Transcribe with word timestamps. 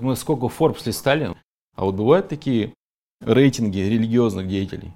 Мы 0.00 0.16
сколько 0.16 0.46
Forbes 0.46 0.82
листали, 0.86 1.34
а 1.74 1.84
вот 1.84 1.94
бывают 1.94 2.28
такие 2.28 2.74
рейтинги 3.20 3.78
религиозных 3.78 4.48
деятелей? 4.48 4.92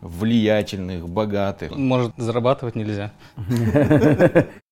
Влиятельных, 0.00 1.08
богатых. 1.08 1.74
Может, 1.76 2.12
зарабатывать 2.16 2.74
нельзя. 2.74 3.12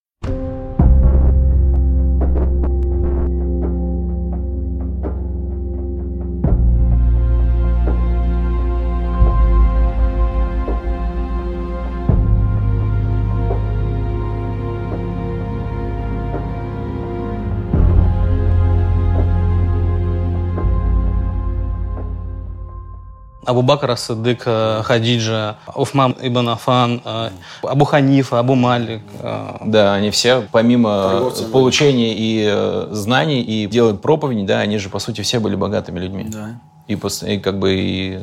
Абу 23.45 23.63
Бакр 23.63 23.97
Садык, 23.97 24.43
э, 24.47 24.83
Хадиджа, 24.85 25.57
Уфман 25.75 26.17
Ибн 26.21 26.51
Афан, 26.51 27.03
э, 27.05 27.31
Абу 27.63 27.85
Ханифа, 27.85 28.39
Абу 28.39 28.55
Малик. 28.55 29.03
Э. 29.21 29.57
Да, 29.65 29.95
они 29.95 30.11
все, 30.11 30.47
помимо 30.53 31.33
получения 31.53 32.15
и 32.17 32.89
знаний, 32.93 33.43
и 33.43 33.67
делать 33.67 34.01
проповеди, 34.01 34.47
да, 34.47 34.61
они 34.61 34.79
же, 34.79 34.89
по 34.89 34.99
сути, 35.01 35.23
все 35.23 35.41
были 35.41 35.57
богатыми 35.57 35.99
людьми. 35.99 36.27
Да. 36.29 36.61
И, 36.87 36.95
и 36.95 37.39
как 37.39 37.59
бы 37.59 37.75
и 37.75 38.21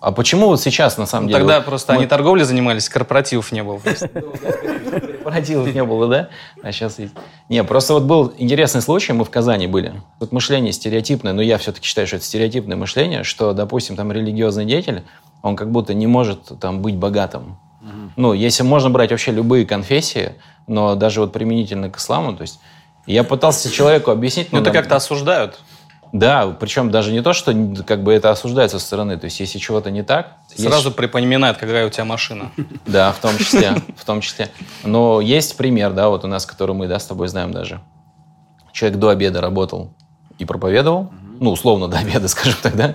а 0.00 0.12
почему 0.12 0.46
вот 0.46 0.60
сейчас, 0.60 0.96
на 0.96 1.04
самом 1.04 1.26
ну, 1.26 1.28
деле... 1.28 1.40
Тогда 1.40 1.56
вот 1.58 1.66
просто 1.66 1.92
мы... 1.92 1.98
они 1.98 2.06
торговлей 2.06 2.44
занимались, 2.44 2.88
корпоративов 2.88 3.52
не 3.52 3.62
было. 3.62 3.78
Корпоративов 5.20 5.74
не 5.74 5.84
было, 5.84 6.08
да? 6.08 6.28
А 6.62 6.72
сейчас 6.72 6.98
есть. 6.98 7.12
Не, 7.50 7.62
просто 7.64 7.92
вот 7.92 8.04
был 8.04 8.32
интересный 8.38 8.80
случай, 8.80 9.12
мы 9.12 9.24
в 9.26 9.30
Казани 9.30 9.66
были. 9.66 9.92
Вот 10.18 10.32
мышление 10.32 10.72
стереотипное, 10.72 11.34
но 11.34 11.42
я 11.42 11.58
все-таки 11.58 11.86
считаю, 11.86 12.06
что 12.06 12.16
это 12.16 12.24
стереотипное 12.24 12.78
мышление, 12.78 13.24
что, 13.24 13.52
допустим, 13.52 13.94
там 13.94 14.10
религиозный 14.10 14.64
деятель, 14.64 15.02
он 15.42 15.54
как 15.54 15.70
будто 15.70 15.92
не 15.92 16.06
может 16.06 16.58
там 16.58 16.80
быть 16.80 16.96
богатым. 16.96 17.58
Ну, 18.16 18.32
если 18.32 18.62
можно 18.62 18.90
брать 18.90 19.10
вообще 19.10 19.32
любые 19.32 19.66
конфессии, 19.66 20.32
но 20.66 20.94
даже 20.94 21.20
вот 21.20 21.32
применительно 21.32 21.90
к 21.90 21.98
исламу, 21.98 22.34
то 22.34 22.42
есть 22.42 22.60
я 23.06 23.24
пытался 23.24 23.70
человеку 23.70 24.10
объяснить... 24.10 24.52
Ну, 24.52 24.60
это 24.60 24.70
как-то 24.70 24.96
осуждают. 24.96 25.58
Да, 26.12 26.48
причем 26.58 26.90
даже 26.90 27.12
не 27.12 27.22
то, 27.22 27.32
что 27.32 27.54
как 27.86 28.02
бы 28.02 28.12
это 28.12 28.30
осуждается 28.30 28.78
со 28.78 28.86
стороны. 28.86 29.16
То 29.16 29.26
есть, 29.26 29.38
если 29.40 29.58
чего-то 29.58 29.90
не 29.90 30.02
так... 30.02 30.36
Сразу 30.54 30.88
есть... 30.88 30.96
припоминает, 30.96 31.56
какая 31.56 31.86
у 31.86 31.90
тебя 31.90 32.04
машина. 32.04 32.50
Да, 32.86 33.12
в 33.12 33.18
том 33.18 33.36
числе. 33.38 33.74
В 33.96 34.04
том 34.04 34.20
числе. 34.20 34.50
Но 34.82 35.20
есть 35.20 35.56
пример, 35.56 35.92
да, 35.92 36.08
вот 36.08 36.24
у 36.24 36.26
нас, 36.26 36.46
который 36.46 36.74
мы, 36.74 36.88
да, 36.88 36.98
с 36.98 37.06
тобой 37.06 37.28
знаем 37.28 37.52
даже. 37.52 37.80
Человек 38.72 38.98
до 38.98 39.10
обеда 39.10 39.40
работал 39.40 39.94
и 40.38 40.44
проповедовал. 40.44 41.10
Ну, 41.38 41.52
условно, 41.52 41.88
до 41.88 41.98
обеда, 41.98 42.28
скажем 42.28 42.58
так, 42.62 42.76
да? 42.76 42.94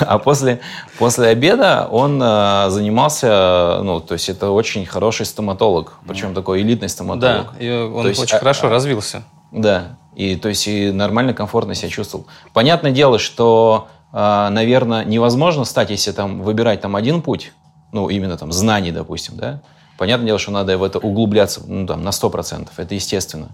А 0.00 0.18
после, 0.18 0.60
после 0.98 1.28
обеда 1.28 1.88
он 1.90 2.20
э, 2.22 2.70
занимался, 2.70 3.80
ну, 3.82 4.00
то 4.00 4.14
есть 4.14 4.28
это 4.28 4.50
очень 4.50 4.86
хороший 4.86 5.26
стоматолог, 5.26 5.98
причем 6.06 6.34
такой 6.34 6.62
элитный 6.62 6.88
стоматолог. 6.88 7.52
Да, 7.52 7.58
и 7.58 7.70
он 7.70 8.06
есть, 8.06 8.20
очень 8.20 8.36
а, 8.36 8.38
хорошо 8.38 8.68
а, 8.68 8.70
развился. 8.70 9.24
Да, 9.50 9.98
и 10.14 10.36
то 10.36 10.48
есть 10.48 10.66
и 10.68 10.90
нормально, 10.90 11.34
комфортно 11.34 11.74
себя 11.74 11.88
чувствовал. 11.88 12.26
Понятное 12.52 12.92
дело, 12.92 13.18
что, 13.18 13.88
а, 14.12 14.50
наверное, 14.50 15.04
невозможно 15.04 15.64
стать, 15.64 15.90
если 15.90 16.12
там 16.12 16.42
выбирать 16.42 16.80
там 16.80 16.96
один 16.96 17.22
путь, 17.22 17.52
ну, 17.92 18.08
именно 18.08 18.36
там 18.36 18.52
знаний, 18.52 18.90
допустим, 18.90 19.36
да, 19.36 19.60
понятное 19.98 20.26
дело, 20.26 20.38
что 20.38 20.50
надо 20.50 20.76
в 20.78 20.82
это 20.82 20.98
углубляться 20.98 21.62
ну, 21.66 21.86
там, 21.86 22.02
на 22.02 22.10
100%, 22.10 22.68
это 22.76 22.94
естественно. 22.94 23.50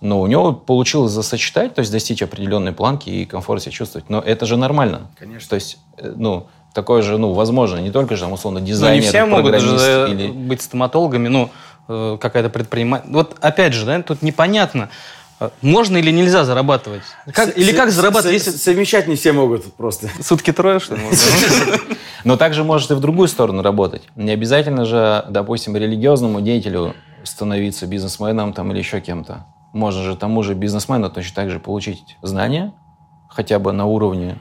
Но 0.00 0.20
у 0.20 0.26
него 0.26 0.52
получилось 0.52 1.12
засочетать, 1.12 1.74
то 1.74 1.78
есть 1.78 1.92
достичь 1.92 2.22
определенной 2.22 2.72
планки 2.72 3.08
и 3.08 3.24
комфорт 3.24 3.62
себя 3.62 3.70
чувствовать. 3.70 4.10
Но 4.10 4.18
это 4.18 4.46
же 4.46 4.56
нормально. 4.56 5.12
Конечно. 5.16 5.48
То 5.48 5.54
есть, 5.54 5.78
э, 5.96 6.12
ну, 6.16 6.48
такое 6.74 7.02
же, 7.02 7.18
ну, 7.18 7.32
возможно, 7.34 7.78
не 7.78 7.92
только 7.92 8.16
же, 8.16 8.22
там, 8.22 8.32
условно, 8.32 8.60
дизайнер, 8.60 8.96
Но 8.96 9.02
не 9.02 9.08
все 9.08 9.24
могут 9.24 9.60
же 9.60 10.08
или... 10.10 10.26
быть 10.26 10.60
стоматологами, 10.60 11.28
ну, 11.28 11.50
э, 11.86 12.18
какая-то 12.20 12.50
предприниматель. 12.50 13.08
Вот 13.10 13.36
опять 13.40 13.74
же, 13.74 13.86
да, 13.86 14.02
тут 14.02 14.22
непонятно, 14.22 14.90
можно 15.60 15.96
или 15.96 16.10
нельзя 16.10 16.44
зарабатывать? 16.44 17.02
Как, 17.32 17.56
или 17.56 17.72
как 17.72 17.90
зарабатывать, 17.90 18.34
если... 18.34 18.50
Совмещать 18.50 19.08
не 19.08 19.16
все 19.16 19.32
могут 19.32 19.74
просто. 19.74 20.08
Сутки 20.22 20.52
трое, 20.52 20.78
что 20.78 20.96
ли? 20.96 21.02
Но 22.24 22.36
также 22.36 22.64
может 22.64 22.90
и 22.90 22.94
в 22.94 23.00
другую 23.00 23.28
сторону 23.28 23.62
работать. 23.62 24.02
Не 24.16 24.30
обязательно 24.32 24.84
же, 24.84 25.24
допустим, 25.28 25.76
религиозному 25.76 26.40
деятелю 26.40 26.94
становиться 27.24 27.86
бизнесменом 27.86 28.52
там, 28.52 28.70
или 28.72 28.78
еще 28.78 29.00
кем-то. 29.00 29.46
Можно 29.72 30.02
же 30.02 30.16
тому 30.16 30.42
же 30.42 30.54
бизнесмену 30.54 31.10
точно 31.10 31.34
так 31.34 31.50
же 31.50 31.58
получить 31.58 32.16
знания, 32.22 32.72
хотя 33.28 33.58
бы 33.58 33.72
на 33.72 33.86
уровне 33.86 34.38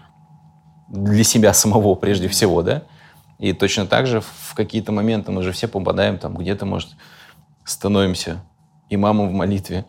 для 0.89 1.23
себя 1.23 1.53
самого 1.53 1.95
прежде 1.95 2.27
всего, 2.27 2.61
да? 2.61 2.83
И 3.39 3.53
точно 3.53 3.87
так 3.87 4.05
же 4.05 4.21
в 4.21 4.53
какие-то 4.55 4.91
моменты 4.91 5.31
мы 5.31 5.41
же 5.41 5.51
все 5.51 5.67
попадаем 5.67 6.17
там, 6.19 6.35
где-то, 6.35 6.65
может, 6.65 6.89
становимся 7.63 8.43
имамом 8.89 9.29
в 9.29 9.31
молитве, 9.31 9.85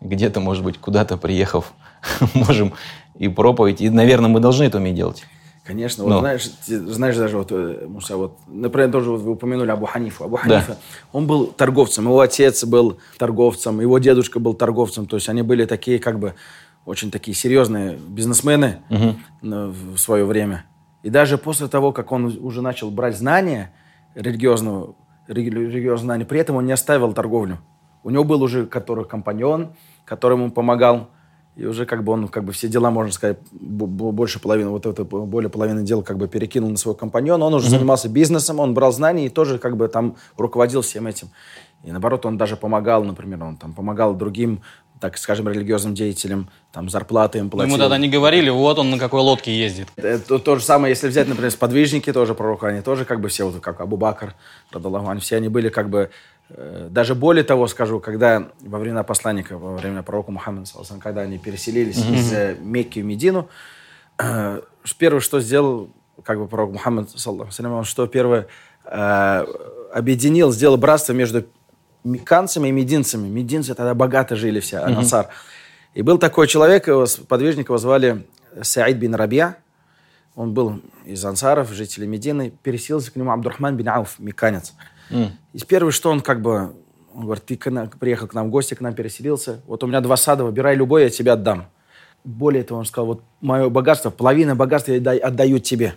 где-то, 0.00 0.40
может 0.40 0.64
быть, 0.64 0.78
куда-то 0.78 1.16
приехав, 1.16 1.72
можем 2.34 2.72
и 3.14 3.28
проповедь. 3.28 3.80
И, 3.80 3.90
наверное, 3.90 4.28
мы 4.28 4.40
должны 4.40 4.64
это 4.64 4.78
уметь 4.78 4.94
делать. 4.94 5.24
Конечно. 5.64 6.04
Вот 6.04 6.20
знаешь, 6.20 6.48
знаешь 6.66 7.16
даже 7.16 7.38
вот, 7.38 7.48
э, 7.50 7.86
Муса, 7.88 8.16
вот, 8.16 8.38
например, 8.46 8.92
тоже 8.92 9.10
вот 9.10 9.20
вы 9.22 9.32
упомянули 9.32 9.70
Абу 9.70 9.86
Ханифу. 9.86 10.24
Абу 10.24 10.36
Ханифа, 10.36 10.72
да. 10.72 10.78
он 11.12 11.26
был 11.26 11.46
торговцем, 11.46 12.04
его 12.04 12.20
отец 12.20 12.64
был 12.64 12.98
торговцем, 13.18 13.80
его 13.80 13.98
дедушка 13.98 14.38
был 14.38 14.54
торговцем. 14.54 15.06
То 15.06 15.16
есть 15.16 15.28
они 15.28 15.42
были 15.42 15.64
такие, 15.64 15.98
как 15.98 16.20
бы, 16.20 16.34
очень 16.84 17.10
такие 17.10 17.36
серьезные 17.36 17.98
бизнесмены 18.08 18.78
угу. 18.88 19.16
в 19.42 19.98
свое 19.98 20.24
время. 20.24 20.64
И 21.02 21.10
даже 21.10 21.36
после 21.36 21.66
того, 21.66 21.92
как 21.92 22.12
он 22.12 22.26
уже 22.40 22.62
начал 22.62 22.90
брать 22.92 23.16
знания 23.16 23.72
религиозного, 24.14 24.94
религиозные 25.26 26.04
знания, 26.04 26.24
при 26.24 26.38
этом 26.38 26.56
он 26.56 26.66
не 26.66 26.72
оставил 26.72 27.12
торговлю. 27.12 27.58
У 28.06 28.10
него 28.10 28.22
был 28.22 28.40
уже 28.40 28.66
который 28.66 29.04
компаньон, 29.04 29.72
который 30.04 30.36
ему 30.36 30.52
помогал. 30.52 31.08
И 31.56 31.66
уже 31.66 31.86
как 31.86 32.04
бы 32.04 32.12
он 32.12 32.28
как 32.28 32.44
бы 32.44 32.52
все 32.52 32.68
дела, 32.68 32.92
можно 32.92 33.10
сказать, 33.10 33.38
больше 33.50 34.38
половины, 34.38 34.70
вот 34.70 34.86
это 34.86 35.02
более 35.02 35.50
половины 35.50 35.82
дел 35.82 36.02
как 36.04 36.16
бы 36.16 36.28
перекинул 36.28 36.70
на 36.70 36.76
своего 36.76 36.96
компаньона. 36.96 37.44
Он 37.44 37.54
уже 37.54 37.66
mm-hmm. 37.66 37.70
занимался 37.70 38.08
бизнесом, 38.08 38.60
он 38.60 38.74
брал 38.74 38.92
знания 38.92 39.26
и 39.26 39.28
тоже 39.28 39.58
как 39.58 39.76
бы 39.76 39.88
там 39.88 40.14
руководил 40.36 40.82
всем 40.82 41.08
этим. 41.08 41.30
И 41.82 41.90
наоборот, 41.90 42.24
он 42.26 42.38
даже 42.38 42.56
помогал, 42.56 43.02
например, 43.02 43.42
он 43.42 43.56
там 43.56 43.72
помогал 43.72 44.14
другим, 44.14 44.60
так 45.00 45.18
скажем, 45.18 45.48
религиозным 45.48 45.94
деятелям, 45.94 46.48
там 46.72 46.88
зарплаты 46.88 47.38
им 47.38 47.50
платил. 47.50 47.74
Ему 47.74 47.82
тогда 47.82 47.98
не 47.98 48.08
говорили, 48.08 48.50
вот 48.50 48.78
он 48.78 48.90
на 48.90 48.98
какой 48.98 49.20
лодке 49.20 49.56
ездит. 49.56 49.88
Это 49.96 50.38
то 50.38 50.56
же 50.56 50.62
самое, 50.62 50.92
если 50.92 51.08
взять, 51.08 51.26
например, 51.26 51.50
сподвижники 51.50 52.12
тоже 52.12 52.34
пророка, 52.34 52.68
они 52.68 52.82
тоже 52.82 53.04
как 53.04 53.20
бы 53.20 53.28
все, 53.28 53.48
вот 53.48 53.60
как 53.60 53.80
Абу 53.80 53.96
Бакр, 53.96 54.34
Радаллаху, 54.70 55.18
все 55.18 55.36
они 55.36 55.48
были 55.48 55.70
как 55.70 55.90
бы 55.90 56.10
даже 56.48 57.14
более 57.14 57.42
того 57.42 57.66
скажу, 57.66 57.98
когда 57.98 58.48
во 58.60 58.78
времена 58.78 59.02
посланника, 59.02 59.58
во 59.58 59.76
время 59.76 60.02
пророка 60.02 60.30
Мухаммада, 60.30 60.68
когда 61.00 61.22
они 61.22 61.38
переселились 61.38 61.98
mm-hmm. 61.98 62.14
из 62.14 62.32
э, 62.32 62.56
Мекки 62.60 63.00
в 63.00 63.04
Медину, 63.04 63.48
э, 64.18 64.60
первое, 64.98 65.20
что 65.20 65.40
сделал 65.40 65.90
как 66.22 66.38
бы 66.38 66.46
пророк 66.46 66.72
Мухаммад, 66.72 67.08
он 67.26 67.84
что 67.84 68.06
первое, 68.06 68.46
объединил, 69.92 70.52
сделал 70.52 70.76
братство 70.76 71.12
между 71.12 71.44
меканцами 72.04 72.68
и 72.68 72.72
мединцами. 72.72 73.28
Мединцы 73.28 73.74
тогда 73.74 73.94
богато 73.94 74.36
жили 74.36 74.60
все, 74.60 74.76
mm-hmm. 74.76 75.26
И 75.94 76.02
был 76.02 76.18
такой 76.18 76.46
человек, 76.46 76.86
его, 76.86 77.06
подвижника 77.26 77.72
его 77.72 77.78
звали 77.78 78.26
Саид 78.62 78.98
бин 78.98 79.14
Рабия. 79.14 79.56
Он 80.34 80.52
был 80.52 80.80
из 81.04 81.24
ансаров, 81.24 81.72
жителей 81.72 82.06
Медины. 82.06 82.52
Переселился 82.62 83.10
к 83.10 83.16
нему 83.16 83.32
Абдурахман 83.32 83.76
бин 83.76 83.88
Ауф, 83.88 84.18
меканец. 84.18 84.72
Mm. 84.72 84.95
И 85.10 85.58
первое, 85.66 85.92
что 85.92 86.10
он 86.10 86.20
как 86.20 86.42
бы, 86.42 86.74
он 87.14 87.24
говорит, 87.24 87.44
ты 87.44 87.56
приехал 87.56 88.26
к 88.26 88.34
нам 88.34 88.48
в 88.48 88.50
гости, 88.50 88.74
к 88.74 88.80
нам 88.80 88.94
переселился, 88.94 89.62
вот 89.66 89.82
у 89.84 89.86
меня 89.86 90.00
два 90.00 90.16
сада, 90.16 90.44
выбирай 90.44 90.76
любой, 90.76 91.04
я 91.04 91.10
тебе 91.10 91.32
отдам. 91.32 91.66
Более 92.24 92.64
того, 92.64 92.80
он 92.80 92.86
сказал, 92.86 93.06
вот 93.06 93.22
мое 93.40 93.68
богатство, 93.68 94.10
половина 94.10 94.56
богатства 94.56 94.92
я 94.92 95.10
отдаю 95.12 95.58
тебе. 95.60 95.94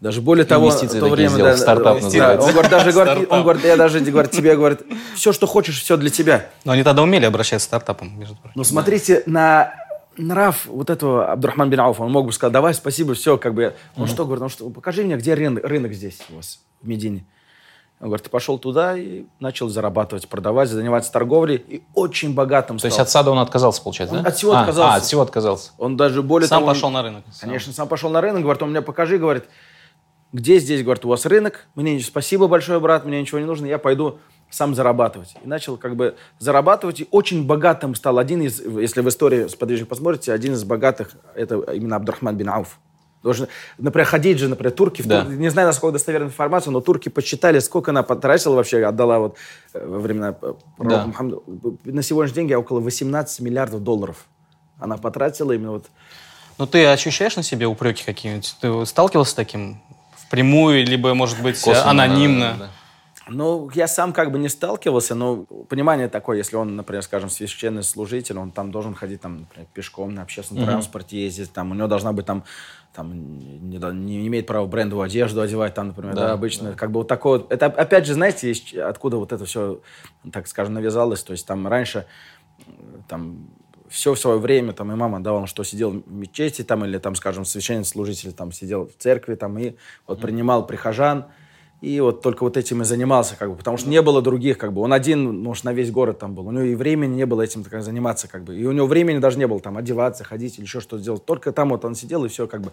Даже 0.00 0.20
более 0.20 0.44
того, 0.44 0.70
в 0.70 0.80
то 0.80 1.08
время, 1.08 1.30
сделал, 1.30 1.50
да, 1.50 1.56
стартап 1.56 1.96
да, 1.98 2.04
называется. 2.04 2.46
Он 2.46 2.52
говорит, 2.52 2.70
даже 2.70 2.92
говорит, 2.92 3.26
он 3.30 3.42
говорит, 3.42 3.64
я 3.64 3.76
даже 3.76 4.00
говорит, 4.00 4.32
тебе 4.32 4.54
говорит, 4.54 4.82
все, 5.14 5.32
что 5.32 5.46
хочешь, 5.46 5.80
все 5.80 5.96
для 5.96 6.10
тебя. 6.10 6.50
Но 6.64 6.72
они 6.72 6.82
тогда 6.82 7.02
умели 7.02 7.24
обращаться 7.24 7.66
к 7.66 7.70
стартапам, 7.70 8.18
между 8.18 8.36
прочим. 8.36 8.52
Ну, 8.54 8.64
смотрите 8.64 9.22
на 9.26 9.74
нрав 10.16 10.66
вот 10.66 10.90
этого 10.90 11.32
Абдурахман 11.32 11.70
бин 11.70 11.80
Ауфа. 11.80 12.02
Он 12.02 12.12
мог 12.12 12.26
бы 12.26 12.32
сказать, 12.32 12.52
давай, 12.52 12.74
спасибо, 12.74 13.14
все, 13.14 13.38
как 13.38 13.54
бы. 13.54 13.74
Он 13.96 14.04
mm 14.04 14.08
что 14.10 14.24
говорит, 14.24 14.42
он 14.42 14.48
что, 14.48 14.68
покажи 14.70 15.04
мне, 15.04 15.16
где 15.16 15.34
рынок, 15.34 15.64
рынок 15.64 15.92
здесь 15.92 16.18
у 16.30 16.36
вас, 16.36 16.60
в 16.82 16.86
Медине. 16.88 17.24
Он 18.00 18.08
говорит, 18.08 18.24
ты 18.24 18.30
пошел 18.30 18.58
туда 18.58 18.98
и 18.98 19.24
начал 19.40 19.68
зарабатывать, 19.68 20.28
продавать, 20.28 20.68
заниматься 20.68 21.12
торговлей 21.12 21.56
и 21.56 21.82
очень 21.94 22.34
богатым 22.34 22.78
стал. 22.78 22.90
То 22.90 22.92
есть 22.92 23.00
от 23.00 23.08
сада 23.08 23.30
он 23.30 23.38
отказался, 23.38 23.82
получается, 23.82 24.16
он 24.16 24.22
да? 24.22 24.28
от 24.28 24.36
всего 24.36 24.52
а, 24.52 24.60
отказался. 24.60 24.92
А, 24.92 24.96
от 24.96 25.04
всего 25.04 25.22
отказался. 25.22 25.70
Он 25.78 25.96
даже 25.96 26.22
более 26.22 26.48
Сам 26.48 26.60
того... 26.60 26.72
пошел 26.72 26.90
на 26.90 27.02
рынок. 27.02 27.24
Конечно, 27.40 27.72
сам 27.72 27.88
пошел 27.88 28.10
на 28.10 28.20
рынок. 28.20 28.42
Говорит, 28.42 28.62
он 28.62 28.70
мне 28.70 28.82
покажи, 28.82 29.16
говорит, 29.16 29.44
где 30.32 30.58
здесь, 30.58 30.82
говорит, 30.82 31.04
у 31.04 31.08
вас 31.08 31.24
рынок. 31.24 31.66
Мне 31.76 32.00
спасибо 32.00 32.48
большое, 32.48 32.80
брат, 32.80 33.04
мне 33.04 33.20
ничего 33.20 33.38
не 33.38 33.46
нужно, 33.46 33.66
я 33.66 33.78
пойду 33.78 34.18
сам 34.50 34.74
зарабатывать. 34.74 35.34
И 35.42 35.48
начал 35.48 35.76
как 35.76 35.96
бы 35.96 36.16
зарабатывать, 36.38 37.00
и 37.00 37.08
очень 37.10 37.46
богатым 37.46 37.94
стал 37.94 38.18
один 38.18 38.42
из, 38.42 38.60
если 38.60 39.00
в 39.00 39.08
истории 39.08 39.46
сподвижник 39.46 39.88
посмотрите, 39.88 40.32
один 40.32 40.54
из 40.54 40.64
богатых, 40.64 41.12
это 41.34 41.58
именно 41.72 41.96
Абдурахман 41.96 42.36
бин 42.36 42.48
Ауф. 42.50 42.78
Должен, 43.24 43.48
например, 43.78 44.06
ходить 44.06 44.38
же, 44.38 44.48
например, 44.48 44.70
турки, 44.70 45.00
да. 45.02 45.24
Не 45.24 45.48
знаю, 45.48 45.66
насколько 45.66 45.94
достоверная 45.94 46.28
информация, 46.28 46.70
но 46.70 46.82
турки 46.82 47.08
посчитали, 47.08 47.58
сколько 47.58 47.90
она 47.90 48.02
потратила 48.02 48.54
вообще, 48.54 48.84
отдала 48.84 49.18
вот 49.18 49.36
э, 49.72 49.82
во 49.84 49.98
времена 49.98 50.36
э, 50.42 50.52
да. 50.78 51.06
Мухаммада. 51.06 51.38
На 51.84 52.02
сегодняшний 52.02 52.46
день 52.46 52.54
около 52.54 52.80
18 52.80 53.40
миллиардов 53.40 53.82
долларов 53.82 54.26
она 54.78 54.98
потратила 54.98 55.52
именно 55.52 55.72
вот. 55.72 55.86
Ну, 56.58 56.66
ты 56.66 56.84
ощущаешь 56.84 57.34
на 57.36 57.42
себе 57.42 57.66
упреки 57.66 58.04
какие-нибудь? 58.04 58.56
Ты 58.60 58.84
сталкивался 58.84 59.32
с 59.32 59.34
таким 59.34 59.80
впрямую, 60.18 60.84
либо, 60.84 61.14
может 61.14 61.40
быть, 61.40 61.58
Косвенно, 61.58 61.90
анонимно? 61.90 62.56
Да, 62.58 62.64
да. 62.66 62.70
Ну, 63.28 63.70
я 63.74 63.88
сам 63.88 64.12
как 64.12 64.30
бы 64.32 64.38
не 64.38 64.48
сталкивался, 64.48 65.14
но 65.14 65.44
понимание 65.68 66.08
такое, 66.08 66.36
если 66.36 66.56
он, 66.56 66.76
например, 66.76 67.02
скажем, 67.02 67.30
священный 67.30 67.82
служитель, 67.82 68.38
он 68.38 68.50
там 68.50 68.70
должен 68.70 68.94
ходить 68.94 69.22
там, 69.22 69.40
например, 69.40 69.66
пешком 69.72 70.14
на 70.14 70.22
общественном 70.22 70.64
mm-hmm. 70.64 70.66
транспорте 70.66 71.24
ездить, 71.24 71.52
там 71.52 71.70
у 71.70 71.74
него 71.74 71.86
должна 71.86 72.12
быть 72.12 72.26
там 72.26 72.44
там 72.94 73.38
не, 73.38 73.78
не 73.78 74.26
имеет 74.28 74.46
права 74.46 74.66
брендовую 74.66 75.06
одежду 75.06 75.40
одевать, 75.40 75.74
там, 75.74 75.88
например, 75.88 76.14
да, 76.14 76.28
да 76.28 76.32
обычно, 76.32 76.70
да. 76.70 76.76
как 76.76 76.92
бы 76.92 77.00
вот 77.00 77.08
такое, 77.08 77.42
это 77.48 77.66
опять 77.66 78.06
же, 78.06 78.14
знаете, 78.14 78.52
откуда 78.82 79.16
вот 79.16 79.32
это 79.32 79.44
все, 79.46 79.80
так 80.32 80.46
скажем, 80.46 80.74
навязалось, 80.74 81.22
то 81.24 81.32
есть 81.32 81.44
там 81.44 81.66
раньше, 81.66 82.06
там, 83.08 83.48
все 83.88 84.14
в 84.14 84.18
свое 84.18 84.38
время, 84.38 84.72
там, 84.72 84.92
и 84.92 84.94
мама 84.94 85.20
давала, 85.20 85.46
что 85.46 85.64
сидел 85.64 85.90
в 85.90 86.12
мечети, 86.12 86.62
там, 86.62 86.84
или, 86.84 86.98
там, 86.98 87.14
скажем, 87.16 87.44
священнослужитель, 87.44 88.32
там, 88.32 88.52
сидел 88.52 88.86
в 88.86 88.96
церкви, 88.96 89.34
там, 89.34 89.58
и 89.58 89.74
вот 90.06 90.20
принимал 90.20 90.66
прихожан, 90.66 91.26
и 91.84 92.00
вот 92.00 92.22
только 92.22 92.44
вот 92.44 92.56
этим 92.56 92.80
и 92.80 92.84
занимался, 92.84 93.36
как 93.36 93.50
бы, 93.50 93.56
потому 93.56 93.76
что 93.76 93.90
не 93.90 94.00
было 94.00 94.22
других, 94.22 94.56
как 94.56 94.72
бы. 94.72 94.80
Он 94.80 94.92
один, 94.92 95.42
может, 95.42 95.64
на 95.64 95.72
весь 95.72 95.90
город 95.90 96.18
там 96.18 96.34
был. 96.34 96.46
У 96.46 96.50
него 96.50 96.64
и 96.64 96.74
времени 96.74 97.14
не 97.14 97.26
было 97.26 97.42
этим 97.42 97.62
так, 97.62 97.82
заниматься, 97.82 98.26
как 98.26 98.42
бы. 98.42 98.56
И 98.56 98.64
у 98.64 98.72
него 98.72 98.86
времени 98.86 99.18
даже 99.18 99.38
не 99.38 99.46
было 99.46 99.60
там 99.60 99.76
одеваться, 99.76 100.24
ходить 100.24 100.56
или 100.56 100.64
еще 100.64 100.80
что-то 100.80 101.02
делать. 101.02 101.26
Только 101.26 101.52
там 101.52 101.68
вот 101.68 101.84
он 101.84 101.94
сидел 101.94 102.24
и 102.24 102.28
все, 102.28 102.46
как 102.46 102.62
бы. 102.62 102.72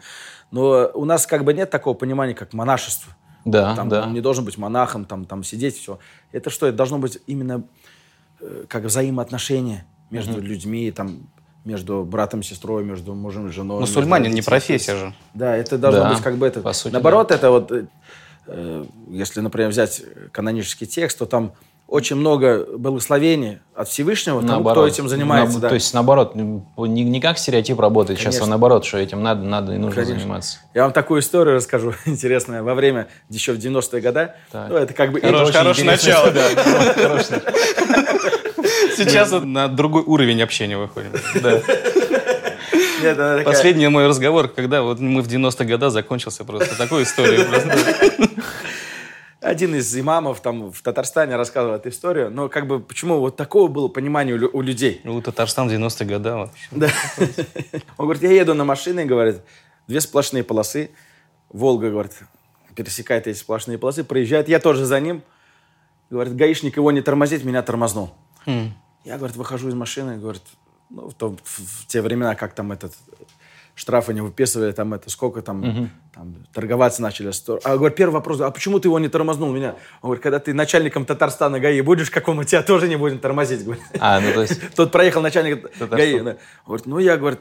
Но 0.51 0.89
у 0.93 1.03
нас 1.03 1.27
как 1.27 1.43
бы 1.43 1.53
нет 1.53 1.69
такого 1.69 1.93
понимания, 1.93 2.33
как 2.33 2.53
монашество. 2.53 3.13
Да, 3.43 3.75
там, 3.75 3.89
да. 3.89 4.03
Он 4.03 4.13
не 4.13 4.21
должен 4.21 4.45
быть 4.45 4.57
монахом, 4.57 5.03
там, 5.03 5.25
там 5.25 5.43
сидеть, 5.43 5.75
все. 5.75 5.99
Это 6.31 6.49
что? 6.49 6.67
Это 6.67 6.77
должно 6.77 6.97
быть 6.97 7.19
именно 7.27 7.63
э, 8.39 8.65
как 8.69 8.83
взаимоотношения 8.83 9.85
между 10.09 10.39
mm-hmm. 10.39 10.41
людьми, 10.41 10.91
там, 10.91 11.27
между 11.65 12.03
братом 12.05 12.43
сестрой, 12.43 12.85
между 12.85 13.13
мужем 13.13 13.47
и 13.47 13.51
женой. 13.51 13.81
Мусульманин 13.81 14.31
не 14.31 14.41
профессия 14.41 14.95
же. 14.95 15.13
Да, 15.33 15.55
это 15.55 15.77
должно 15.77 16.03
да, 16.03 16.09
быть 16.11 16.21
как 16.21 16.37
бы 16.37 16.47
это. 16.47 16.61
По 16.61 16.71
сути, 16.73 16.93
Наоборот, 16.93 17.27
да. 17.29 17.35
это 17.35 17.51
вот 17.51 17.71
Э, 17.71 17.85
если, 19.09 19.41
например, 19.41 19.69
взять 19.69 20.01
канонический 20.31 20.87
текст, 20.87 21.19
то 21.19 21.25
там 21.25 21.53
очень 21.91 22.15
много 22.15 22.65
благословений 22.77 23.59
от 23.75 23.89
Всевышнего 23.89 24.39
тому, 24.39 24.53
наоборот. 24.53 24.85
кто 24.85 24.87
этим 24.87 25.09
занимается. 25.09 25.55
На, 25.55 25.61
да. 25.63 25.69
То 25.69 25.75
есть, 25.75 25.93
наоборот, 25.93 26.35
не, 26.35 27.03
не 27.03 27.19
как 27.19 27.37
стереотип 27.37 27.77
работает 27.77 28.17
Конечно. 28.17 28.31
сейчас, 28.31 28.47
а 28.47 28.49
наоборот, 28.49 28.85
что 28.85 28.97
этим 28.97 29.21
надо, 29.21 29.43
надо 29.43 29.73
и 29.73 29.77
нужно 29.77 30.01
Конечно. 30.01 30.21
заниматься. 30.21 30.59
Я 30.73 30.83
вам 30.83 30.93
такую 30.93 31.19
историю 31.19 31.57
расскажу, 31.57 31.93
интересную. 32.05 32.63
Во 32.63 32.75
время, 32.75 33.07
еще 33.29 33.51
в 33.51 33.57
90-е 33.57 34.01
годы, 34.01 34.31
ну, 34.53 34.75
это 34.77 34.93
как 34.93 35.11
бы... 35.11 35.19
Хорош, 35.19 35.51
хорошее 35.51 35.85
начало. 35.87 36.31
Да, 36.31 37.21
Сейчас 38.95 39.31
на 39.31 39.67
другой 39.67 40.03
уровень 40.03 40.41
общения 40.41 40.77
выходим. 40.77 41.11
Нет, 43.37 43.45
Последний 43.45 43.87
мой 43.87 44.07
разговор, 44.07 44.47
когда 44.47 44.81
вот 44.81 44.99
мы 44.99 45.21
в 45.21 45.27
90-х 45.27 45.65
годах 45.65 45.91
закончился 45.91 46.43
просто 46.45 46.77
такой 46.77 47.03
историей. 47.03 47.45
Один 49.41 49.73
из 49.73 49.97
имамов 49.97 50.39
там 50.39 50.71
в 50.71 50.81
Татарстане 50.83 51.35
рассказывал 51.35 51.75
эту 51.75 51.89
историю, 51.89 52.29
но 52.29 52.47
как 52.47 52.67
бы 52.67 52.79
почему 52.79 53.19
вот 53.19 53.37
такого 53.37 53.67
было 53.67 53.87
понимание 53.87 54.35
у, 54.35 54.57
у 54.57 54.61
людей? 54.61 55.01
Ну, 55.03 55.19
Татарстан 55.19 55.67
в 55.67 55.71
90-е 55.71 56.07
годы 56.07 56.31
вообще. 56.31 56.67
Да. 56.69 56.89
Он 57.97 58.05
говорит, 58.05 58.21
я 58.21 58.31
еду 58.31 58.53
на 58.53 58.65
машине, 58.65 59.03
говорит, 59.03 59.41
две 59.87 59.99
сплошные 59.99 60.43
полосы, 60.43 60.91
Волга, 61.49 61.89
говорит, 61.89 62.13
пересекает 62.75 63.25
эти 63.25 63.35
сплошные 63.35 63.79
полосы, 63.79 64.03
проезжает, 64.03 64.47
я 64.47 64.59
тоже 64.59 64.85
за 64.85 64.99
ним, 64.99 65.23
говорит, 66.11 66.35
гаишник 66.35 66.77
его 66.77 66.91
не 66.91 67.01
тормозит, 67.01 67.43
меня 67.43 67.63
тормознул. 67.63 68.11
Хм. 68.45 68.73
Я, 69.03 69.17
говорит, 69.17 69.35
выхожу 69.35 69.69
из 69.69 69.73
машины, 69.73 70.17
говорит, 70.17 70.43
ну, 70.91 71.09
в, 71.09 71.13
то, 71.13 71.35
в, 71.43 71.83
в 71.83 71.87
те 71.87 72.01
времена, 72.01 72.35
как 72.35 72.53
там 72.53 72.71
этот 72.71 72.93
штрафы 73.75 74.13
не 74.13 74.21
выписывали, 74.21 74.71
там 74.73 74.93
это 74.93 75.09
сколько 75.09 75.41
там, 75.41 75.63
угу. 75.63 75.89
там 76.13 76.35
торговаться 76.53 77.01
начали. 77.01 77.31
А 77.63 77.77
говорю, 77.77 77.95
первый 77.95 78.13
вопрос, 78.13 78.41
а 78.41 78.51
почему 78.51 78.79
ты 78.79 78.89
его 78.89 78.99
не 78.99 79.07
тормознул 79.07 79.51
меня? 79.51 79.75
Он 80.01 80.09
говорит, 80.09 80.23
когда 80.23 80.39
ты 80.39 80.53
начальником 80.53 81.05
Татарстана 81.05 81.59
ГАИ 81.59 81.81
будешь, 81.81 82.11
какому 82.11 82.43
тебя 82.43 82.61
тоже 82.61 82.87
не 82.87 82.97
будем 82.97 83.19
тормозить. 83.19 83.63
Говорит. 83.63 83.83
А, 83.99 84.19
ну 84.19 84.33
то 84.33 84.41
есть... 84.41 84.59
Тут 84.75 84.91
проехал 84.91 85.21
начальник 85.21 85.71
ГАИ. 85.79 86.19
Да. 86.19 86.37
Говорит, 86.65 86.85
ну 86.85 86.99
я, 86.99 87.17
говорит, 87.17 87.39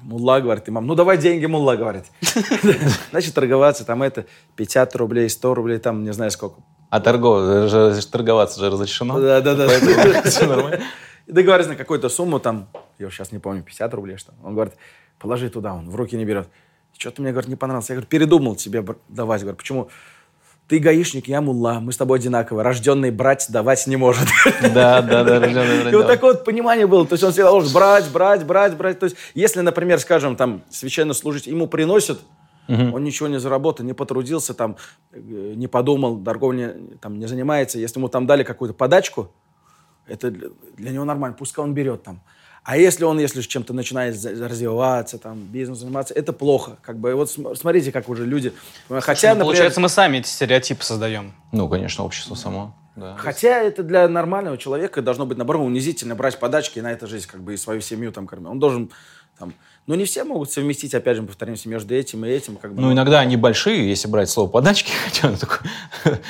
Мулла, 0.00 0.40
говорит, 0.40 0.68
имам, 0.68 0.86
ну 0.86 0.94
давай 0.94 1.16
деньги, 1.16 1.46
Мулла, 1.46 1.76
говорит. 1.76 2.04
Значит, 3.10 3.34
торговаться, 3.34 3.84
там 3.84 4.02
это 4.02 4.26
50 4.56 4.94
рублей, 4.96 5.30
100 5.30 5.54
рублей, 5.54 5.78
там 5.78 6.04
не 6.04 6.12
знаю 6.12 6.30
сколько. 6.30 6.60
А 6.90 7.00
торгов, 7.00 7.70
торговаться 8.10 8.60
же 8.60 8.70
разрешено? 8.70 9.18
Да, 9.18 9.40
да, 9.40 9.54
да. 9.54 10.22
Все 10.24 10.46
нормально. 10.46 10.80
И 11.26 11.32
договорились 11.32 11.68
на 11.68 11.76
какую-то 11.76 12.08
сумму, 12.08 12.38
там, 12.38 12.68
я 12.98 13.10
сейчас 13.10 13.32
не 13.32 13.38
помню, 13.38 13.62
50 13.62 13.94
рублей, 13.94 14.16
что 14.16 14.32
Он 14.42 14.54
говорит, 14.54 14.74
положи 15.18 15.48
туда, 15.48 15.74
он 15.74 15.88
в 15.88 15.96
руки 15.96 16.16
не 16.16 16.24
берет. 16.24 16.48
Что-то 16.96 17.22
мне, 17.22 17.32
говорит, 17.32 17.48
не 17.48 17.56
понравилось. 17.56 17.88
Я 17.88 17.96
говорю, 17.96 18.08
передумал 18.08 18.56
тебе 18.56 18.84
давать. 19.08 19.40
Говорю, 19.40 19.56
почему? 19.56 19.88
Ты 20.68 20.78
гаишник, 20.78 21.28
я 21.28 21.40
мулла, 21.40 21.78
мы 21.80 21.92
с 21.92 21.96
тобой 21.96 22.18
одинаковые. 22.18 22.64
Рожденный 22.64 23.10
брать 23.10 23.46
давать 23.50 23.86
не 23.86 23.96
может. 23.96 24.28
Да, 24.62 25.02
да, 25.02 25.24
да, 25.24 25.40
рожденный 25.40 25.82
брать. 25.82 25.92
И 25.92 25.96
вот 25.96 26.06
такое 26.06 26.34
вот 26.34 26.44
понимание 26.44 26.86
было. 26.86 27.06
То 27.06 27.14
есть 27.14 27.24
он 27.24 27.32
всегда 27.32 27.50
должен 27.50 27.72
брать, 27.72 28.10
брать, 28.12 28.46
брать, 28.46 28.76
брать. 28.76 28.98
То 28.98 29.04
есть 29.04 29.16
если, 29.34 29.60
например, 29.60 29.98
скажем, 29.98 30.36
там, 30.36 30.62
священнослужитель, 30.70 31.50
ему 31.52 31.66
приносят, 31.66 32.20
Угу. 32.66 32.96
Он 32.96 33.04
ничего 33.04 33.28
не 33.28 33.38
заработал, 33.38 33.84
не 33.84 33.92
потрудился, 33.92 34.54
там, 34.54 34.76
э, 35.12 35.20
не 35.20 35.66
подумал, 35.66 36.18
торговлей 36.24 36.96
там, 36.98 37.18
не 37.18 37.26
занимается. 37.26 37.78
Если 37.78 37.98
ему 37.98 38.08
там 38.08 38.26
дали 38.26 38.42
какую-то 38.42 38.74
подачку, 38.74 39.30
это 40.06 40.30
для, 40.30 40.90
него 40.90 41.04
нормально, 41.04 41.36
пускай 41.38 41.64
он 41.64 41.74
берет 41.74 42.02
там. 42.02 42.20
А 42.62 42.78
если 42.78 43.04
он, 43.04 43.18
если 43.18 43.42
чем-то 43.42 43.74
начинает 43.74 44.14
развиваться, 44.24 45.18
там, 45.18 45.38
бизнес 45.38 45.78
заниматься, 45.78 46.14
это 46.14 46.32
плохо. 46.32 46.78
Как 46.80 46.98
бы, 46.98 47.14
вот 47.14 47.30
смотрите, 47.30 47.92
как 47.92 48.08
уже 48.08 48.24
люди... 48.24 48.54
Хотя, 48.88 49.28
ну, 49.28 49.40
например, 49.40 49.44
получается, 49.44 49.80
мы 49.80 49.90
сами 49.90 50.18
эти 50.18 50.28
стереотипы 50.28 50.82
создаем. 50.82 51.34
Ну, 51.52 51.68
конечно, 51.68 52.04
общество 52.04 52.34
само. 52.34 52.74
Да. 52.96 53.16
Хотя 53.18 53.60
это 53.60 53.82
для 53.82 54.08
нормального 54.08 54.56
человека 54.56 55.02
должно 55.02 55.26
быть, 55.26 55.36
наоборот, 55.36 55.66
унизительно 55.66 56.14
брать 56.14 56.38
подачки 56.38 56.78
и 56.78 56.82
на 56.82 56.92
эту 56.92 57.06
жизнь, 57.06 57.26
как 57.30 57.42
бы, 57.42 57.52
и 57.52 57.56
свою 57.58 57.82
семью 57.82 58.12
там 58.12 58.26
кормить. 58.26 58.48
Он 58.48 58.58
должен 58.58 58.90
там... 59.38 59.52
Но 59.86 59.94
не 59.96 60.06
все 60.06 60.24
могут 60.24 60.50
совместить, 60.50 60.94
опять 60.94 61.16
же, 61.16 61.22
повторимся, 61.24 61.68
между 61.68 61.94
этим 61.94 62.24
и 62.24 62.28
этим. 62.30 62.56
Как 62.56 62.72
бы, 62.72 62.80
ну, 62.80 62.92
иногда 62.92 63.20
они 63.20 63.36
большие, 63.36 63.86
если 63.86 64.08
брать 64.08 64.30
слово 64.30 64.48
подачки, 64.48 64.92
хотя 65.04 65.36
такой... 65.36 65.58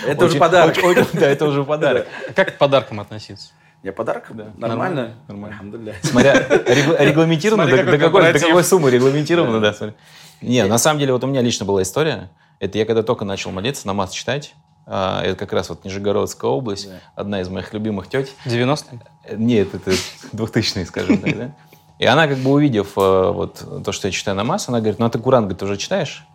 Это 0.07 0.25
уже 0.25 0.39
подарок. 0.39 0.77
Да, 1.13 1.29
это 1.29 1.45
уже 1.45 1.63
подарок. 1.65 2.09
Как 2.35 2.57
к 2.57 2.59
подаркам 2.59 2.99
относиться? 2.99 3.51
Я 3.85 3.93
подарок? 3.93 4.29
Да. 4.31 4.47
Нормально? 4.57 5.15
Нормально. 5.29 5.95
Смотря 6.03 6.33
регламентировано, 6.49 7.67
до, 7.67 7.85
до, 7.85 7.99
какой, 7.99 8.33
до 8.33 8.41
какой 8.41 8.65
суммы 8.65 8.91
регламентировано, 8.91 9.61
да, 9.61 9.75
смотри. 9.75 9.95
Не, 10.41 10.65
на 10.65 10.79
самом 10.79 11.01
деле, 11.01 11.13
вот 11.13 11.23
у 11.23 11.27
меня 11.27 11.43
лично 11.43 11.67
была 11.67 11.83
история. 11.83 12.31
Это 12.61 12.79
я 12.79 12.87
когда 12.87 13.03
только 13.03 13.27
начал 13.27 13.51
молиться, 13.51 13.87
намаз 13.87 14.13
читать. 14.13 14.55
А, 14.87 15.23
это 15.23 15.37
как 15.37 15.53
раз 15.53 15.69
вот 15.69 15.85
Нижегородская 15.85 16.51
область, 16.51 16.89
да. 16.89 16.97
одна 17.15 17.43
из 17.43 17.51
моих 17.51 17.75
любимых 17.75 18.09
теть. 18.09 18.35
90-е? 18.47 19.37
Нет, 19.37 19.75
это 19.75 19.91
2000-е, 20.33 20.87
скажем 20.87 21.19
так, 21.19 21.37
да. 21.37 21.55
И 21.99 22.07
она, 22.07 22.27
как 22.27 22.39
бы 22.39 22.53
увидев 22.53 22.97
э, 22.97 23.31
вот 23.33 23.85
то, 23.85 23.93
что 23.93 24.09
я 24.09 24.13
читаю 24.13 24.35
намаз, 24.35 24.69
она 24.69 24.81
говорит, 24.81 24.99
ну 24.99 25.05
а 25.05 25.11
ты 25.11 25.19
Куран, 25.19 25.45
говорит, 25.45 25.63
уже 25.63 25.77
читаешь? 25.77 26.27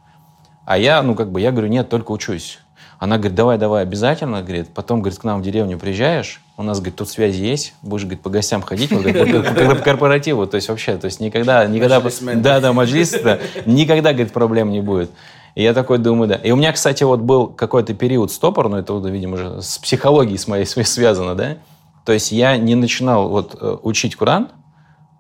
А 0.66 0.78
я, 0.78 1.02
ну 1.02 1.16
как 1.16 1.32
бы, 1.32 1.42
я 1.42 1.52
говорю, 1.52 1.68
нет, 1.68 1.90
только 1.90 2.12
учусь. 2.12 2.60
Она 3.00 3.18
говорит, 3.18 3.36
давай, 3.36 3.58
давай, 3.58 3.84
обязательно, 3.84 4.44
говорит. 4.44 4.70
Потом, 4.74 5.02
говорит, 5.02 5.20
к 5.20 5.24
нам 5.24 5.42
в 5.42 5.44
деревню 5.44 5.80
приезжаешь, 5.80 6.42
у 6.60 6.64
нас, 6.64 6.80
говорит, 6.80 6.98
тут 6.98 7.08
связи 7.08 7.42
есть, 7.42 7.74
будешь, 7.82 8.04
говорит, 8.04 8.22
по 8.22 8.30
гостям 8.30 8.62
ходить, 8.62 8.92
вот, 8.92 9.04
говорит, 9.04 9.48
по, 9.56 9.76
по 9.76 9.82
корпоративу, 9.82 10.46
то 10.46 10.56
есть 10.56 10.68
вообще, 10.68 10.98
то 10.98 11.06
есть 11.06 11.22
никогда, 11.22 11.66
никогда, 11.66 12.02
да, 12.36 12.60
да, 12.60 12.74
маджлис, 12.74 13.12
да, 13.24 13.40
никогда, 13.66 14.12
говорит, 14.12 14.34
проблем 14.34 14.70
не 14.70 14.82
будет. 14.82 15.10
И 15.56 15.64
я 15.64 15.74
такой 15.74 16.00
думаю, 16.00 16.28
да. 16.28 16.36
И 16.36 16.52
у 16.52 16.58
меня, 16.58 16.74
кстати, 16.74 17.04
вот 17.04 17.22
был 17.22 17.48
какой-то 17.48 17.94
период 17.94 18.30
стопор, 18.34 18.68
но 18.68 18.78
это, 18.78 18.94
видимо, 19.08 19.36
уже 19.36 19.62
с 19.62 19.78
психологией 19.78 20.38
с 20.38 20.48
моей 20.50 20.66
связано, 20.66 21.34
да. 21.34 21.56
То 22.04 22.12
есть 22.12 22.34
я 22.34 22.58
не 22.58 22.76
начинал 22.76 23.30
вот 23.30 23.56
э, 23.58 23.78
учить 23.82 24.18
Куран, 24.18 24.50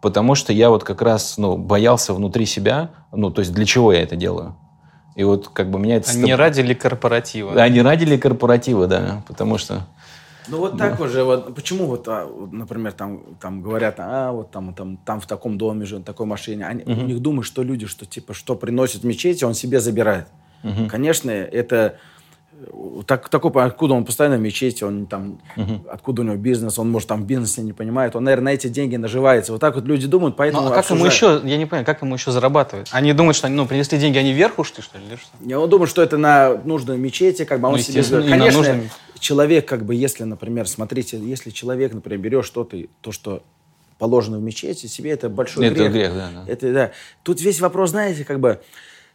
потому 0.01 0.36
что 0.36 0.51
я 0.51 0.69
вот 0.69 0.84
как 0.84 1.01
раз, 1.01 1.38
ну, 1.38 1.55
боялся 1.55 2.13
внутри 2.13 2.46
себя, 2.46 2.89
ну, 3.13 3.29
то 3.29 3.39
есть 3.39 3.53
для 3.53 3.65
чего 3.65 3.93
я 3.93 4.01
это 4.01 4.17
делаю. 4.17 4.58
И 5.15 5.24
вот 5.24 5.48
как 5.48 5.72
бы 5.72 5.79
меня 5.79 5.96
это... 5.96 6.12
Они 6.12 6.25
стоп... 6.25 6.38
ради 6.38 6.62
ли 6.62 6.75
корпоратива? 6.75 7.53
Да, 7.53 7.63
они 7.63 7.81
ради 7.81 8.03
ли 8.03 8.17
корпоратива, 8.17 8.88
да, 8.88 9.24
потому 9.25 9.58
что... 9.58 9.86
Ну 10.50 10.58
вот 10.58 10.77
так 10.77 11.00
уже, 11.00 11.24
вот 11.24 11.53
почему 11.56 11.86
вот, 11.86 12.08
а, 12.08 12.27
например, 12.51 12.94
там, 12.94 13.22
там 13.39 13.62
говорят, 13.62 13.96
а 14.00 14.32
вот 14.32 14.51
там, 14.51 14.74
там, 14.74 14.98
там 14.98 15.20
в 15.20 15.27
таком 15.27 15.58
доме 15.58 15.86
же, 15.86 16.00
такой 16.00 16.25
машине, 16.25 16.65
они, 16.65 16.84
угу. 16.84 17.01
у 17.01 17.06
них 17.06 17.20
думают, 17.20 17.46
что 17.46 17.63
люди, 17.63 17.86
что 17.86 18.06
типа, 18.06 18.34
что 18.34 18.56
приносят 18.56 19.01
в 19.01 19.06
мечети, 19.06 19.44
он 19.44 19.53
себе 19.53 19.79
забирает. 19.79 20.27
Угу. 20.63 20.88
Конечно, 20.89 21.32
это 21.32 21.98
так, 23.06 23.29
такой, 23.29 23.51
откуда 23.63 23.94
он 23.94 24.06
постоянно 24.06 24.38
в 24.38 24.41
мечети, 24.41 24.84
он 24.84 25.06
там, 25.06 25.39
угу. 25.56 25.86
откуда 25.89 26.22
у 26.22 26.25
него 26.25 26.36
бизнес, 26.36 26.77
он, 26.79 26.89
может, 26.89 27.08
там 27.08 27.24
в 27.24 27.25
бизнесе 27.25 27.62
не 27.62 27.74
понимает, 27.74 28.15
он, 28.15 28.24
наверное, 28.24 28.51
на 28.51 28.56
эти 28.56 28.68
деньги 28.68 28.96
наживается. 28.96 29.51
Вот 29.51 29.62
так 29.62 29.75
вот 29.75 29.86
люди 29.86 30.08
думают, 30.08 30.36
поэтому... 30.36 30.63
Ну, 30.63 30.72
а 30.72 30.75
как 30.75 30.89
ему 30.89 31.06
еще, 31.06 31.41
я 31.44 31.58
не 31.58 31.65
понимаю, 31.65 31.86
как 31.86 32.01
ему 32.01 32.15
еще 32.15 32.32
зарабатывать? 32.32 32.89
Они 32.91 33.13
думают, 33.13 33.38
что 33.38 33.48
ну, 33.48 33.65
принесли 33.65 33.98
деньги, 33.98 34.18
они 34.18 34.34
вверх 34.34 34.60
ушли, 34.60 34.84
что 34.84 34.98
ли, 34.98 35.06
или 35.06 35.15
что? 35.15 35.29
Не, 35.39 35.56
он 35.56 35.70
думает, 35.70 35.89
что 35.89 36.01
это 36.01 36.18
на 36.18 36.56
нужную 36.65 37.00
мечети, 37.00 37.46
как 37.46 37.60
бы, 37.62 37.68
а 37.68 37.72
он 37.72 37.77
ну, 37.77 37.82
себе... 37.82 38.03
Конечно, 38.03 38.60
нужном... 38.60 38.89
человек, 39.20 39.68
как 39.68 39.86
бы, 39.86 39.96
если, 39.96 40.24
например, 40.24 40.68
смотрите, 40.68 41.20
если 41.20 41.50
человек, 41.50 41.94
например, 41.94 42.20
берет 42.20 42.46
что-то, 42.46 42.78
то, 43.02 43.12
что 43.12 43.44
положено 43.98 44.40
в 44.40 44.42
мечети, 44.42 44.88
себе 44.88 45.12
это 45.12 45.30
большой 45.30 45.68
это 45.68 45.76
грех. 45.76 45.92
грех 45.92 46.14
да, 46.14 46.30
да. 46.34 46.52
Это, 46.52 46.74
да. 46.74 46.92
Тут 47.24 47.42
весь 47.42 47.60
вопрос, 47.60 47.92
знаете, 47.92 48.24
как 48.24 48.40
бы 48.40 48.62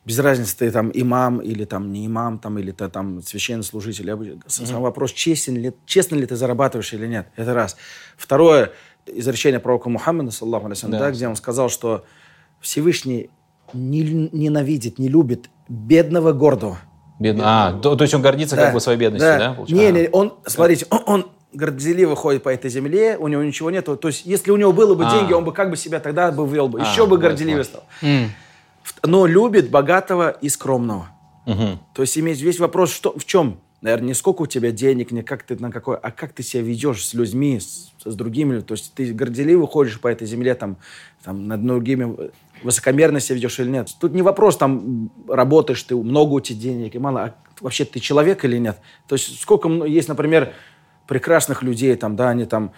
без 0.04 0.18
разницы, 0.18 0.56
ты 0.58 0.70
там 0.70 0.90
имам 0.92 1.38
или 1.38 1.64
там 1.64 1.90
не 1.90 2.06
имам, 2.06 2.38
там, 2.38 2.58
или 2.58 2.70
ты 2.70 2.88
там 2.88 3.22
священнослужитель. 3.22 4.10
Mm-hmm. 4.10 4.42
Сам 4.46 4.82
вопрос, 4.82 5.12
честен 5.12 5.56
ли, 5.56 5.72
честно 5.86 6.16
ли 6.16 6.26
ты 6.26 6.36
зарабатываешь 6.36 6.92
или 6.92 7.06
нет. 7.06 7.28
Это 7.36 7.54
раз. 7.54 7.76
Второе, 8.16 8.72
изречение 9.06 9.60
пророка 9.60 9.88
Мухаммада, 9.88 10.30
саллаху 10.30 10.66
алейсалям, 10.66 10.92
да. 10.92 10.98
да, 10.98 11.10
где 11.10 11.26
он 11.26 11.36
сказал, 11.36 11.70
что 11.70 12.04
Всевышний 12.60 13.30
не, 13.72 14.02
ненавидит, 14.02 14.98
не 14.98 15.08
любит 15.08 15.48
бедного, 15.68 16.32
гордого. 16.32 16.78
Бедно. 17.18 17.42
А, 17.46 17.72
то, 17.72 17.94
то 17.94 18.02
есть 18.02 18.14
он 18.14 18.22
гордится 18.22 18.56
да. 18.56 18.64
как 18.64 18.74
бы 18.74 18.80
своей 18.80 18.98
бедностью, 18.98 19.38
да? 19.38 19.56
да 19.56 19.74
не, 19.74 19.92
не, 19.92 20.08
он, 20.10 20.34
смотрите, 20.46 20.86
он, 20.90 21.02
он 21.06 21.26
горделиво 21.52 22.16
ходит 22.16 22.42
по 22.42 22.48
этой 22.48 22.70
земле, 22.70 23.16
у 23.18 23.28
него 23.28 23.42
ничего 23.42 23.70
нету. 23.70 23.96
То 23.96 24.08
есть, 24.08 24.26
если 24.26 24.50
у 24.50 24.56
него 24.56 24.72
было 24.72 24.94
бы 24.94 25.06
а. 25.06 25.10
деньги, 25.10 25.32
он 25.32 25.44
бы 25.44 25.52
как 25.52 25.70
бы 25.70 25.76
себя 25.76 26.00
тогда 26.00 26.32
бы 26.32 26.46
вел 26.46 26.68
бы, 26.68 26.80
а, 26.80 26.90
еще 26.90 27.06
бы 27.06 27.18
горделивее 27.18 27.64
стал. 27.64 27.84
Mm 28.02 28.28
но 29.02 29.26
любит 29.26 29.70
богатого 29.70 30.30
и 30.30 30.48
скромного. 30.48 31.08
Угу. 31.46 31.78
То 31.94 32.02
есть 32.02 32.16
иметь 32.18 32.40
весь 32.40 32.58
вопрос 32.58 32.92
что, 32.92 33.16
в 33.18 33.24
чем? 33.24 33.58
Наверное, 33.80 34.08
не 34.08 34.14
сколько 34.14 34.42
у 34.42 34.46
тебя 34.46 34.70
денег, 34.70 35.10
не 35.10 35.22
как 35.22 35.42
ты 35.42 35.56
на 35.56 35.70
какой, 35.70 35.96
а 35.96 36.10
как 36.10 36.32
ты 36.32 36.42
себя 36.42 36.62
ведешь 36.62 37.06
с 37.06 37.12
людьми, 37.12 37.60
с, 37.60 37.92
с 38.02 38.14
другими. 38.14 38.60
То 38.60 38.74
есть 38.74 38.94
ты 38.94 39.12
горделиво 39.12 39.66
ходишь 39.66 40.00
по 40.00 40.08
этой 40.08 40.26
земле, 40.26 40.54
там, 40.54 40.76
там 41.22 41.46
над 41.46 41.64
другими 41.66 42.30
высокомерно 42.62 43.20
себя 43.20 43.36
ведешь 43.36 43.58
или 43.58 43.68
нет. 43.68 43.88
Тут 44.00 44.12
не 44.12 44.22
вопрос, 44.22 44.56
там, 44.56 45.10
работаешь 45.28 45.82
ты, 45.82 45.96
много 45.96 46.34
у 46.34 46.40
тебя 46.40 46.60
денег 46.60 46.94
и 46.94 46.98
мало, 46.98 47.24
а 47.24 47.34
вообще 47.60 47.84
ты 47.84 48.00
человек 48.00 48.44
или 48.44 48.58
нет. 48.58 48.78
То 49.08 49.14
есть 49.14 49.40
сколько 49.40 49.68
есть, 49.68 50.08
например, 50.08 50.52
прекрасных 51.06 51.62
людей, 51.62 51.94
там, 51.96 52.16
да, 52.16 52.30
они 52.30 52.44
там, 52.44 52.72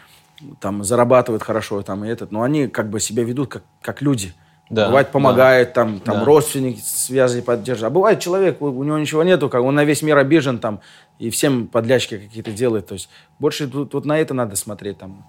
там 0.60 0.84
зарабатывают 0.84 1.42
хорошо, 1.42 1.82
там, 1.82 2.04
и 2.04 2.08
этот, 2.08 2.32
но 2.32 2.42
они 2.42 2.68
как 2.68 2.90
бы 2.90 3.00
себя 3.00 3.22
ведут 3.24 3.50
как, 3.50 3.62
как 3.80 4.02
люди. 4.02 4.32
Да, 4.68 4.86
бывает 4.88 5.12
помогает, 5.12 5.68
да. 5.68 5.74
там, 5.74 6.00
там 6.00 6.18
да. 6.18 6.24
родственники 6.24 6.80
связи 6.80 7.40
поддерживают. 7.40 7.92
А 7.92 7.94
бывает 7.94 8.18
человек, 8.18 8.60
у, 8.60 8.66
у 8.66 8.82
него 8.82 8.98
ничего 8.98 9.22
нету, 9.22 9.48
как 9.48 9.62
он 9.62 9.76
на 9.76 9.84
весь 9.84 10.02
мир 10.02 10.18
обижен 10.18 10.58
там 10.58 10.80
и 11.20 11.30
всем 11.30 11.68
подлячки 11.68 12.18
какие-то 12.18 12.50
делает. 12.50 12.88
То 12.88 12.94
есть 12.94 13.08
больше 13.38 13.68
тут, 13.68 13.92
тут 13.92 14.04
на 14.04 14.18
это 14.18 14.34
надо 14.34 14.56
смотреть 14.56 14.98
там. 14.98 15.24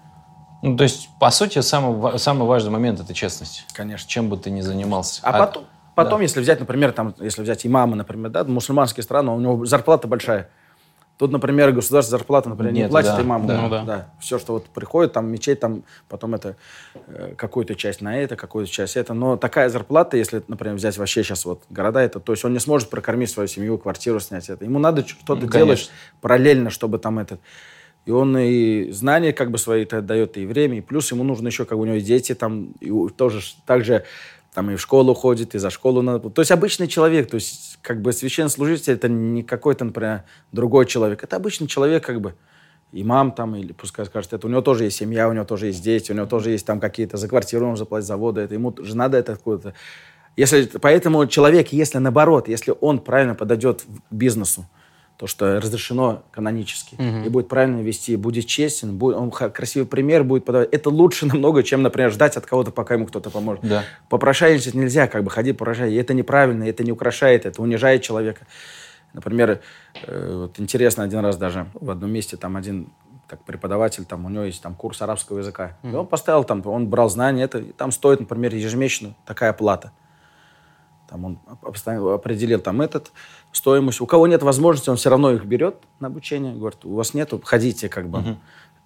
Ну, 0.62 0.76
то 0.76 0.84
есть, 0.84 1.08
по 1.20 1.30
сути, 1.30 1.60
самый, 1.60 2.18
самый 2.18 2.46
важный 2.46 2.70
момент– 2.70 3.00
это 3.00 3.14
честность. 3.14 3.64
Конечно. 3.72 4.08
Чем 4.08 4.28
бы 4.28 4.36
ты 4.36 4.50
ни 4.50 4.60
занимался. 4.60 5.20
А, 5.22 5.30
а 5.30 5.46
потом, 5.46 5.64
потом 5.94 6.18
да. 6.18 6.22
если 6.22 6.40
взять, 6.40 6.58
например, 6.60 6.92
там, 6.92 7.14
если 7.18 7.42
взять 7.42 7.64
имама, 7.64 7.94
например, 7.96 8.30
да, 8.30 8.44
мусульманские 8.44 9.04
страны, 9.04 9.30
у 9.30 9.40
него 9.40 9.64
зарплата 9.66 10.08
большая. 10.08 10.48
Тут, 11.18 11.32
например, 11.32 11.72
государство 11.72 12.16
зарплату, 12.16 12.48
например, 12.48 12.72
Нет, 12.72 12.86
не 12.86 12.90
платит 12.90 13.16
да, 13.16 13.22
имаму. 13.22 13.48
Да. 13.48 13.60
Ну, 13.60 13.68
да. 13.68 13.82
да. 13.82 14.06
Все, 14.20 14.38
что 14.38 14.52
вот 14.52 14.66
приходит, 14.66 15.12
там 15.12 15.26
мечеть, 15.26 15.58
там 15.58 15.82
потом 16.08 16.36
это 16.36 16.54
э, 17.08 17.34
какую-то 17.36 17.74
часть 17.74 18.00
на 18.00 18.16
это, 18.16 18.36
какую-то 18.36 18.70
часть 18.70 18.96
это. 18.96 19.14
Но 19.14 19.36
такая 19.36 19.68
зарплата, 19.68 20.16
если, 20.16 20.44
например, 20.46 20.76
взять 20.76 20.96
вообще 20.96 21.24
сейчас 21.24 21.44
вот 21.44 21.64
города, 21.70 22.00
это, 22.00 22.20
то 22.20 22.32
есть 22.32 22.44
он 22.44 22.52
не 22.52 22.60
сможет 22.60 22.88
прокормить 22.88 23.30
свою 23.30 23.48
семью, 23.48 23.78
квартиру 23.78 24.20
снять. 24.20 24.48
Это. 24.48 24.64
Ему 24.64 24.78
надо 24.78 25.04
что-то 25.04 25.46
ну, 25.46 25.50
делать 25.50 25.90
параллельно, 26.20 26.70
чтобы 26.70 26.98
там 26.98 27.18
этот... 27.18 27.40
И 28.06 28.10
он 28.10 28.36
и 28.38 28.90
знания 28.90 29.32
как 29.32 29.50
бы 29.50 29.58
свои 29.58 29.84
дает, 29.84 30.36
и 30.38 30.46
время, 30.46 30.78
и 30.78 30.80
плюс 30.80 31.10
ему 31.12 31.24
нужно 31.24 31.48
еще, 31.48 31.64
как 31.64 31.78
у 31.78 31.84
него 31.84 31.98
дети 31.98 32.34
там, 32.34 32.72
и 32.80 32.90
тоже 33.10 33.42
также 33.66 34.04
там 34.54 34.70
и 34.70 34.76
в 34.76 34.80
школу 34.80 35.14
ходит, 35.14 35.54
и 35.54 35.58
за 35.58 35.70
школу 35.70 36.02
надо... 36.02 36.30
То 36.30 36.40
есть 36.40 36.50
обычный 36.50 36.88
человек, 36.88 37.30
то 37.30 37.36
есть 37.36 37.78
как 37.82 38.00
бы 38.02 38.12
священнослужитель 38.12 38.94
это 38.94 39.08
не 39.08 39.42
какой-то, 39.42 39.84
например, 39.84 40.24
другой 40.52 40.86
человек. 40.86 41.22
Это 41.22 41.36
обычный 41.36 41.66
человек 41.66 42.04
как 42.04 42.20
бы. 42.20 42.34
Имам 42.90 43.32
там, 43.32 43.54
или 43.54 43.72
пускай 43.72 44.06
скажет, 44.06 44.32
это 44.32 44.46
у 44.46 44.50
него 44.50 44.62
тоже 44.62 44.84
есть 44.84 44.96
семья, 44.96 45.28
у 45.28 45.34
него 45.34 45.44
тоже 45.44 45.66
есть 45.66 45.84
дети, 45.84 46.10
у 46.10 46.14
него 46.14 46.24
тоже 46.24 46.52
есть 46.52 46.64
там 46.64 46.80
какие-то 46.80 47.18
за 47.18 47.28
квартиру 47.28 47.68
он 47.68 47.76
заплатить, 47.76 48.08
за 48.08 48.16
воду, 48.16 48.40
это 48.40 48.54
ему 48.54 48.74
же 48.80 48.96
надо 48.96 49.18
это 49.18 49.36
какое-то... 49.36 49.74
Если, 50.36 50.64
поэтому 50.80 51.26
человек, 51.26 51.68
если 51.68 51.98
наоборот, 51.98 52.48
если 52.48 52.74
он 52.80 53.00
правильно 53.00 53.34
подойдет 53.34 53.82
к 53.82 54.14
бизнесу, 54.14 54.66
то, 55.18 55.26
что 55.26 55.60
разрешено 55.60 56.22
канонически, 56.30 56.94
угу. 56.94 57.26
и 57.26 57.28
будет 57.28 57.48
правильно 57.48 57.80
вести, 57.80 58.14
будет 58.14 58.46
честен, 58.46 58.96
будет, 58.96 59.16
он 59.16 59.30
красивый 59.32 59.86
пример 59.88 60.22
будет 60.22 60.44
подавать. 60.44 60.68
Это 60.70 60.90
лучше 60.90 61.26
намного, 61.32 61.64
чем, 61.64 61.82
например, 61.82 62.12
ждать 62.12 62.36
от 62.36 62.46
кого-то, 62.46 62.70
пока 62.70 62.94
ему 62.94 63.06
кто-то 63.06 63.28
поможет. 63.28 63.64
Да. 63.66 63.84
Попрошайничать 64.08 64.74
нельзя, 64.74 65.08
как 65.08 65.24
бы 65.24 65.30
ходить 65.30 65.58
попрошать. 65.58 65.92
Это 65.92 66.14
неправильно, 66.14 66.62
это 66.62 66.84
не 66.84 66.92
украшает, 66.92 67.46
это 67.46 67.60
унижает 67.60 68.02
человека. 68.02 68.46
Например, 69.12 69.60
э, 70.06 70.36
вот 70.36 70.60
интересно 70.60 71.02
один 71.02 71.18
раз 71.18 71.36
даже 71.36 71.66
в 71.74 71.90
одном 71.90 72.12
месте 72.12 72.36
там 72.36 72.56
один 72.56 72.88
так, 73.26 73.42
преподаватель, 73.44 74.04
там 74.04 74.24
у 74.24 74.28
него 74.28 74.44
есть 74.44 74.62
там 74.62 74.76
курс 74.76 75.02
арабского 75.02 75.38
языка. 75.38 75.76
Mm-hmm. 75.82 75.92
И 75.92 75.94
он 75.96 76.06
поставил 76.06 76.44
там, 76.44 76.64
он 76.64 76.86
брал 76.86 77.10
знания, 77.10 77.42
это, 77.42 77.58
и 77.58 77.72
там 77.72 77.90
стоит, 77.90 78.20
например, 78.20 78.54
ежемесячно 78.54 79.14
такая 79.26 79.52
плата. 79.52 79.90
Там 81.08 81.24
он 81.24 81.38
определил 81.46 82.60
там 82.60 82.80
этот 82.80 83.12
стоимость. 83.52 84.00
У 84.00 84.06
кого 84.06 84.26
нет 84.26 84.42
возможности, 84.42 84.90
он 84.90 84.96
все 84.96 85.10
равно 85.10 85.32
их 85.32 85.44
берет 85.44 85.76
на 86.00 86.08
обучение. 86.08 86.54
Говорит, 86.54 86.84
у 86.84 86.94
вас 86.94 87.14
нету, 87.14 87.40
ходите 87.42 87.88
как 87.88 88.08
бы. 88.08 88.18
Угу. 88.18 88.36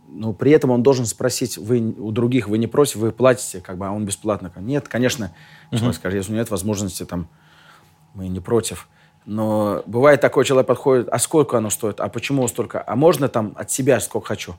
Но 0.08 0.32
при 0.32 0.52
этом 0.52 0.70
он 0.70 0.82
должен 0.82 1.06
спросить, 1.06 1.58
вы 1.58 1.80
у 1.80 2.12
других 2.12 2.48
вы 2.48 2.58
не 2.58 2.66
просите, 2.66 2.98
вы 2.98 3.12
платите, 3.12 3.60
как 3.60 3.76
бы, 3.76 3.86
а 3.86 3.92
он 3.92 4.04
бесплатно. 4.04 4.52
Нет, 4.56 4.88
конечно, 4.88 5.32
угу. 5.72 5.92
скажет, 5.92 6.18
если 6.18 6.32
нет 6.32 6.50
возможности, 6.50 7.04
там, 7.04 7.28
мы 8.14 8.28
не 8.28 8.40
против. 8.40 8.88
Но 9.24 9.82
бывает 9.86 10.20
такой 10.20 10.44
человек 10.44 10.66
подходит, 10.66 11.08
а 11.10 11.18
сколько 11.18 11.58
оно 11.58 11.70
стоит, 11.70 12.00
а 12.00 12.08
почему 12.08 12.46
столько, 12.48 12.82
а 12.86 12.96
можно 12.96 13.28
там 13.28 13.52
от 13.56 13.70
себя 13.70 14.00
сколько 14.00 14.28
хочу. 14.28 14.54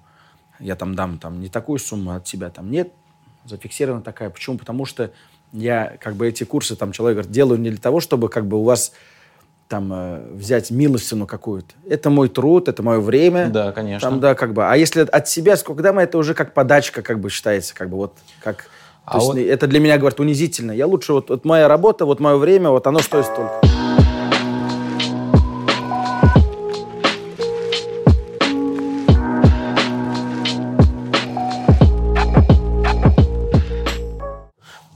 Я 0.60 0.76
там 0.76 0.96
дам 0.96 1.18
там 1.18 1.40
не 1.40 1.50
такую 1.50 1.80
сумму, 1.80 2.12
а 2.12 2.16
от 2.18 2.28
себя 2.28 2.50
там 2.50 2.72
нет, 2.72 2.94
зафиксирована 3.46 4.02
такая. 4.02 4.30
Почему? 4.30 4.58
Потому 4.58 4.86
что 4.86 5.12
я 5.54 5.98
как 6.02 6.16
бы 6.16 6.28
эти 6.28 6.44
курсы, 6.44 6.76
там 6.76 6.92
человек 6.92 7.18
говорит, 7.18 7.32
делаю 7.32 7.60
не 7.60 7.70
для 7.70 7.80
того, 7.80 8.00
чтобы 8.00 8.28
как 8.30 8.46
бы 8.46 8.58
у 8.58 8.64
вас 8.64 8.92
там 9.70 9.92
э, 9.94 10.22
взять 10.34 10.72
милостину 10.72 11.26
какую-то. 11.26 11.74
Это 11.88 12.10
мой 12.10 12.30
труд, 12.30 12.68
это 12.68 12.84
мое 12.84 13.00
время. 13.00 13.50
Да, 13.50 13.72
конечно. 13.72 14.10
Там, 14.10 14.20
да, 14.20 14.36
как 14.36 14.54
бы. 14.54 14.70
А 14.70 14.76
если 14.76 15.02
от 15.02 15.28
себя, 15.28 15.56
когда 15.58 15.94
мы 15.94 16.02
это 16.02 16.18
уже 16.18 16.34
как 16.34 16.54
подачка, 16.54 17.02
как 17.02 17.20
бы 17.20 17.30
считается, 17.30 17.74
как 17.74 17.90
бы 17.90 17.98
вот 17.98 18.18
как. 18.42 18.68
А 19.06 19.20
то 19.20 19.26
вот... 19.26 19.38
есть 19.38 19.50
это 19.50 19.68
для 19.68 19.80
меня, 19.80 19.98
говорит, 19.98 20.20
унизительно. 20.20 20.72
Я 20.72 20.88
лучше 20.88 21.14
вот, 21.14 21.30
вот 21.30 21.46
моя 21.46 21.68
работа, 21.68 22.06
вот 22.06 22.20
мое 22.20 22.38
время, 22.38 22.70
вот 22.70 22.86
оно 22.88 23.00
стоит 23.00 23.26
столько. 23.26 23.73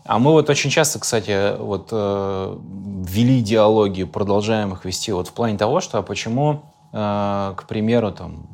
А 0.07 0.19
мы 0.19 0.31
вот 0.31 0.49
очень 0.49 0.69
часто, 0.69 0.99
кстати, 0.99 1.57
вот 1.57 1.89
э, 1.91 2.57
вели 3.05 3.41
диалоги, 3.41 4.05
продолжаем 4.05 4.71
их 4.71 4.85
вести 4.85 5.11
вот 5.11 5.27
в 5.27 5.33
плане 5.33 5.57
того, 5.57 5.81
что 5.81 5.97
а 5.97 6.01
почему, 6.01 6.63
э, 6.93 7.53
к 7.57 7.63
примеру, 7.67 8.13
там 8.13 8.47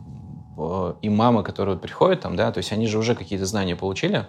э, 0.57 0.93
имамы, 1.03 1.43
которые 1.43 1.77
приходят 1.77 2.21
там, 2.21 2.35
да, 2.35 2.51
то 2.51 2.57
есть 2.57 2.71
они 2.71 2.87
же 2.87 2.97
уже 2.97 3.13
какие-то 3.13 3.45
знания 3.45 3.75
получили, 3.75 4.25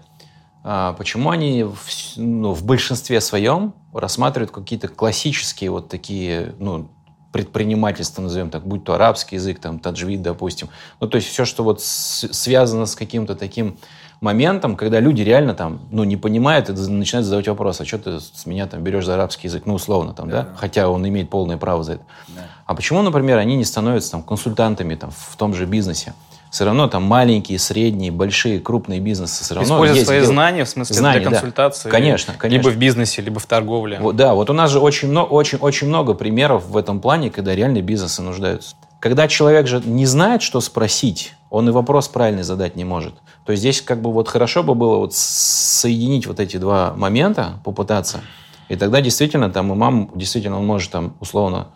э, 0.64 0.94
почему 0.98 1.30
они 1.30 1.62
в, 1.62 1.78
ну, 2.16 2.52
в 2.52 2.62
большинстве 2.62 3.22
своем 3.22 3.72
рассматривают 3.94 4.50
какие-то 4.50 4.88
классические 4.88 5.70
вот 5.70 5.88
такие, 5.88 6.54
ну, 6.58 6.88
предпринимательство, 7.32 8.20
назовем 8.20 8.50
так, 8.50 8.66
будь 8.66 8.84
то 8.84 8.94
арабский 8.94 9.36
язык, 9.36 9.60
там, 9.60 9.78
таджвид, 9.78 10.20
допустим. 10.20 10.68
Ну, 11.00 11.08
то 11.08 11.16
есть 11.16 11.28
все, 11.28 11.46
что 11.46 11.64
вот 11.64 11.80
с, 11.80 12.28
связано 12.32 12.84
с 12.84 12.94
каким-то 12.94 13.34
таким 13.34 13.78
моментом, 14.24 14.74
когда 14.74 15.00
люди 15.00 15.22
реально 15.22 15.54
там, 15.54 15.80
ну, 15.90 16.02
не 16.02 16.16
понимают 16.16 16.70
и 16.70 16.72
начинают 16.72 17.26
задавать 17.26 17.46
вопрос, 17.46 17.80
а 17.80 17.84
что 17.84 17.98
ты 17.98 18.20
с 18.20 18.46
меня 18.46 18.66
там 18.66 18.82
берешь 18.82 19.04
за 19.04 19.14
арабский 19.14 19.48
язык, 19.48 19.64
ну, 19.66 19.74
условно 19.74 20.14
там, 20.14 20.30
да, 20.30 20.42
да? 20.42 20.48
хотя 20.56 20.88
он 20.88 21.06
имеет 21.06 21.30
полное 21.30 21.58
право 21.58 21.84
за 21.84 21.92
это. 21.94 22.02
Да. 22.28 22.42
А 22.64 22.74
почему, 22.74 23.02
например, 23.02 23.38
они 23.38 23.54
не 23.54 23.64
становятся 23.64 24.12
там 24.12 24.22
консультантами 24.22 24.94
там 24.94 25.10
в 25.10 25.36
том 25.36 25.54
же 25.54 25.66
бизнесе? 25.66 26.14
Все 26.50 26.64
равно 26.64 26.86
там 26.86 27.02
маленькие, 27.02 27.58
средние, 27.58 28.12
большие, 28.12 28.60
крупные 28.60 29.00
бизнесы 29.00 29.42
все 29.44 29.54
равно 29.56 29.74
Используют 29.74 29.96
есть 29.96 30.06
свои 30.06 30.20
дел... 30.20 30.28
знания, 30.28 30.64
в 30.64 30.68
смысле, 30.68 30.96
знания, 30.96 31.20
для 31.20 31.30
консультации. 31.30 31.88
Да. 31.88 31.90
Конечно, 31.90 32.34
конечно. 32.38 32.68
Либо 32.68 32.74
в 32.74 32.78
бизнесе, 32.78 33.22
либо 33.22 33.40
в 33.40 33.46
торговле. 33.46 33.98
Вот, 34.00 34.16
да, 34.16 34.34
вот 34.34 34.48
у 34.50 34.52
нас 34.52 34.70
же 34.70 34.78
очень, 34.78 35.08
много, 35.08 35.28
очень, 35.30 35.58
очень 35.58 35.88
много 35.88 36.14
примеров 36.14 36.66
в 36.66 36.76
этом 36.76 37.00
плане, 37.00 37.30
когда 37.30 37.54
реальные 37.54 37.82
бизнесы 37.82 38.22
нуждаются. 38.22 38.76
Когда 39.04 39.28
человек 39.28 39.66
же 39.66 39.82
не 39.84 40.06
знает, 40.06 40.40
что 40.40 40.62
спросить, 40.62 41.34
он 41.50 41.68
и 41.68 41.72
вопрос 41.72 42.08
правильный 42.08 42.42
задать 42.42 42.74
не 42.74 42.84
может. 42.84 43.12
То 43.44 43.52
есть 43.52 43.60
здесь 43.60 43.82
как 43.82 44.00
бы 44.00 44.10
вот 44.10 44.28
хорошо 44.28 44.62
бы 44.62 44.74
было 44.74 44.96
вот 44.96 45.12
соединить 45.12 46.26
вот 46.26 46.40
эти 46.40 46.56
два 46.56 46.94
момента, 46.96 47.60
попытаться. 47.66 48.22
И 48.70 48.76
тогда 48.76 49.02
действительно 49.02 49.50
там 49.50 49.74
имам, 49.74 50.10
действительно 50.14 50.58
он 50.58 50.64
может 50.64 50.90
там 50.90 51.16
условно 51.20 51.66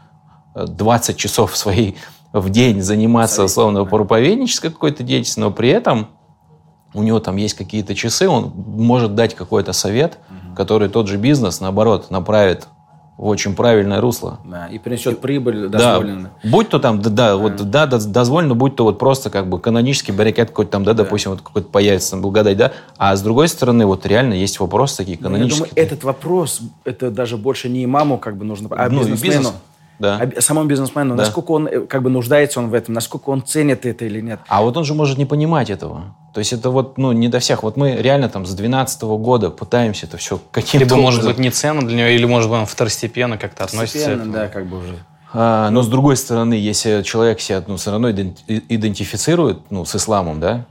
20 0.54 1.18
часов 1.18 1.54
своей 1.54 1.98
в 2.32 2.48
день 2.48 2.80
заниматься, 2.80 3.44
условно, 3.44 3.84
проповеднической 3.84 4.70
какой-то 4.70 5.02
деятельностью, 5.02 5.42
но 5.44 5.50
при 5.50 5.68
этом 5.68 6.08
у 6.94 7.02
него 7.02 7.20
там 7.20 7.36
есть 7.36 7.58
какие-то 7.58 7.94
часы, 7.94 8.26
он 8.26 8.54
может 8.56 9.14
дать 9.14 9.34
какой-то 9.34 9.74
совет, 9.74 10.18
который 10.56 10.88
тот 10.88 11.08
же 11.08 11.18
бизнес, 11.18 11.60
наоборот, 11.60 12.10
направит 12.10 12.68
в 13.18 13.26
очень 13.26 13.56
правильное 13.56 14.00
русло. 14.00 14.38
Да, 14.44 14.68
и 14.68 14.78
принесет 14.78 15.20
прибыль 15.20 15.68
дозволенную. 15.68 16.30
Да. 16.42 16.50
Будь 16.50 16.68
то 16.68 16.78
там, 16.78 17.02
да, 17.02 17.10
да, 17.10 17.36
вот, 17.36 17.56
да, 17.68 17.86
дозволено, 17.86 18.54
будь 18.54 18.76
то 18.76 18.84
вот 18.84 18.98
просто 19.00 19.28
как 19.28 19.48
бы 19.48 19.58
канонический 19.58 20.14
баррикад 20.14 20.50
какой-то 20.50 20.70
там, 20.70 20.84
да, 20.84 20.94
да. 20.94 21.02
допустим, 21.02 21.32
вот 21.32 21.40
какой-то 21.40 21.68
появится 21.68 22.12
там 22.12 22.22
благодать, 22.22 22.56
да, 22.56 22.72
а 22.96 23.16
с 23.16 23.20
другой 23.20 23.48
стороны, 23.48 23.86
вот 23.86 24.06
реально 24.06 24.34
есть 24.34 24.60
вопросы 24.60 24.98
такие 24.98 25.18
канонические. 25.18 25.62
Ну, 25.62 25.66
я 25.66 25.70
думаю, 25.72 25.86
этот 25.86 26.04
вопрос, 26.04 26.60
это 26.84 27.10
даже 27.10 27.36
больше 27.36 27.68
не 27.68 27.84
имаму 27.84 28.18
как 28.18 28.36
бы 28.36 28.44
нужно, 28.44 28.68
а 28.70 28.88
ну, 28.88 29.00
бизнесмену. 29.00 29.38
Бизнес. 29.38 29.54
Да. 29.98 30.20
А 30.36 30.40
самому 30.40 30.68
бизнесмену, 30.68 31.16
да. 31.16 31.24
насколько 31.24 31.50
он 31.52 31.66
э, 31.66 31.80
как 31.80 32.02
бы 32.02 32.10
нуждается 32.10 32.60
он 32.60 32.68
в 32.70 32.74
этом, 32.74 32.94
насколько 32.94 33.30
он 33.30 33.42
ценит 33.44 33.84
это 33.84 34.04
или 34.04 34.20
нет. 34.20 34.40
А 34.48 34.62
вот 34.62 34.76
он 34.76 34.84
же 34.84 34.94
может 34.94 35.18
не 35.18 35.26
понимать 35.26 35.70
этого. 35.70 36.14
То 36.34 36.40
есть 36.40 36.52
это 36.52 36.70
вот, 36.70 36.98
ну, 36.98 37.12
не 37.12 37.28
до 37.28 37.40
всех. 37.40 37.62
Вот 37.62 37.76
мы 37.76 37.96
реально 37.96 38.28
там 38.28 38.44
с 38.46 38.50
2012 38.50 39.02
года 39.02 39.50
пытаемся 39.50 40.06
это 40.06 40.18
все 40.18 40.40
каким-то 40.52 40.84
Либо, 40.84 40.96
может 40.96 41.24
быть, 41.24 41.38
не 41.38 41.50
ценно 41.50 41.86
для 41.86 41.96
него, 41.96 42.08
или, 42.08 42.24
может 42.26 42.48
быть, 42.48 42.60
он 42.60 42.66
второстепенно 42.66 43.38
как-то 43.38 43.64
относится. 43.64 44.16
да, 44.16 44.48
как 44.48 44.66
бы 44.66 44.78
уже. 44.78 44.98
А, 45.32 45.70
но 45.70 45.82
с 45.82 45.88
другой 45.88 46.16
стороны, 46.16 46.54
если 46.54 47.02
человек 47.02 47.40
себя 47.40 47.62
ну, 47.66 47.76
все 47.76 47.90
равно 47.90 48.10
идентифицирует 48.10 49.58
ну, 49.70 49.84
с 49.84 49.94
исламом, 49.96 50.40
да, 50.40 50.66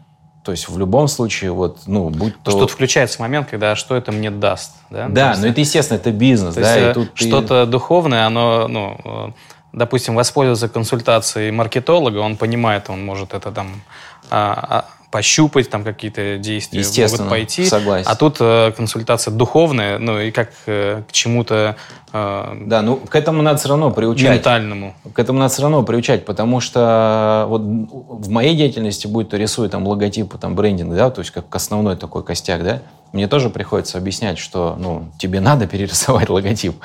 то 0.47 0.51
есть 0.51 0.69
в 0.69 0.79
любом 0.79 1.09
случае, 1.09 1.51
вот, 1.51 1.79
ну, 1.87 2.09
будь 2.09 2.33
то... 2.41 2.51
Что-то 2.51 2.71
включается 2.71 3.21
момент, 3.21 3.49
когда 3.49 3.75
что 3.75 3.97
это 3.97 4.13
мне 4.13 4.31
даст. 4.31 4.71
Да, 4.89 5.09
да 5.09 5.35
но 5.37 5.47
это, 5.47 5.59
естественно, 5.59 5.97
это 5.97 6.13
бизнес. 6.13 6.55
То 6.55 6.61
да, 6.61 6.73
есть, 6.73 6.91
и 6.91 6.93
тут 6.93 7.11
что-то 7.15 7.65
ты... 7.65 7.71
духовное, 7.71 8.25
оно, 8.25 8.69
ну, 8.69 8.97
э, 9.03 9.31
допустим, 9.73 10.15
воспользоваться 10.15 10.69
консультацией 10.69 11.51
маркетолога, 11.51 12.19
он 12.19 12.37
понимает, 12.37 12.89
он 12.89 13.03
может 13.03 13.33
это 13.33 13.51
там 13.51 13.81
а, 14.29 14.85
а, 14.85 14.85
пощупать, 15.11 15.69
там 15.69 15.83
какие-то 15.83 16.37
действия 16.37 17.07
могут 17.07 17.29
пойти. 17.29 17.65
Согласен. 17.65 18.07
А 18.09 18.15
тут 18.15 18.37
э, 18.39 18.71
консультация 18.75 19.31
духовная, 19.31 19.99
ну 19.99 20.19
и 20.19 20.31
как 20.31 20.51
э, 20.65 21.03
к 21.07 21.11
чему-то... 21.13 21.77
Э, 22.11 22.57
да, 22.65 22.81
ну 22.81 22.97
к 22.97 23.15
этому 23.15 23.41
надо 23.41 23.57
все 23.59 23.69
равно 23.69 23.91
приучать. 23.91 24.31
Ментальному. 24.31 24.95
К 25.13 25.19
этому 25.19 25.39
надо 25.39 25.53
все 25.53 25.61
равно 25.61 25.83
приучать, 25.83 26.25
потому 26.25 26.59
что 26.59 27.45
вот 27.47 27.61
в 27.61 28.29
моей 28.29 28.55
деятельности, 28.55 29.07
будет 29.07 29.29
то 29.29 29.37
рисую 29.37 29.69
там 29.69 29.87
логотипы, 29.87 30.37
там 30.37 30.55
брендинг, 30.55 30.93
да, 30.93 31.09
то 31.09 31.19
есть 31.19 31.31
как 31.31 31.55
основной 31.55 31.95
такой 31.95 32.23
костяк, 32.23 32.63
да, 32.63 32.81
мне 33.13 33.27
тоже 33.27 33.49
приходится 33.49 33.97
объяснять, 33.97 34.37
что, 34.37 34.75
ну, 34.77 35.09
тебе 35.17 35.39
надо 35.39 35.67
перерисовать 35.67 36.29
логотип. 36.29 36.75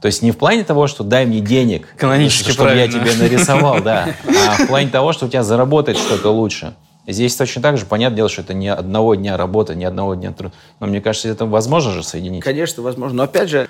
То 0.00 0.06
есть 0.06 0.22
не 0.22 0.30
в 0.30 0.38
плане 0.38 0.62
того, 0.62 0.86
что 0.86 1.04
дай 1.04 1.26
мне 1.26 1.40
денег, 1.40 1.88
Канонически 1.96 2.50
чтобы 2.50 2.70
правильно. 2.70 2.96
я 2.96 3.04
тебе 3.04 3.22
нарисовал, 3.22 3.82
да, 3.82 4.08
а 4.26 4.62
в 4.62 4.66
плане 4.66 4.88
того, 4.88 5.12
что 5.12 5.26
у 5.26 5.28
тебя 5.28 5.42
заработает 5.42 5.98
что-то 5.98 6.30
лучше. 6.30 6.74
Здесь 7.06 7.36
точно 7.36 7.62
так 7.62 7.78
же, 7.78 7.86
понятное 7.86 8.16
дело, 8.16 8.28
что 8.28 8.42
это 8.42 8.52
не 8.54 8.68
одного 8.68 9.14
дня 9.14 9.36
работы, 9.36 9.74
не 9.74 9.84
одного 9.84 10.14
дня 10.14 10.32
труда. 10.32 10.54
Но 10.80 10.86
мне 10.86 11.00
кажется, 11.00 11.28
это 11.28 11.46
возможно 11.46 11.92
же 11.92 12.02
соединить. 12.02 12.42
Конечно, 12.42 12.82
возможно. 12.82 13.18
Но 13.18 13.22
опять 13.22 13.48
же, 13.48 13.68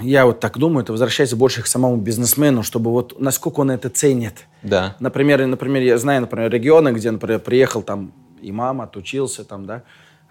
я 0.00 0.24
вот 0.26 0.40
так 0.40 0.58
думаю, 0.58 0.82
это 0.82 0.92
возвращается 0.92 1.36
больше 1.36 1.62
к 1.62 1.66
самому 1.66 1.96
бизнесмену, 1.96 2.62
чтобы 2.62 2.90
вот 2.92 3.20
насколько 3.20 3.60
он 3.60 3.70
это 3.70 3.90
ценит. 3.90 4.46
Да. 4.62 4.96
Например, 5.00 5.44
например, 5.44 5.82
я 5.82 5.98
знаю, 5.98 6.22
например, 6.22 6.50
регионы, 6.50 6.90
где, 6.90 7.10
например, 7.10 7.40
приехал 7.40 7.82
там 7.82 8.12
имам, 8.40 8.80
отучился 8.80 9.44
там, 9.44 9.66
да, 9.66 9.82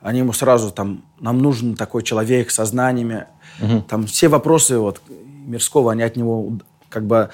они 0.02 0.20
ему 0.20 0.34
сразу 0.34 0.72
там, 0.72 1.04
нам 1.20 1.40
нужен 1.40 1.76
такой 1.76 2.04
человек 2.04 2.52
со 2.52 2.66
знаниями. 2.66 3.26
Угу. 3.62 3.82
Там 3.88 4.06
все 4.08 4.28
вопросы 4.28 4.78
вот 4.78 5.02
мирского, 5.46 5.92
они 5.92 6.04
от 6.04 6.16
него 6.16 6.54
как 6.90 7.06
бы 7.06 7.30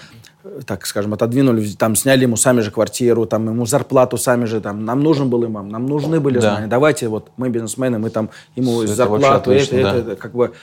так 0.65 0.85
скажем, 0.85 1.13
отодвинули, 1.13 1.67
там 1.77 1.95
сняли 1.95 2.23
ему 2.23 2.35
сами 2.35 2.61
же 2.61 2.71
квартиру, 2.71 3.25
там 3.25 3.47
ему 3.47 3.65
зарплату 3.65 4.17
сами 4.17 4.45
же, 4.45 4.61
там, 4.61 4.85
нам 4.85 5.01
нужен 5.01 5.29
был 5.29 5.45
имам, 5.45 5.69
нам 5.69 5.85
нужны 5.85 6.19
были 6.19 6.35
да. 6.35 6.41
знания, 6.41 6.67
давайте 6.67 7.07
вот 7.07 7.29
мы 7.37 7.49
бизнесмены, 7.49 7.99
мы 7.99 8.09
там 8.09 8.29
ему 8.55 8.83
Все 8.83 8.87
зарплату, 8.87 9.51
это, 9.51 9.61
отлично, 9.61 9.75
это, 9.75 9.83
да. 9.83 9.97
это, 9.97 10.11
это, 10.11 10.21
как 10.21 10.33
бы 10.33 10.53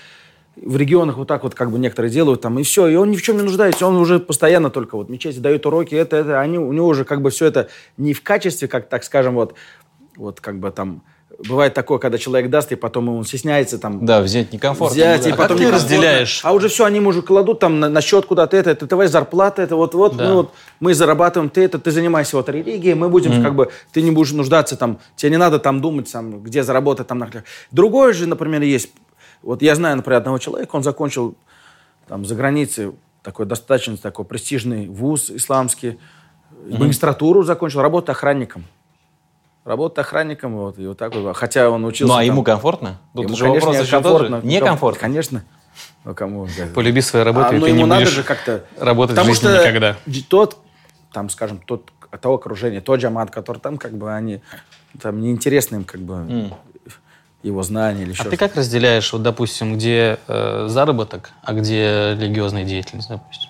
в 0.57 0.77
регионах 0.77 1.17
вот 1.17 1.29
так 1.29 1.45
вот 1.45 1.55
как 1.55 1.71
бы 1.71 1.79
некоторые 1.79 2.11
делают 2.11 2.41
там, 2.41 2.59
и 2.59 2.63
все, 2.63 2.89
и 2.89 2.97
он 2.97 3.11
ни 3.11 3.17
в 3.17 3.23
чем 3.23 3.37
не 3.37 3.43
нуждается, 3.43 3.87
он 3.87 3.97
уже 3.97 4.19
постоянно 4.19 4.71
только 4.71 4.97
вот 4.97 5.09
мечети 5.09 5.39
дают 5.39 5.65
уроки, 5.67 5.95
это, 5.95 6.17
это, 6.17 6.41
они, 6.41 6.59
у 6.59 6.73
него 6.73 6.89
уже 6.89 7.05
как 7.05 7.23
бы 7.23 7.31
все 7.31 7.47
это 7.47 7.69
не 7.97 8.15
в 8.15 8.23
качестве, 8.23 8.67
как, 8.69 8.89
так 8.89 9.05
скажем, 9.05 9.35
вот, 9.35 9.55
вот 10.17 10.41
как 10.41 10.59
бы 10.59 10.71
там, 10.71 11.03
бывает 11.47 11.75
такое, 11.75 11.99
когда 11.99 12.19
человек 12.19 12.51
даст, 12.51 12.73
и 12.73 12.77
потом 12.77 13.09
он 13.09 13.25
стесняется 13.25 13.79
там... 13.79 14.05
Да, 14.05 14.21
взять 14.21 14.53
некомфортно. 14.53 14.95
Взять, 14.95 15.23
да. 15.23 15.29
и 15.31 15.33
потом 15.33 15.57
как 15.57 15.59
ты 15.59 15.71
разделяешь? 15.71 16.41
А 16.43 16.53
уже 16.53 16.69
все, 16.69 16.85
они 16.85 17.01
уже 17.01 17.23
кладут 17.23 17.61
там 17.61 17.79
на, 17.79 17.89
на 17.89 18.01
счет 18.01 18.27
куда-то 18.27 18.57
это, 18.57 18.71
это 18.71 18.87
твоя 18.87 19.09
зарплата, 19.09 19.63
это 19.63 19.77
вот, 19.77 19.95
вот, 19.95 20.17
да. 20.17 20.29
мы, 20.29 20.35
вот 20.35 20.55
мы 20.81 20.95
зарабатываем, 20.95 21.49
ты 21.49 21.63
это, 21.63 21.79
ты 21.79 21.91
занимаешься 21.91 22.37
вот 22.37 22.49
религией, 22.49 22.95
мы 22.95 23.09
будем 23.09 23.33
mm. 23.33 23.43
как 23.43 23.55
бы, 23.55 23.71
ты 23.93 24.03
не 24.03 24.11
будешь 24.11 24.33
нуждаться 24.33 24.77
там, 24.77 24.99
тебе 25.17 25.31
не 25.31 25.39
надо 25.39 25.59
там 25.59 25.81
думать, 25.81 26.11
там, 26.11 26.43
где 26.43 26.63
заработать 26.63 27.07
там. 27.07 27.25
Другое 27.71 28.13
же, 28.13 28.27
например, 28.27 28.63
есть, 28.63 28.91
вот 29.43 29.63
я 29.63 29.75
знаю, 29.75 29.97
например, 29.97 30.19
одного 30.19 30.39
человека, 30.39 30.75
он 30.75 30.83
закончил 30.83 31.37
там 32.09 32.25
за 32.25 32.35
границей 32.35 32.93
такой 33.23 33.47
достаточно 33.47 33.97
такой 33.97 34.25
престижный 34.25 34.89
вуз 34.89 35.31
исламский, 35.31 35.99
mm-hmm. 36.51 36.79
магистратуру 36.79 37.43
закончил, 37.43 37.81
работает 37.81 38.11
охранником 38.11 38.65
работать 39.69 39.99
охранником, 39.99 40.57
вот, 40.57 40.79
и 40.79 40.87
вот 40.87 40.99
так 40.99 41.15
вот. 41.15 41.37
Хотя 41.37 41.69
он 41.69 41.85
учился... 41.85 42.13
Ну, 42.13 42.19
а 42.19 42.21
там, 42.21 42.27
ему 42.27 42.43
комфортно? 42.43 42.99
Тут 43.15 43.27
ему, 43.27 43.37
же 43.37 43.45
конечно, 43.45 43.69
вопрос 43.69 43.89
комфортно. 43.91 44.41
Некомфортно? 44.43 45.01
Конечно. 45.01 45.45
Ну, 46.05 46.15
кому? 46.15 46.49
Полюби 46.75 47.03
свою 47.03 47.25
работу, 47.25 47.49
а, 47.51 47.55
и 47.55 47.59
ну, 47.59 47.65
ты 47.67 47.71
ему 47.71 47.81
не 47.81 47.85
надо 47.85 48.01
будешь 48.01 48.15
же 48.15 48.23
как-то... 48.23 48.65
работать 48.79 49.15
Потому 49.15 49.33
в 49.33 49.37
жизни 49.37 49.49
что 49.49 49.61
никогда. 49.61 49.97
тот, 50.29 50.57
там, 51.13 51.29
скажем, 51.29 51.59
тот, 51.59 51.91
то 52.21 52.35
окружение, 52.35 52.81
тот 52.81 52.99
джамат, 53.01 53.31
который 53.31 53.59
там, 53.59 53.77
как 53.77 53.93
бы, 53.93 54.13
они... 54.13 54.41
Там 55.01 55.21
неинтересны 55.21 55.77
им, 55.77 55.85
как 55.85 56.01
бы, 56.01 56.15
mm. 56.15 56.55
его 57.43 57.63
знания 57.63 58.03
или 58.03 58.13
еще 58.13 58.23
А 58.23 58.31
ты 58.31 58.39
как 58.39 58.57
разделяешь, 58.57 59.13
вот, 59.13 59.23
допустим, 59.23 59.75
где 59.75 60.19
э, 60.27 60.67
заработок, 60.69 61.31
а 61.43 61.53
где 61.53 62.17
религиозная 62.19 62.65
деятельность, 62.65 63.11
допустим? 63.11 63.48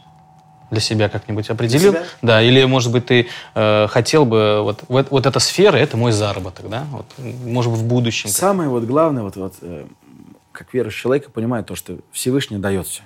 Для 0.70 0.80
себя 0.80 1.08
как-нибудь 1.08 1.48
определил? 1.50 1.92
себя? 1.92 2.04
Да, 2.22 2.42
или, 2.42 2.64
может 2.64 2.92
быть, 2.92 3.06
ты 3.06 3.28
э, 3.54 3.86
хотел 3.88 4.24
бы, 4.24 4.62
вот, 4.62 4.84
вот, 4.88 5.10
вот 5.10 5.26
эта 5.26 5.40
сфера, 5.40 5.76
это 5.76 5.96
мой 5.96 6.12
заработок, 6.12 6.68
да? 6.68 6.86
Вот, 6.90 7.06
может 7.18 7.72
быть, 7.72 7.80
в 7.80 7.84
будущем. 7.86 8.30
Самое 8.30 8.68
вот 8.68 8.84
главное, 8.84 9.22
вот, 9.22 9.36
вот 9.36 9.54
э, 9.62 9.86
как 10.52 10.72
верующий 10.74 11.02
человек, 11.02 11.30
понимает 11.30 11.66
то, 11.66 11.74
что 11.74 11.98
Всевышний 12.12 12.58
дает 12.58 12.86
все. 12.86 13.02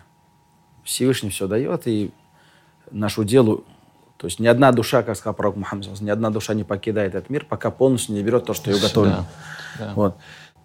Всевышний 0.84 1.30
все 1.30 1.46
дает, 1.46 1.86
и 1.86 2.10
нашу 2.90 3.24
делу, 3.24 3.64
то 4.16 4.26
есть 4.26 4.38
ни 4.38 4.46
одна 4.46 4.72
душа, 4.72 5.02
как 5.02 5.16
сказал 5.16 5.34
пророк 5.34 5.56
Мухаммад, 5.56 6.00
ни 6.00 6.10
одна 6.10 6.30
душа 6.30 6.54
не 6.54 6.64
покидает 6.64 7.14
этот 7.14 7.30
мир, 7.30 7.44
пока 7.44 7.70
полностью 7.70 8.14
не 8.14 8.22
берет 8.22 8.44
то, 8.44 8.54
что 8.54 8.70
ее 8.70 8.80
готовлено. 8.80 9.26
Да, 9.78 9.86
да. 9.86 9.92
Вот. 9.94 10.16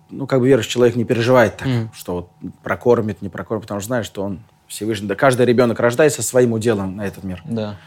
Ну, 0.10 0.28
как 0.28 0.40
бы 0.40 0.48
верующий 0.48 0.72
человек 0.72 0.96
не 0.96 1.04
переживает 1.04 1.58
так, 1.58 1.68
mm. 1.68 1.90
что 1.94 2.14
вот 2.14 2.30
прокормит, 2.64 3.22
не 3.22 3.30
прокормит, 3.30 3.64
потому 3.64 3.82
что 3.82 3.88
знает, 3.88 4.06
что 4.06 4.24
он 4.24 4.40
Всевышний. 4.68 5.08
Да 5.08 5.16
каждый 5.16 5.46
ребенок 5.46 5.80
рождается 5.80 6.22
своим 6.22 6.54
уделом 6.54 6.96
на 6.96 7.06
этот 7.06 7.24
мир. 7.24 7.42
Да. 7.46 7.78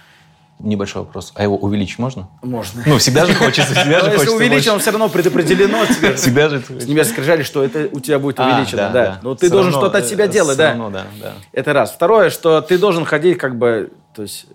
Небольшой 0.59 1.03
вопрос. 1.03 1.33
А 1.37 1.43
его 1.43 1.57
увеличить 1.57 1.99
можно? 1.99 2.29
Можно. 2.43 2.83
Ну, 2.85 2.99
всегда 2.99 3.25
же 3.25 3.35
хочется. 3.35 3.75
Всегда 3.75 4.01
же 4.01 4.11
Если 4.13 4.29
увеличить, 4.29 4.69
он 4.69 4.79
все 4.79 4.91
равно 4.91 5.09
предопределено. 5.09 5.87
Всегда 6.17 6.51
же. 6.51 6.61
С 6.61 6.87
небес 6.87 7.09
скрижали, 7.09 7.43
что 7.43 7.65
это 7.65 7.89
у 7.93 8.01
тебя 8.01 8.19
будет 8.19 8.41
а, 8.41 8.47
увеличено. 8.47 8.91
Да. 8.93 9.21
Но 9.23 9.35
ты 9.35 9.49
должен 9.49 9.73
что-то 9.73 9.99
от 9.99 10.07
себя 10.07 10.27
делать, 10.29 10.59
да. 10.59 10.75
да. 10.91 11.07
Это 11.53 11.73
раз. 11.73 11.93
Второе, 11.93 12.29
что 12.31 12.61
ты 12.61 12.79
должен 12.79 13.05
ходить 13.07 13.39
как 13.39 13.57
бы, 13.57 13.91
то 14.15 14.23
есть 14.23 14.47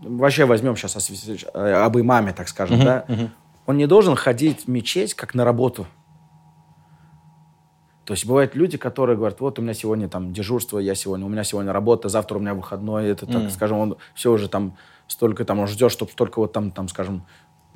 вообще 0.00 0.44
возьмем 0.44 0.76
сейчас 0.76 0.96
об 1.54 1.98
имаме, 1.98 2.32
так 2.32 2.48
скажем, 2.48 2.84
да. 2.84 3.04
Он 3.66 3.76
не 3.76 3.86
должен 3.86 4.16
ходить 4.16 4.64
в 4.64 4.68
мечеть 4.68 5.14
как 5.14 5.34
на 5.34 5.44
работу. 5.44 5.86
То 8.08 8.14
есть 8.14 8.24
бывают 8.24 8.54
люди, 8.54 8.78
которые 8.78 9.18
говорят, 9.18 9.38
вот 9.40 9.58
у 9.58 9.62
меня 9.62 9.74
сегодня 9.74 10.08
там 10.08 10.32
дежурство, 10.32 10.78
я 10.78 10.94
сегодня, 10.94 11.26
у 11.26 11.28
меня 11.28 11.44
сегодня 11.44 11.74
работа, 11.74 12.08
завтра 12.08 12.38
у 12.38 12.40
меня 12.40 12.54
выходной, 12.54 13.08
это, 13.08 13.26
так, 13.26 13.42
mm. 13.42 13.50
скажем, 13.50 13.76
он 13.76 13.96
все 14.14 14.32
уже 14.32 14.48
там 14.48 14.78
столько 15.08 15.44
там, 15.44 15.58
он 15.58 15.66
ждет, 15.66 15.92
чтобы 15.92 16.10
столько 16.10 16.38
вот 16.38 16.54
там, 16.54 16.70
там, 16.70 16.88
скажем, 16.88 17.26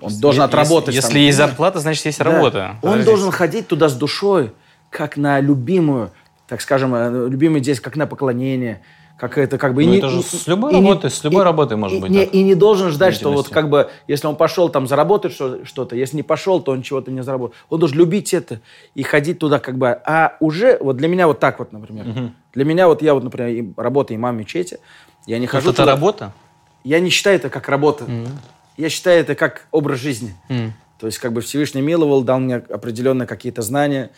он 0.01 0.09
если, 0.09 0.23
должен 0.23 0.43
отработать. 0.45 0.95
Если, 0.95 1.13
там, 1.13 1.21
есть 1.21 1.37
зарплата, 1.37 1.81
значит, 1.81 2.07
есть 2.07 2.19
да. 2.19 2.25
работа. 2.25 2.71
Он 2.77 2.81
Подождите. 2.81 3.11
должен 3.11 3.31
ходить 3.31 3.69
туда 3.69 3.91
с 3.91 3.95
душой, 3.95 4.55
как 4.89 5.19
на 5.19 5.39
любимую, 5.39 6.13
так 6.49 6.63
скажем, 6.63 6.95
э, 6.95 7.29
любимый 7.29 7.61
здесь, 7.61 7.79
как 7.79 7.97
на 7.97 8.07
поклонение 8.07 8.81
как 9.23 9.39
это 9.39 9.57
как 9.57 9.73
бы... 9.73 9.85
Ну, 9.85 9.93
и 9.93 9.99
это 9.99 10.09
не, 10.09 10.15
же 10.15 10.23
с 10.23 10.49
любой 10.49 10.73
работой, 10.73 11.09
с 11.09 11.23
любой 11.23 11.43
и, 11.43 11.45
работой 11.45 11.77
может 11.77 11.99
и, 11.99 12.01
быть. 12.01 12.11
Не, 12.11 12.25
и 12.25 12.43
не 12.43 12.57
должен 12.57 12.91
ждать, 12.91 13.15
что 13.15 13.31
вот 13.31 13.51
как 13.51 13.71
бы, 13.71 13.89
если 14.09 14.27
он 14.27 14.35
пошел 14.35 14.69
там 14.69 14.89
заработать 14.89 15.33
что-то, 15.33 15.95
если 15.95 16.17
не 16.17 16.25
пошел, 16.25 16.61
то 16.61 16.73
он 16.73 16.83
чего-то 16.83 17.13
не 17.13 17.23
заработал. 17.23 17.55
Он 17.71 17.79
должен 17.79 17.99
любить 17.99 18.35
это 18.35 18.61
и 18.97 19.05
ходить 19.05 19.39
туда 19.39 19.61
как 19.61 19.79
бы... 19.79 19.91
А 19.91 20.37
уже, 20.41 20.77
вот 20.81 20.97
для 20.97 21.07
меня 21.07 21.29
вот 21.29 21.39
так 21.39 21.61
вот, 21.61 21.73
например. 21.73 22.09
Угу. 22.09 22.31
Для 22.55 22.65
меня 22.65 22.89
вот 22.89 23.01
я 23.01 23.15
вот, 23.15 23.23
например, 23.23 23.73
работаю 23.77 24.17
имам 24.17 24.37
мечети, 24.39 24.81
я 25.27 25.39
не 25.39 25.47
хожу 25.47 25.71
Это 25.71 25.83
туда, 25.83 25.93
работа? 25.93 26.33
Я 26.83 26.99
не 26.99 27.11
считаю 27.11 27.37
это 27.37 27.49
как 27.49 27.69
работа. 27.69 28.03
Угу. 28.03 28.29
Я 28.77 28.89
считаю 28.89 29.21
это 29.21 29.37
как 29.37 29.69
образ 29.71 30.01
жизни. 30.01 30.35
Угу. 30.49 30.73
То 30.99 31.07
есть 31.07 31.21
как 31.21 31.33
бы 31.33 31.43
Всевышний 31.43 31.81
миловал, 31.81 32.25
дал 32.25 32.41
мне 32.41 32.57
определенные 32.57 33.29
какие-то 33.29 33.63
знания, 33.63 34.11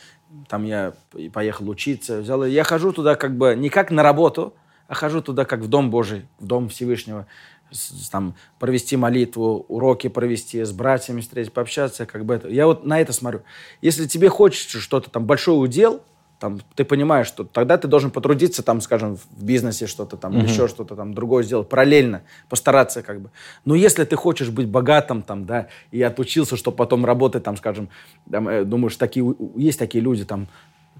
там 0.48 0.64
я 0.64 0.94
поехал 1.34 1.68
учиться, 1.68 2.20
взял. 2.20 2.42
Я 2.46 2.64
хожу 2.64 2.92
туда 2.92 3.16
как 3.16 3.36
бы 3.36 3.54
не 3.54 3.68
как 3.68 3.90
на 3.90 4.02
работу, 4.02 4.54
а 4.94 4.96
хожу 4.96 5.20
туда 5.20 5.44
как 5.44 5.60
в 5.60 5.68
Дом 5.68 5.90
Божий, 5.90 6.22
в 6.38 6.46
Дом 6.46 6.68
Всевышнего. 6.68 7.26
с- 7.70 8.08
там, 8.10 8.34
провести 8.60 8.96
молитву, 8.96 9.64
уроки 9.68 10.06
провести, 10.08 10.62
с 10.62 10.70
братьями 10.70 11.20
встретить, 11.22 11.52
пообщаться, 11.52 12.06
как 12.06 12.24
бы 12.24 12.34
это. 12.34 12.48
Я 12.48 12.66
вот 12.66 12.84
на 12.86 13.00
это 13.00 13.12
смотрю. 13.12 13.40
Если 13.82 14.06
тебе 14.06 14.28
хочется 14.28 14.78
что-то 14.78 15.10
там, 15.10 15.24
большой 15.26 15.54
удел, 15.64 16.00
там, 16.38 16.60
ты 16.76 16.84
понимаешь, 16.84 17.26
что 17.26 17.42
тогда 17.42 17.76
ты 17.76 17.88
должен 17.88 18.12
потрудиться, 18.12 18.62
там, 18.62 18.80
скажем, 18.80 19.16
в 19.16 19.42
бизнесе 19.44 19.88
что-то 19.88 20.16
там, 20.16 20.34
или 20.38 20.46
еще 20.52 20.68
что-то 20.68 20.94
там 20.94 21.14
другое 21.14 21.42
сделать, 21.42 21.68
параллельно, 21.68 22.22
постараться 22.48 23.02
как 23.02 23.20
бы. 23.22 23.30
Но 23.64 23.74
если 23.74 24.04
ты 24.04 24.14
хочешь 24.14 24.50
быть 24.50 24.68
богатым 24.68 25.22
там, 25.22 25.44
да, 25.44 25.66
и 25.90 26.00
отучился, 26.02 26.56
чтобы 26.56 26.76
потом 26.76 27.04
работать 27.04 27.42
там, 27.42 27.56
скажем, 27.56 27.88
там, 28.30 28.46
э, 28.48 28.64
думаешь, 28.64 28.94
такие, 28.96 29.34
есть 29.56 29.78
такие 29.80 30.04
люди 30.04 30.24
там, 30.24 30.46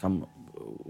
там, 0.01 0.27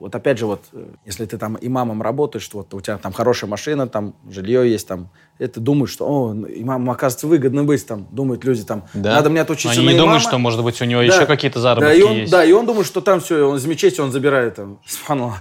вот 0.05 0.15
опять 0.15 0.37
же, 0.37 0.45
вот, 0.45 0.61
э, 0.75 0.85
если 1.07 1.25
ты 1.25 1.39
там 1.39 1.57
имамом 1.59 2.03
работаешь, 2.03 2.47
вот 2.53 2.75
у 2.75 2.81
тебя 2.83 2.99
там 2.99 3.11
хорошая 3.15 3.49
машина, 3.49 3.87
там 3.89 4.15
жилье 4.29 4.71
есть, 4.71 4.87
там, 4.87 5.09
это 5.39 5.61
думаешь, 5.61 5.91
что, 5.91 6.07
о, 6.07 6.35
имамом, 6.35 6.91
оказывается, 6.91 7.27
выгодно 7.27 7.65
быть, 7.65 7.87
там, 7.87 8.07
думают 8.11 8.45
люди, 8.45 8.65
там, 8.65 8.85
Да. 8.93 9.15
надо 9.15 9.31
мне 9.31 9.41
отучиться 9.41 9.71
Они 9.79 9.87
на 9.87 9.93
не 9.93 9.97
думают, 9.97 10.21
имама». 10.21 10.29
что, 10.29 10.37
может 10.39 10.63
быть, 10.63 10.83
у 10.83 10.85
него 10.85 11.01
Да. 11.01 11.07
еще 11.07 11.25
какие-то 11.25 11.59
заработки 11.59 11.89
да, 11.89 11.95
и 11.95 12.03
он, 12.03 12.17
есть. 12.17 12.31
Да, 12.33 12.45
и 12.45 12.53
он 12.53 12.67
думает, 12.67 12.87
что 12.87 13.01
там 13.01 13.21
все, 13.21 13.49
он 13.49 13.57
из 13.57 13.65
мечети 13.65 13.99
он 14.03 14.13
забирает 14.13 14.57
там. 14.57 14.79
Субханаллах. 14.87 15.39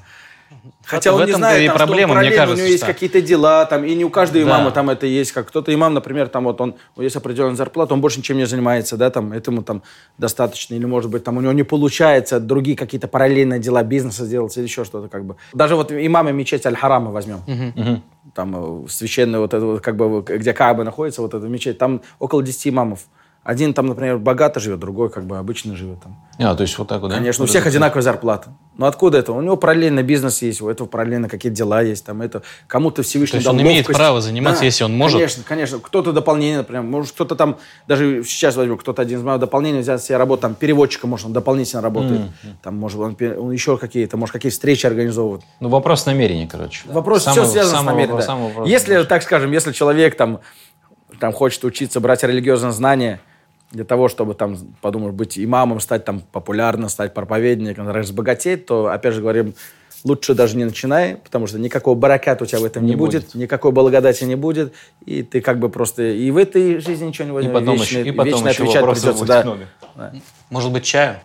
Хотя 0.86 1.12
в 1.12 1.16
он 1.16 1.26
не 1.26 1.32
знает, 1.34 1.62
и 1.64 1.68
там, 1.68 1.78
что 1.78 1.86
проблема, 1.88 2.08
мне 2.14 2.16
параллельно 2.16 2.38
кажется, 2.38 2.54
у 2.56 2.58
него 2.58 2.68
есть 2.72 2.84
что- 2.84 2.94
какие-то 2.94 3.22
дела, 3.22 3.66
там, 3.66 3.84
и 3.86 3.96
не 3.96 4.04
у 4.06 4.10
каждого 4.10 4.44
Да. 4.46 4.50
имама 4.52 4.72
там 4.72 4.90
это 4.90 5.06
есть. 5.06 5.32
Как 5.32 5.48
кто-то 5.48 5.74
имам, 5.74 5.94
например, 5.94 6.28
там 6.28 6.44
вот 6.44 6.60
он, 6.62 6.76
есть 6.98 7.16
определенная 7.16 7.56
зарплата, 7.56 7.94
он 7.94 8.02
больше 8.02 8.20
ничем 8.20 8.38
не 8.38 8.46
занимается, 8.46 8.98
да, 8.98 9.10
там, 9.10 9.32
этому 9.34 9.64
там 9.64 9.82
достаточно, 10.18 10.76
или, 10.76 10.86
может 10.86 11.10
быть, 11.10 11.24
там 11.24 11.38
у 11.38 11.42
него 11.42 11.54
не 11.54 11.64
получается 11.64 12.40
другие 12.40 12.76
какие-то 12.78 13.08
параллельные 13.08 13.60
дела 13.60 13.84
бизнеса 13.84 14.26
делать 14.26 14.56
или 14.58 14.64
еще 14.66 14.84
что-то, 14.84 15.08
как 15.08 15.26
бы. 15.26 15.36
Даже 15.54 15.76
вот 15.76 15.92
имамы 15.92 16.34
мечети 16.34 16.68
Аль-Харама 16.68 17.12
возьмем. 17.12 18.04
Там 18.34 18.86
э, 18.86 18.90
священная 18.90 19.40
вот 19.40 19.54
это 19.54 19.66
вот, 19.66 19.82
как 19.82 19.96
бы, 19.98 20.22
где 20.26 20.54
Кааба 20.54 20.84
находится, 20.84 21.22
вот 21.22 21.34
эта 21.34 21.46
мечеть, 21.48 21.78
там 21.78 22.02
около 22.20 22.42
10 22.42 22.68
имамов. 22.68 23.02
Один 23.44 23.74
там, 23.74 23.88
например, 23.88 24.20
богато 24.20 24.62
живет, 24.62 24.80
другой 24.80 25.10
как 25.10 25.26
бы 25.26 25.38
обычно 25.38 25.76
живет 25.76 26.02
там. 26.02 26.16
А, 26.40 26.56
то 26.56 26.64
есть 26.64 26.78
вот 26.78 26.88
так 26.88 27.02
вот, 27.02 27.10
да? 27.10 27.18
Конечно, 27.18 27.44
у 27.44 27.48
всех 27.48 27.68
одинаковая 27.68 28.02
зарплата. 28.02 28.56
Но 28.78 28.86
откуда 28.86 29.18
это? 29.18 29.34
У 29.34 29.42
него 29.42 29.58
параллельно 29.58 30.02
бизнес 30.02 30.42
есть, 30.42 30.62
у 30.62 30.70
этого 30.70 30.88
параллельно 30.88 31.28
какие-то 31.28 31.56
дела 31.58 31.82
есть. 31.82 32.06
Там 32.06 32.22
это 32.22 32.42
кому-то 32.68 33.04
Всевышний 33.04 33.34
То 33.34 33.38
есть 33.38 33.48
он 33.48 33.62
имеет 33.62 33.86
право 33.88 34.22
заниматься, 34.22 34.64
если 34.64 34.86
он 34.86 34.98
может? 34.98 35.18
Конечно, 35.18 35.44
конечно. 35.46 35.80
Кто-то 35.80 36.14
дополнение, 36.14 36.60
например, 36.60 36.84
может 36.84 37.12
кто-то 37.12 37.36
там, 37.36 37.58
даже 37.86 38.24
сейчас 38.24 38.56
возьмем, 38.56 38.78
кто-то 38.78 39.02
один 39.02 39.20
из 39.20 39.24
моих 39.24 39.42
дополнений 39.42 39.80
взять 39.80 40.02
себе 40.02 40.18
работу, 40.18 40.44
там 40.44 40.56
переводчиком, 40.56 41.10
может, 41.10 41.26
он 41.26 41.34
дополнительно 41.34 41.82
работает. 41.82 42.22
Там, 42.62 42.78
может, 42.78 42.98
он, 42.98 43.18
он 43.20 43.52
еще 43.52 43.78
какие-то, 43.78 44.16
может, 44.16 44.32
какие 44.32 44.52
встречи 44.52 44.86
организовывает. 44.86 45.44
Ну, 45.60 45.68
вопрос 45.68 46.06
намерения, 46.06 46.48
короче. 46.48 46.84
Вопрос 46.86 47.24
Самый- 47.24 47.44
все 47.44 47.52
связано 47.52 47.76
с 47.76 47.80
самый 47.80 47.92
намерением. 47.92 48.26
да. 48.26 48.36
вопрос. 48.36 48.70
Если, 48.70 49.04
так 49.04 49.22
скажем, 49.22 49.52
если 49.52 49.74
человек 49.74 50.16
там, 50.16 50.40
там 51.20 51.34
хочет 51.34 51.64
учиться, 51.66 52.00
брать 52.00 52.24
религиозные 52.24 52.72
знания 52.72 53.20
для 53.74 53.84
того, 53.84 54.08
чтобы 54.08 54.36
там, 54.36 54.56
подумаешь, 54.82 55.14
быть 55.14 55.38
имамом, 55.38 55.80
стать 55.80 56.06
там 56.06 56.22
популярным, 56.32 56.90
стать 56.90 57.14
проповедником, 57.14 57.90
разбогатеть, 57.90 58.66
то, 58.66 58.88
опять 58.88 59.14
же 59.16 59.22
говорим, 59.22 59.56
лучше 60.04 60.34
даже 60.36 60.56
не 60.58 60.66
начинай, 60.66 61.16
потому 61.16 61.48
что 61.48 61.58
никакого 61.60 61.96
бараката 61.96 62.44
у 62.44 62.48
тебя 62.48 62.60
в 62.60 62.66
этом 62.66 62.84
не, 62.84 62.92
Не 62.92 62.96
будет, 62.96 63.24
будет. 63.24 63.36
никакой 63.36 63.72
благодати 63.72 64.24
не 64.26 64.36
будет, 64.36 64.74
и 65.06 65.24
ты 65.24 65.42
как 65.42 65.60
бы 65.60 65.70
просто 65.70 66.04
и 66.04 66.30
в 66.32 66.38
этой 66.38 66.80
жизни 66.80 67.08
ничего 67.08 67.26
не 67.26 67.32
И 67.32 67.34
возьмешь, 67.34 67.54
потом, 67.54 67.76
вечно, 67.76 67.98
еще, 67.98 68.10
и 68.10 68.12
потом 68.12 68.46
вечно 68.46 68.64
еще 68.64 68.80
отвечать 68.80 69.02
придется. 69.02 69.26
Да. 69.26 69.44
много. 69.44 69.68
Может 70.50 70.72
быть, 70.72 70.84
чаю? 70.84 71.18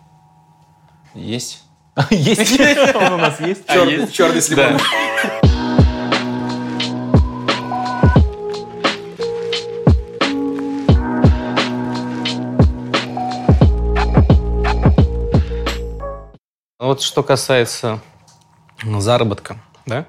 Есть? 1.13 1.63
Есть? 2.09 2.59
Он 2.95 3.13
у 3.13 3.17
нас 3.17 3.39
есть? 3.39 3.67
Черный, 3.67 4.07
черный 4.11 4.41
с 4.41 4.49
лимоном. 4.49 4.79
Вот 16.89 17.03
что 17.03 17.21
касается 17.21 17.99
заработка, 18.83 19.57
да? 19.85 20.07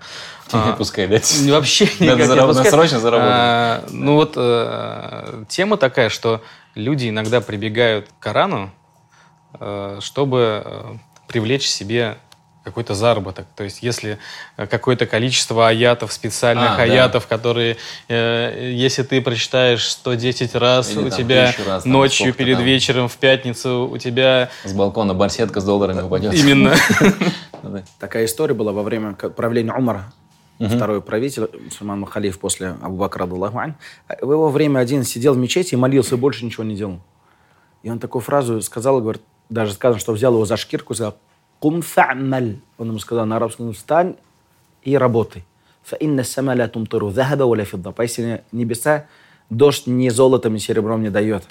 А, 0.50 0.72
Пускай, 0.72 1.06
да? 1.08 1.20
Вообще 1.52 1.84
Надо 2.00 2.04
никак 2.04 2.18
не 2.18 2.24
зараб- 2.24 2.70
срочно 2.70 2.98
заработать. 2.98 3.34
А, 3.36 3.84
ну 3.90 4.14
вот 4.14 4.32
э, 4.36 5.44
тема 5.46 5.76
такая, 5.76 6.08
что 6.08 6.40
люди 6.74 7.10
иногда 7.10 7.42
прибегают 7.42 8.08
к 8.08 8.22
Корану, 8.22 8.70
э, 9.60 9.98
чтобы 10.00 10.62
э, 10.64 10.94
привлечь 11.28 11.68
себе 11.68 12.16
какой-то 12.70 12.94
заработок. 12.94 13.46
То 13.56 13.64
есть 13.64 13.82
если 13.82 14.18
э, 14.56 14.66
какое-то 14.66 15.06
количество 15.06 15.68
аятов, 15.68 16.12
специальных 16.12 16.70
А, 16.72 16.76
да. 16.76 16.82
аятов, 16.84 17.26
которые, 17.26 17.76
э, 18.08 18.70
если 18.72 19.02
ты 19.02 19.20
прочитаешь 19.20 19.86
110 19.88 20.54
раз, 20.54 20.90
Или 20.92 20.98
у 20.98 21.08
там 21.10 21.18
тебя 21.18 21.54
раз, 21.66 21.82
там, 21.82 21.92
ночью 21.92 22.32
перед 22.32 22.56
там. 22.56 22.64
вечером 22.64 23.08
в 23.08 23.16
пятницу 23.16 23.88
у 23.90 23.98
тебя 23.98 24.50
С 24.64 24.72
балкона 24.72 25.14
барсетка 25.14 25.60
с 25.60 25.64
долларами 25.64 26.02
упадет. 26.02 26.34
именно... 26.34 26.74
Да. 27.62 27.82
Такая 27.98 28.24
история 28.24 28.54
была 28.54 28.72
во 28.72 28.82
время 28.82 29.12
правления 29.12 29.74
Умара, 29.74 30.12
второй 30.58 31.02
правитель, 31.02 31.46
мусульман 31.62 32.06
халиф 32.06 32.38
после 32.38 32.68
Абу 32.80 32.96
Бакра, 32.96 33.24
радаллаху 33.26 33.58
ань. 33.58 33.74
В 34.22 34.32
его 34.32 34.48
время 34.48 34.78
один 34.78 35.04
сидел 35.04 35.34
в 35.34 35.36
мечети 35.36 35.74
и 35.74 35.76
молился, 35.76 36.14
и 36.14 36.18
больше 36.18 36.46
ничего 36.46 36.64
не 36.64 36.74
делал. 36.74 37.00
И 37.82 37.90
он 37.90 37.98
такую 37.98 38.22
фразу 38.22 38.62
сказал, 38.62 39.02
говорит, 39.02 39.20
даже 39.50 39.72
сказано, 39.74 40.00
что 40.00 40.12
взял 40.12 40.32
его 40.32 40.46
за 40.46 40.56
шкирку, 40.56 40.94
сказал, 40.94 41.16
«Кум 41.60 41.80
фа'маль». 41.80 42.58
Он 42.78 42.88
ему 42.88 42.98
сказал 42.98 43.26
на 43.26 43.36
арабском, 43.36 43.72
встань 43.72 44.16
и 44.82 44.96
работай. 44.96 45.44
«Фаинна 45.84 46.24
сама 46.24 46.54
ла 46.54 46.66
тумтиру 46.66 47.10
захаба 47.10 47.44
ва 47.44 47.56
ла 47.56 47.64
фидда». 47.64 47.92
Поистине 47.92 48.42
небеса 48.50 49.06
дождь 49.50 49.86
ни 49.86 50.08
золотом, 50.08 50.54
ни 50.54 50.58
серебром 50.58 51.02
не 51.02 51.10
дает. 51.10 51.44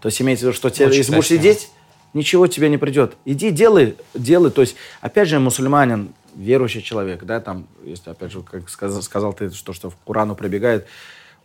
То 0.00 0.08
есть 0.08 0.22
имеется 0.22 0.46
в 0.46 0.48
виду, 0.48 0.56
что 0.56 0.70
тебе, 0.70 0.86
Очень 0.86 0.98
если 0.98 1.14
будешь 1.14 1.28
сидеть, 1.28 1.70
ничего 2.12 2.46
тебе 2.46 2.68
не 2.68 2.78
придет. 2.78 3.16
Иди, 3.24 3.50
делай, 3.50 3.96
делай. 4.14 4.50
То 4.50 4.60
есть, 4.60 4.76
опять 5.00 5.28
же, 5.28 5.40
мусульманин, 5.40 6.14
верующий 6.36 6.82
человек, 6.82 7.24
да, 7.24 7.40
там, 7.40 7.66
если, 7.84 8.10
опять 8.10 8.32
же, 8.32 8.42
как 8.42 8.68
сказал, 8.68 9.02
сказал 9.02 9.32
ты, 9.32 9.50
что, 9.50 9.72
что 9.72 9.90
в 9.90 9.96
Корану 10.06 10.34
прибегает, 10.34 10.86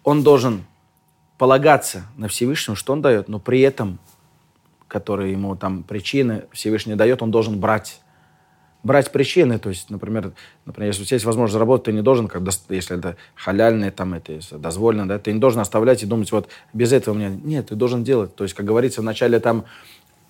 он 0.03 0.23
должен 0.23 0.65
полагаться 1.37 2.05
на 2.17 2.27
Всевышнего, 2.27 2.75
что 2.75 2.93
он 2.93 3.01
дает, 3.01 3.29
но 3.29 3.39
при 3.39 3.61
этом, 3.61 3.99
которые 4.89 5.31
ему 5.31 5.55
там 5.55 5.83
причины 5.83 6.43
Всевышний 6.51 6.95
дает, 6.95 7.21
он 7.21 7.31
должен 7.31 7.59
брать 7.59 8.01
брать 8.81 9.11
причины, 9.11 9.59
то 9.59 9.69
есть, 9.69 9.89
например, 9.89 10.31
например, 10.65 10.91
если 10.91 11.03
у 11.03 11.05
тебя 11.05 11.15
есть 11.15 11.25
возможность 11.25 11.53
заработать, 11.53 11.85
ты 11.85 11.91
не 11.91 12.01
должен, 12.01 12.27
как, 12.27 12.41
если 12.69 12.97
это 12.97 13.17
халяльное, 13.35 13.91
там, 13.91 14.13
это 14.13 14.31
если 14.31 14.55
дозволено, 14.55 15.07
да, 15.07 15.19
ты 15.19 15.33
не 15.33 15.39
должен 15.39 15.59
оставлять 15.59 16.01
и 16.03 16.05
думать, 16.05 16.31
вот, 16.31 16.47
без 16.71 16.93
этого 16.93 17.13
меня... 17.13 17.29
Нет, 17.29 17.67
ты 17.67 17.75
должен 17.75 18.05
делать. 18.05 18.35
То 18.35 18.45
есть, 18.45 18.55
как 18.55 18.65
говорится, 18.65 19.01
вначале 19.01 19.41
там 19.41 19.65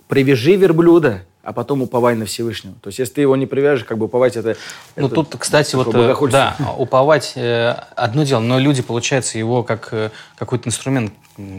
привяжи 0.07 0.55
верблюда, 0.55 1.25
а 1.43 1.53
потом 1.53 1.83
уповай 1.83 2.15
на 2.15 2.25
Всевышнего. 2.25 2.75
То 2.81 2.87
есть, 2.87 2.97
если 2.97 3.13
ты 3.13 3.21
его 3.21 3.35
не 3.35 3.45
привяжешь, 3.45 3.85
как 3.85 3.99
бы 3.99 4.05
уповать 4.05 4.35
это... 4.35 4.57
Ну 4.95 5.05
это 5.05 5.15
тут, 5.15 5.35
кстати, 5.37 5.75
вот 5.75 5.93
э, 5.93 6.15
да, 6.31 6.57
уповать 6.77 7.33
э, 7.35 7.75
одно 7.95 8.23
дело, 8.23 8.39
но 8.39 8.57
люди, 8.57 8.81
получается, 8.81 9.37
его 9.37 9.63
как 9.63 9.89
э, 9.91 10.09
какой-то 10.35 10.69
инструмент, 10.69 11.13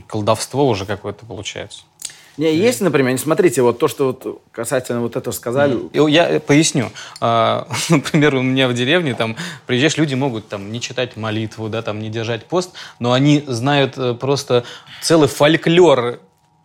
колдовство 0.08 0.68
уже 0.68 0.86
какое-то 0.86 1.24
получается. 1.24 1.84
Не, 2.40 2.56
есть, 2.56 2.80
например, 2.80 3.12
не 3.12 3.18
смотрите, 3.18 3.60
вот 3.60 3.78
то, 3.78 3.86
что 3.86 4.06
вот 4.06 4.42
касательно 4.50 5.02
вот 5.02 5.14
этого 5.14 5.30
сказали, 5.34 5.76
Я 6.08 6.26
э, 6.26 6.40
поясню. 6.40 6.90
А, 7.20 7.68
Например, 7.90 8.34
у 8.36 8.40
меня 8.40 8.66
в 8.66 8.72
деревне 8.72 9.12
там 9.12 9.36
приезжаешь, 9.66 9.98
люди 9.98 10.14
могут 10.14 10.48
там 10.48 10.72
не 10.72 10.80
читать 10.80 11.18
молитву, 11.18 11.68
да, 11.68 11.82
там 11.82 12.00
не 12.00 12.08
держать 12.08 12.46
пост, 12.46 12.72
но 12.98 13.12
они 13.12 13.44
знают 13.46 13.98
э, 13.98 14.14
просто 14.14 14.64
целый 15.02 15.28
фольклор 15.28 16.20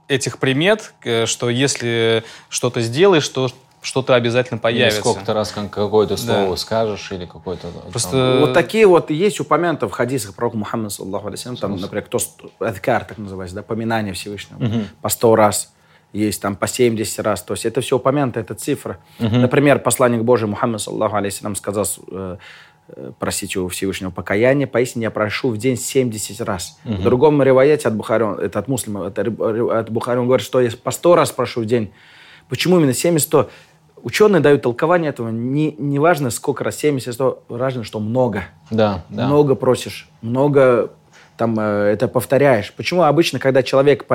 этих 0.08 0.38
примет, 0.38 0.94
э, 1.04 1.26
что 1.26 1.50
если 1.50 2.24
что-то 2.48 2.80
сделаешь, 2.80 3.28
то 3.28 3.50
что-то 3.86 4.16
обязательно 4.16 4.58
Или 4.58 4.62
появится. 4.64 5.00
сколько-то 5.00 5.34
раз 5.34 5.52
как- 5.52 5.70
какое-то 5.70 6.18
слово 6.18 6.50
Да. 6.52 6.58
скажешь 6.58 7.12
или 7.12 7.26
какое-то... 7.26 7.68
Просто 7.92 8.12
там- 8.12 8.40
Вот 8.42 8.54
такие 8.54 8.88
вот 8.88 9.12
есть 9.12 9.40
упомянуты 9.40 9.88
в 9.88 9.92
хадисах 9.92 10.34
пророка 10.36 10.58
Мухаммада, 10.58 10.90
саллаху 10.90 11.28
алейхи 11.28 11.56
там, 11.56 11.76
например, 11.80 12.04
кто 12.06 12.18
адкар, 12.60 13.06
так 13.06 13.18
называется, 13.18 13.56
да, 13.56 13.62
поминание 13.64 14.14
Всевышнего, 14.14 14.60
по 15.02 15.10
100 15.10 15.36
раз, 15.36 15.74
есть 16.14 16.42
там 16.42 16.56
по 16.56 16.68
70 16.68 17.20
раз, 17.20 17.44
то 17.44 17.54
есть 17.54 17.66
это 17.66 17.82
все 17.82 17.98
упомянуто, 17.98 18.40
это 18.40 18.56
цифра. 18.56 18.98
Например, 19.20 19.80
посланник 19.80 20.24
Божий 20.24 20.48
Мухаммад, 20.48 20.82
саллаху 20.82 21.16
алейхи 21.16 21.44
сказал, 21.56 21.86
э, 22.12 22.38
просите 23.20 23.60
у 23.60 23.68
Всевышнего 23.68 24.12
покаяния, 24.12 24.66
поистине 24.68 25.04
я 25.06 25.12
прошу 25.12 25.50
в 25.50 25.58
день 25.58 25.78
70 25.78 26.42
раз. 26.42 26.80
В 26.84 27.02
другом 27.04 27.42
риваяте 27.44 27.88
от 27.88 27.96
Бухари, 27.96 28.26
это 28.42 28.60
от 28.60 28.68
муслима, 28.68 29.08
это 29.08 29.22
от 29.22 29.90
Бухари, 29.90 30.20
он 30.20 30.26
говорит, 30.28 30.46
что 30.46 30.60
я 30.62 30.70
по 30.84 30.92
100 30.92 31.16
раз 31.16 31.32
прошу 31.32 31.62
в 31.62 31.66
день. 31.66 31.92
Почему 32.48 32.78
именно 32.78 32.92
70-100? 32.94 33.50
Ученые 34.06 34.40
дают 34.40 34.62
толкование 34.62 35.10
этого. 35.10 35.30
Не, 35.30 35.72
не 35.80 35.98
важно, 35.98 36.30
сколько 36.30 36.64
раз, 36.64 36.82
70-100, 36.84 37.40
важно, 37.50 37.84
что 37.84 38.00
много. 38.00 38.44
Да, 38.70 39.04
да. 39.10 39.26
Много 39.26 39.56
просишь, 39.56 40.08
много 40.22 40.92
там 41.38 41.60
э, 41.60 41.64
это 41.92 42.08
повторяешь. 42.08 42.72
Почему 42.78 43.02
обычно, 43.02 43.40
когда 43.40 43.64
человек 43.64 44.06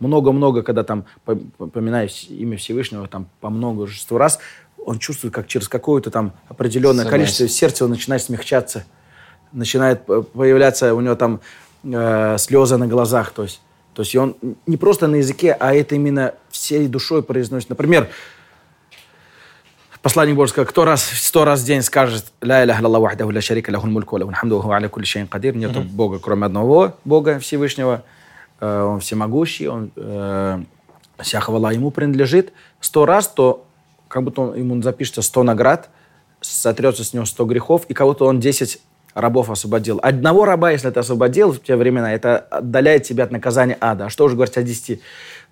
много-много, 0.00 0.64
когда 0.64 0.82
там 0.82 1.04
по- 1.24 1.36
по- 1.36 1.68
поминает 1.68 2.10
вс- 2.10 2.26
имя 2.26 2.56
Всевышнего 2.56 3.06
там 3.06 3.28
по 3.40 3.48
множеству 3.48 4.18
раз, 4.18 4.40
он 4.84 4.98
чувствует, 4.98 5.32
как 5.32 5.46
через 5.46 5.68
какое-то 5.68 6.10
там 6.10 6.32
определенное 6.48 7.04
Согласен. 7.04 7.10
количество 7.10 7.48
сердце 7.48 7.84
его 7.84 7.94
начинает 7.94 8.22
смягчаться, 8.22 8.84
начинает 9.52 10.04
появляться 10.06 10.92
у 10.92 11.00
него 11.00 11.14
там 11.14 11.40
э, 11.84 12.36
слезы 12.38 12.78
на 12.78 12.88
глазах, 12.88 13.30
то 13.30 13.44
есть, 13.44 13.60
то 13.94 14.02
есть 14.02 14.16
он 14.16 14.34
не 14.66 14.76
просто 14.76 15.06
на 15.06 15.16
языке, 15.16 15.56
а 15.58 15.72
это 15.72 15.94
именно 15.94 16.34
всей 16.50 16.88
душой 16.88 17.22
произносит. 17.22 17.70
Например, 17.70 18.08
Посланник 20.06 20.36
Божий 20.36 20.50
сказал, 20.50 20.66
кто 20.68 20.84
раз, 20.84 21.02
сто 21.02 21.44
раз 21.44 21.62
в 21.62 21.64
день 21.64 21.82
скажет 21.82 22.26
«Ля 22.40 22.62
иляха 22.62 22.80
илля 22.80 23.00
вахдаху 23.00 23.32
ля 23.32 23.40
шарика 23.40 23.72
лахул 23.72 23.90
мульку 23.90 24.16
ва 24.16 24.32
хамду 24.32 24.60
ва 24.60 24.76
аля 24.76 24.88
кулли 24.88 25.04
шайин 25.04 25.26
кадир». 25.26 25.56
Нету 25.56 25.80
Бога, 25.80 26.20
кроме 26.20 26.46
одного 26.46 26.94
Бога 27.04 27.40
Всевышнего. 27.40 28.04
Э, 28.60 28.82
Он 28.82 29.00
всемогущий, 29.00 29.66
Он 29.66 29.90
э, 29.96 30.62
вся 31.18 31.40
хвала 31.40 31.72
Ему 31.72 31.90
принадлежит. 31.90 32.52
Сто 32.80 33.04
раз, 33.04 33.26
то 33.26 33.66
как 34.06 34.22
будто 34.22 34.42
он, 34.42 34.54
ему 34.54 34.80
запишется 34.80 35.22
сто 35.22 35.42
наград, 35.42 35.88
сотрется 36.40 37.02
с 37.02 37.12
него 37.12 37.24
сто 37.24 37.44
грехов, 37.44 37.82
и 37.88 37.92
кого-то 37.92 38.26
он 38.26 38.38
десять 38.38 38.78
рабов 39.12 39.50
освободил. 39.50 39.98
Одного 40.04 40.44
раба, 40.44 40.70
если 40.70 40.88
ты 40.88 41.00
освободил 41.00 41.50
в 41.50 41.60
те 41.60 41.74
времена, 41.74 42.12
это 42.12 42.38
отдаляет 42.38 43.02
тебя 43.02 43.24
от 43.24 43.32
наказания 43.32 43.76
ада. 43.80 44.06
А 44.06 44.10
что 44.10 44.26
уже 44.26 44.36
говорить 44.36 44.56
о 44.56 44.62
десяти? 44.62 45.00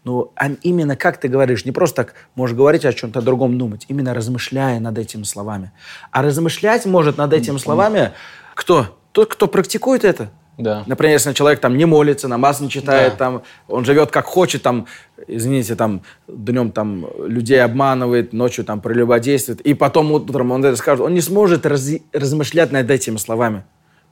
Ну, 0.04 0.32
а 0.36 0.50
именно 0.62 0.96
как 0.96 1.18
ты 1.18 1.28
говоришь, 1.28 1.64
не 1.64 1.72
просто 1.72 2.04
так 2.04 2.14
можешь 2.34 2.54
говорить 2.56 2.84
о 2.84 2.92
чем-то 2.92 3.22
другом 3.22 3.56
думать, 3.58 3.86
именно 3.88 4.12
размышляя 4.14 4.78
над 4.78 4.98
этими 4.98 5.22
словами. 5.22 5.72
А 6.10 6.22
размышлять 6.22 6.84
может 6.86 7.16
над 7.16 7.32
этими 7.32 7.56
словами 7.58 8.12
кто? 8.54 8.96
Тот, 9.12 9.32
кто 9.32 9.46
практикует 9.46 10.04
это. 10.04 10.28
Да. 10.58 10.84
Например, 10.86 11.14
если 11.14 11.32
человек 11.32 11.58
там 11.60 11.76
не 11.76 11.84
молится, 11.84 12.28
намаз 12.28 12.60
не 12.60 12.68
читает, 12.68 13.12
Да. 13.14 13.18
там, 13.18 13.42
он 13.66 13.84
живет 13.84 14.10
как 14.12 14.26
хочет, 14.26 14.62
там, 14.62 14.86
извините, 15.26 15.74
там, 15.74 16.02
днем 16.28 16.70
там 16.70 17.06
людей 17.26 17.60
обманывает, 17.62 18.32
ночью 18.32 18.64
там 18.64 18.80
прелюбодействует, 18.80 19.60
и 19.62 19.74
потом 19.74 20.12
утром 20.12 20.52
он 20.52 20.64
это 20.64 20.76
скажет, 20.76 21.04
он 21.04 21.14
не 21.14 21.20
сможет 21.20 21.66
раз- 21.66 21.98
размышлять 22.12 22.70
над 22.70 22.88
этими 22.90 23.16
словами. 23.16 23.64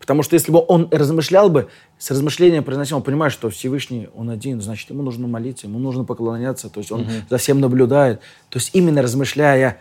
Потому 0.03 0.25
что 0.25 0.35
если 0.35 0.51
бы 0.51 0.65
он 0.67 0.89
размышлял 0.91 1.49
бы, 1.49 1.69
с 1.97 2.11
размышлением 2.11 2.65
произносил, 2.65 2.97
он 2.97 3.05
понимает, 3.05 3.33
что 3.33 3.51
Всевышний, 3.51 4.09
он 4.17 4.31
один, 4.31 4.61
значит, 4.61 4.91
ему 4.91 5.01
нужно 5.01 5.29
молиться, 5.29 5.69
ему 5.69 5.79
нужно 5.79 6.03
поклоняться, 6.03 6.69
то 6.69 6.81
есть 6.81 6.91
он 6.91 7.07
за 7.31 7.39
всем 7.39 7.61
наблюдает. 7.61 8.19
То 8.49 8.59
есть 8.59 8.71
именно 8.73 9.01
размышляя. 9.01 9.79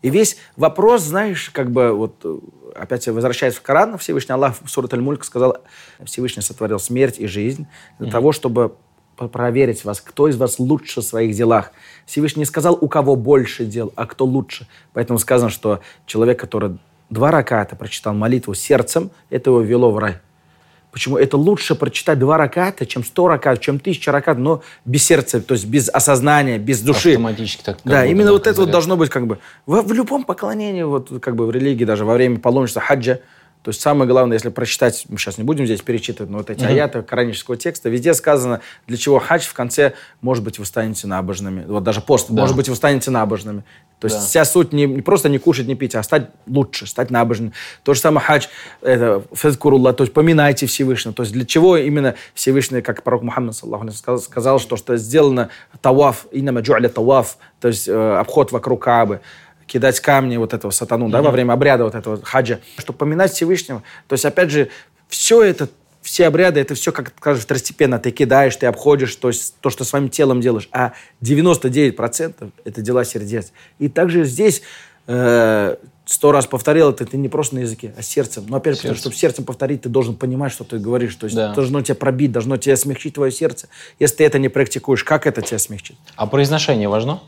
И 0.00 0.10
весь 0.10 0.36
вопрос, 0.56 1.02
знаешь, 1.02 1.50
как 1.50 1.72
бы 1.72 1.90
вот 1.90 2.20
э, 2.22 2.38
опять 2.76 3.08
возвращаясь 3.08 3.56
в 3.56 3.62
Коран, 3.62 3.98
Всевышний 3.98 4.32
Аллах 4.34 4.54
в 4.62 4.70
Сурат 4.70 4.94
Аль-Мульк 4.94 5.24
сказал, 5.24 5.56
Всевышний 6.04 6.42
сотворил 6.42 6.78
смерть 6.78 7.16
и 7.18 7.26
жизнь 7.26 7.66
для 7.98 8.12
того, 8.12 8.30
чтобы 8.30 8.76
проверить 9.16 9.84
вас, 9.84 10.00
кто 10.00 10.28
из 10.28 10.36
вас 10.36 10.60
лучше 10.60 11.00
в 11.00 11.04
своих 11.04 11.34
делах. 11.34 11.72
Всевышний 12.06 12.40
не 12.40 12.46
сказал, 12.46 12.78
у 12.80 12.86
кого 12.86 13.16
больше 13.16 13.64
дел, 13.64 13.92
а 13.96 14.06
кто 14.06 14.24
лучше. 14.24 14.68
Поэтому 14.92 15.18
сказано, 15.18 15.50
что 15.50 15.80
человек, 16.06 16.38
который 16.38 16.78
два 17.10 17.30
раката 17.30 17.76
прочитал 17.76 18.14
молитву 18.14 18.54
сердцем, 18.54 19.10
это 19.30 19.50
его 19.50 19.60
вело 19.60 19.90
в 19.90 19.98
рай. 19.98 20.16
Почему? 20.94 21.18
Это 21.18 21.36
лучше 21.36 21.74
прочитать 21.74 22.20
два 22.20 22.36
раката, 22.36 22.86
чем 22.86 23.02
сто 23.02 23.26
ракат, 23.26 23.60
чем 23.60 23.80
тысяча 23.80 24.12
ракат, 24.12 24.38
но 24.38 24.62
без 24.84 25.04
сердца, 25.04 25.40
то 25.40 25.54
есть 25.54 25.66
без 25.66 25.88
осознания, 25.88 26.56
без 26.56 26.82
души. 26.82 27.10
Автоматически 27.10 27.64
так. 27.64 27.78
Да, 27.82 28.06
именно 28.06 28.30
вот 28.30 28.46
это 28.46 28.60
вот 28.60 28.70
должно 28.70 28.96
быть 28.96 29.10
как 29.10 29.26
бы 29.26 29.38
в, 29.66 29.80
в 29.82 29.92
любом 29.92 30.22
поклонении, 30.22 30.84
вот 30.84 31.10
как 31.20 31.34
бы 31.34 31.46
в 31.46 31.50
религии, 31.50 31.84
даже 31.84 32.04
во 32.04 32.14
время 32.14 32.38
паломничества 32.38 32.80
хаджа. 32.80 33.18
То 33.64 33.70
есть 33.70 33.80
самое 33.80 34.06
главное, 34.06 34.36
если 34.36 34.50
прочитать, 34.50 35.06
мы 35.08 35.16
сейчас 35.16 35.38
не 35.38 35.44
будем 35.44 35.64
здесь 35.64 35.80
перечитывать, 35.80 36.30
но 36.30 36.36
вот 36.36 36.50
эти 36.50 36.62
аяты 36.64 37.00
коранического 37.00 37.56
текста, 37.56 37.88
везде 37.88 38.12
сказано, 38.12 38.60
для 38.86 38.98
чего 38.98 39.18
хадж 39.18 39.44
в 39.46 39.54
конце, 39.54 39.94
может 40.20 40.44
быть, 40.44 40.58
вы 40.58 40.66
станете 40.66 41.06
набожными. 41.06 41.64
Вот 41.66 41.82
даже 41.82 42.02
пост, 42.02 42.26
Да. 42.28 42.42
может 42.42 42.56
быть, 42.56 42.68
вы 42.68 42.76
станете 42.76 43.10
набожными. 43.10 43.64
То 44.00 44.06
есть 44.06 44.18
Да. 44.18 44.26
вся 44.26 44.44
суть 44.44 44.74
не, 44.74 44.84
не 44.84 45.00
просто 45.00 45.30
не 45.30 45.38
кушать, 45.38 45.66
не 45.66 45.76
пить, 45.76 45.94
а 45.94 46.02
стать 46.02 46.28
лучше, 46.46 46.86
стать 46.86 47.10
набожным. 47.10 47.54
То 47.84 47.94
же 47.94 48.00
самое 48.00 48.22
хадж, 48.26 48.48
это 48.82 49.22
фазкурулла, 49.32 49.94
то 49.94 50.04
есть 50.04 50.12
поминайте 50.12 50.66
Всевышнего. 50.66 51.14
То 51.14 51.22
есть 51.22 51.32
для 51.32 51.46
чего 51.46 51.78
именно 51.78 52.16
Всевышний, 52.34 52.82
как 52.82 53.02
пророк 53.02 53.22
Мухаммад 53.22 53.56
саллаху 53.56 53.90
сказал, 53.92 54.18
сказал, 54.20 54.58
что, 54.58 54.76
что 54.76 54.98
сделано 54.98 55.48
таваф, 55.80 56.26
инама 56.32 56.60
джу'ля 56.60 56.90
таваф, 56.90 57.38
то 57.62 57.68
есть 57.68 57.88
э, 57.88 58.16
обход 58.18 58.52
вокруг 58.52 58.82
Каабы 58.82 59.20
кидать 59.66 60.00
камни 60.00 60.36
вот 60.36 60.52
этого 60.54 60.70
сатану, 60.70 61.08
да, 61.08 61.22
во 61.22 61.30
время 61.30 61.52
обряда 61.52 61.84
вот 61.84 61.94
этого 61.94 62.20
хаджа, 62.22 62.60
чтобы 62.78 62.98
поминать 62.98 63.32
Всевышнего. 63.32 63.82
То 64.08 64.14
есть, 64.14 64.24
опять 64.24 64.50
же, 64.50 64.68
все 65.08 65.42
это, 65.42 65.68
все 66.02 66.26
обряды, 66.26 66.60
это 66.60 66.74
все, 66.74 66.92
как 66.92 67.12
скажешь, 67.18 67.44
второстепенно. 67.44 67.98
Ты 67.98 68.10
кидаешь, 68.10 68.54
ты 68.56 68.66
обходишь, 68.66 69.14
то 69.16 69.28
есть 69.28 69.54
то, 69.60 69.70
что 69.70 69.84
своим 69.84 70.08
телом 70.10 70.40
делаешь. 70.40 70.68
А 70.70 70.92
99% 71.22 72.50
это 72.64 72.82
дела 72.82 73.04
сердец. 73.04 73.52
И 73.78 73.88
также 73.88 74.24
здесь 74.24 74.62
э, 75.06 75.76
сто 76.06 76.32
раз 76.32 76.46
повторил 76.46 76.90
это, 76.90 77.06
ты 77.06 77.16
не 77.16 77.28
просто 77.28 77.54
на 77.56 77.60
языке, 77.60 77.94
а 77.96 78.02
сердцем. 78.02 78.44
Но 78.48 78.56
опять 78.58 78.76
же, 78.76 78.82
Сердцем. 78.82 78.98
чтобы 79.00 79.16
сердцем 79.16 79.44
повторить, 79.44 79.82
ты 79.82 79.88
должен 79.88 80.14
понимать, 80.16 80.52
что 80.52 80.64
ты 80.64 80.78
говоришь. 80.78 81.14
То 81.16 81.24
есть 81.24 81.36
Да. 81.36 81.54
должно 81.54 81.80
тебя 81.82 81.94
пробить, 81.94 82.32
должно 82.32 82.56
тебя 82.56 82.76
смягчить 82.76 83.14
твое 83.14 83.32
сердце. 83.32 83.68
Если 83.98 84.16
ты 84.16 84.24
это 84.24 84.38
не 84.38 84.48
практикуешь, 84.48 85.04
как 85.04 85.26
это 85.26 85.42
тебя 85.42 85.58
смягчит? 85.58 85.96
А 86.16 86.26
произношение 86.26 86.88
важно? 86.88 87.20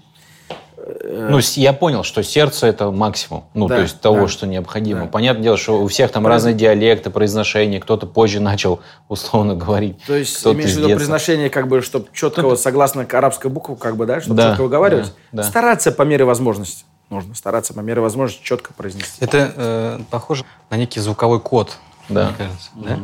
Ну, 1.08 1.40
с- 1.40 1.56
я 1.56 1.72
понял, 1.72 2.02
что 2.02 2.22
сердце 2.22 2.66
это 2.66 2.90
максимум, 2.90 3.44
ну, 3.54 3.66
Э, 3.66 3.68
Да, 3.68 3.76
то 3.76 3.82
есть 3.82 4.00
того, 4.00 4.20
да. 4.22 4.28
что 4.28 4.46
необходимо. 4.46 5.02
Да. 5.02 5.06
Понятное 5.06 5.42
дело, 5.42 5.56
что 5.56 5.80
у 5.82 5.86
всех 5.88 6.10
там 6.10 6.26
разные 6.26 6.54
диалекты, 6.54 7.10
произношения, 7.10 7.80
кто-то 7.80 8.06
позже 8.06 8.40
начал 8.40 8.80
условно 9.08 9.54
говорить. 9.54 9.96
То 10.06 10.14
есть, 10.16 10.36
кто-то 10.38 10.56
имеешь 10.56 10.72
в 10.72 10.76
виду 10.78 10.88
произношение, 10.94 11.50
как 11.50 11.68
бы, 11.68 11.80
чтобы 11.82 12.06
четко, 12.12 12.42
вот, 12.42 12.60
согласно 12.60 13.06
арабской 13.10 13.50
букве, 13.50 13.76
как 13.76 13.96
бы, 13.96 14.06
да, 14.06 14.20
чтобы 14.20 14.36
Да, 14.36 14.48
четко 14.50 14.62
выговаривать. 14.62 15.12
да, 15.32 15.42
да. 15.42 15.48
Стараться 15.48 15.92
по 15.92 16.02
мере 16.02 16.24
возможности. 16.24 16.84
Нужно 17.08 17.34
стараться 17.36 17.72
по 17.72 17.80
мере 17.80 18.00
возможности 18.00 18.42
четко 18.42 18.72
произнести. 18.72 19.12
Это 19.20 19.52
э, 19.56 19.98
похоже 20.10 20.44
на 20.70 20.76
некий 20.76 20.98
звуковой 20.98 21.38
код, 21.40 21.76
Да. 22.08 22.24
мне 22.26 22.34
кажется. 22.36 22.70
Да? 22.74 22.98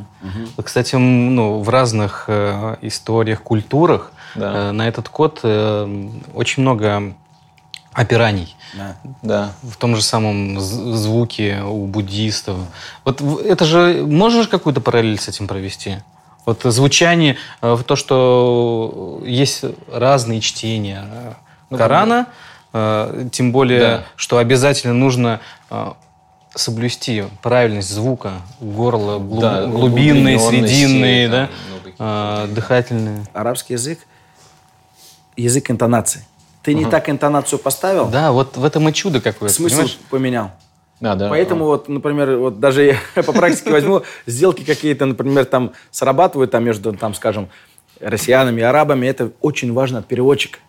Вот, 0.57 0.67
Кстати, 0.67 0.97
ну, 0.97 1.61
в 1.61 1.69
разных 1.69 2.25
э, 2.27 2.77
историях, 2.83 3.43
культурах 3.43 4.11
Да. 4.35 4.71
э, 4.71 4.73
на 4.73 4.89
этот 4.89 5.09
код 5.09 5.39
э, 5.45 6.09
очень 6.35 6.63
много 6.63 7.15
опираний. 7.93 8.57
Да. 8.75 8.97
Да. 9.23 9.53
В 9.63 9.77
том 9.77 9.97
же 9.97 10.03
самом 10.03 10.61
звуке 10.61 11.61
у 11.63 11.87
буддистов. 11.87 12.57
Вот 13.05 13.21
это 13.21 13.65
же... 13.65 14.05
Можешь 14.07 14.49
какую-то 14.49 14.81
параллель 14.81 15.19
с 15.21 15.29
этим 15.29 15.47
провести? 15.47 15.99
Вот 16.47 16.63
звучание, 16.65 17.37
э, 17.61 17.77
то, 17.87 17.95
что 17.97 19.23
есть 19.25 19.65
разные 19.93 20.41
чтения 20.41 21.05
э, 21.07 21.33
Ну, 21.71 21.79
Корана, 21.79 22.27
э, 22.73 23.29
тем 23.31 23.53
более, 23.53 23.81
Да. 23.81 24.05
что 24.17 24.39
обязательно 24.39 24.95
нужно 24.95 25.41
соблюсти 26.55 27.25
правильность 27.41 27.89
звука, 27.91 28.33
горло, 28.61 29.19
глуб- 29.19 29.41
Да, 29.41 29.67
глубинные, 29.67 30.39
срединные, 30.39 31.49
да, 31.99 32.47
дыхательные. 32.49 33.25
Арабский 33.33 33.73
язык– 33.75 34.01
язык 35.37 35.71
интонации. 35.71 36.25
Ты 36.63 36.75
не 36.75 36.85
так 36.87 37.09
интонацию 37.11 37.59
поставил, 37.59 38.09
Да, 38.09 38.31
вот 38.33 38.57
в 38.57 38.65
этом 38.65 38.89
и 38.89 38.93
чудо 38.93 39.21
какое-то, 39.21 39.55
смысл 39.55 39.77
понимаешь? 39.77 39.99
поменял. 40.11 40.51
Да, 41.01 41.17
да. 41.17 41.29
Поэтому 41.29 41.65
вот, 41.65 41.89
например, 41.89 42.37
вот 42.37 42.61
даже 42.61 42.85
я 43.17 43.23
по 43.25 43.33
практике 43.33 43.73
возьму, 43.73 44.03
сделки 44.27 44.65
какие-то, 44.65 45.05
например, 45.07 45.45
там 45.47 45.73
срабатывают 45.91 46.53
там 46.53 46.63
между, 46.65 46.93
там, 46.93 47.15
скажем, 47.15 47.49
россиянами 48.01 48.61
и 48.61 48.65
арабами, 48.65 49.07
это 49.07 49.33
очень 49.41 49.73
важно 49.73 50.03
переводчик. 50.03 50.61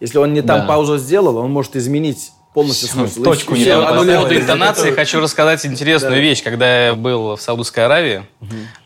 Если 0.00 0.18
он 0.18 0.32
не 0.32 0.40
там 0.42 0.60
Да. 0.60 0.66
паузу 0.66 0.96
сделал, 0.98 1.36
он 1.36 1.50
может 1.50 1.76
изменить 1.76 2.32
полностью 2.54 2.88
Всё, 2.88 2.98
смысл. 2.98 3.22
точку 3.24 3.56
не 3.56 3.64
По 3.64 3.94
поводу 4.04 4.34
интонации 4.36 4.92
хочу 4.92 5.20
рассказать 5.20 5.66
интересную 5.66 6.14
Да. 6.14 6.20
вещь. 6.20 6.42
Когда 6.42 6.86
я 6.86 6.94
был 6.94 7.36
в 7.36 7.40
Саудовской 7.40 7.84
Аравии, 7.84 8.22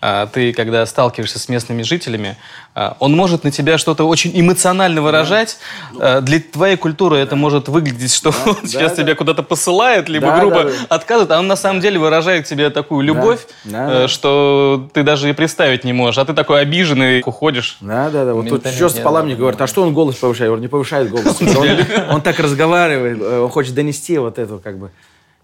а, 0.00 0.26
ты, 0.26 0.52
когда 0.54 0.85
сталкиваешься 0.87 1.38
с 1.38 1.48
местными 1.48 1.83
жителями, 1.83 2.37
а, 2.74 2.96
он 3.00 3.14
может 3.14 3.44
на 3.44 3.50
тебя 3.50 3.76
что-то 3.76 4.04
очень 4.09 4.31
эмоционально 4.35 5.02
выражать. 5.02 5.59
А, 6.00 6.20
Для 6.22 6.40
твоей 6.40 6.76
культуры 6.76 7.18
это 7.18 7.37
может 7.37 7.68
выглядеть, 7.68 8.14
что 8.14 8.31
он 8.46 8.54
да, 8.54 8.61
сейчас 8.68 8.92
да. 8.92 9.02
тебя 9.02 9.14
куда-то 9.14 9.42
посылает, 9.42 10.09
либо 10.09 10.28
Да, 10.28 10.40
грубо 10.40 10.64
да, 10.64 10.70
да. 10.70 10.72
отказывает, 10.88 11.31
а 11.33 11.38
он 11.38 11.46
на 11.46 11.57
самом 11.57 11.81
деле 11.81 11.98
выражает 11.98 12.46
тебе 12.46 12.70
такую 12.70 13.02
любовь, 13.02 13.40
Да, 13.64 13.90
э, 13.90 14.02
да. 14.02 14.09
что 14.09 14.88
ты 14.94 15.02
даже 15.02 15.28
и 15.28 15.33
представить 15.35 15.85
не 15.85 15.92
можешь. 15.92 16.16
А 16.18 16.24
ты 16.24 16.33
такой 16.33 16.61
обиженный, 16.62 17.22
уходишь. 17.26 17.76
Да, 17.81 18.09
да, 18.11 18.24
да. 18.24 18.33
Вот 18.35 18.48
тут 18.48 18.66
что 18.66 18.88
спала 18.88 19.20
да, 19.20 19.24
мне 19.26 19.35
да. 19.35 19.40
говорит, 19.40 19.61
а 19.61 19.66
что 19.66 19.83
он 19.83 19.92
голос 19.92 20.14
повышает? 20.14 20.48
Говорю, 20.48 20.62
не 20.62 20.68
повышает 20.68 21.11
голос. 21.11 21.37
Он, 21.59 22.14
он 22.14 22.22
так 22.22 22.38
разговаривает, 22.38 23.18
хочет 23.59 23.75
донести 23.75 24.16
вот 24.18 24.38
эту 24.38 24.61
как 24.61 24.79
бы. 24.79 24.92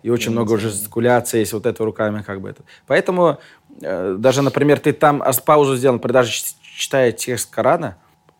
И 0.04 0.10
очень 0.10 0.30
много 0.30 0.52
уже 0.52 0.68
жестикуляции 0.68 1.40
есть 1.40 1.52
вот 1.52 1.66
это 1.66 1.84
руками 1.84 2.22
как 2.22 2.40
бы 2.40 2.48
это. 2.48 2.62
Поэтому 2.86 3.38
э, 3.82 4.14
даже, 4.16 4.42
например, 4.42 4.78
ты 4.78 4.92
там 4.92 5.20
паузу 5.44 5.74
сделал, 5.76 5.94
например, 5.94 6.12
даже 6.12 6.30
читая 6.62 7.10
текст 7.10 7.50
Корана, 7.50 7.96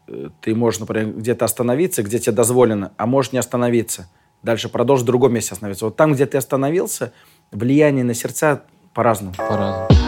э, 0.07 0.29
ты 0.41 0.55
можешь, 0.55 0.79
например, 0.79 1.15
где-то 1.15 1.45
остановиться, 1.45 2.05
где 2.05 2.21
тебе 2.21 2.37
дозволено, 2.37 2.93
а 2.99 3.07
можешь 3.07 3.33
не 3.33 3.39
остановиться. 3.39 4.07
Дальше 4.45 4.69
продолжить 4.69 5.03
в 5.03 5.07
другом 5.07 5.35
месте 5.35 5.55
остановиться. 5.55 5.87
Вот 5.87 5.97
там, 5.97 6.13
где 6.13 6.27
ты 6.27 6.39
остановился, 6.39 7.13
влияние 7.51 8.05
на 8.05 8.15
сердца 8.15 8.63
по-разному. 8.93 9.35
По-разному. 9.37 10.04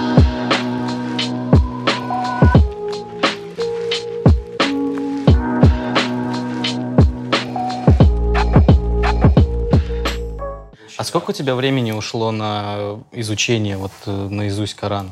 Сколько 11.16 11.30
у 11.30 11.34
тебя 11.34 11.54
времени 11.54 11.92
ушло 11.92 12.30
на 12.30 12.98
изучение 13.12 13.78
вот 13.78 13.92
э, 14.04 14.10
наизусть 14.10 14.74
Корана? 14.74 15.10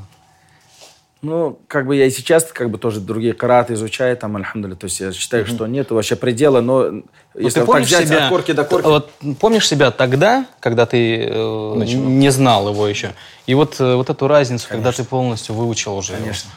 Ну, 1.22 1.58
как 1.68 1.86
бы 1.86 1.96
я 1.96 2.04
и 2.04 2.10
сейчас 2.10 2.44
как 2.52 2.68
бы 2.68 2.76
тоже 2.76 3.00
другие 3.00 3.32
караты 3.32 3.72
изучаю, 3.72 4.14
там, 4.18 4.36
альхамдулилля. 4.36 4.76
То 4.76 4.84
есть 4.84 5.00
я 5.00 5.10
считаю, 5.12 5.46
что 5.46 5.66
нет 5.66 5.90
вообще 5.90 6.16
предела, 6.16 6.60
но 6.60 6.82
Ну, 6.90 7.04
если 7.34 7.60
ты 7.60 7.60
вот 7.60 7.66
так 7.66 7.66
помнишь 7.66 7.86
взять 7.86 8.08
себя, 8.08 8.24
от 8.26 8.30
корки 8.30 8.52
до 8.52 8.64
корки... 8.64 8.86
Вот 8.86 9.10
помнишь 9.40 9.66
себя 9.66 9.90
тогда, 9.90 10.44
когда 10.60 10.84
ты 10.84 11.24
э, 11.24 11.74
не 11.76 12.30
знал 12.30 12.68
его 12.68 12.86
еще, 12.86 13.14
и 13.46 13.54
вот 13.54 13.80
э, 13.80 13.94
вот 13.94 14.10
эту 14.10 14.28
разницу, 14.28 14.68
когда 14.68 14.92
ты 14.92 15.02
полностью 15.04 15.54
выучил 15.54 15.96
уже. 15.96 16.12
его? 16.12 16.20
Конечно. 16.22 16.50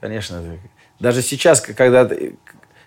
Конечно. 0.00 0.42
Даже 0.98 1.20
сейчас, 1.20 1.60
когда 1.60 2.06
ты- 2.06 2.36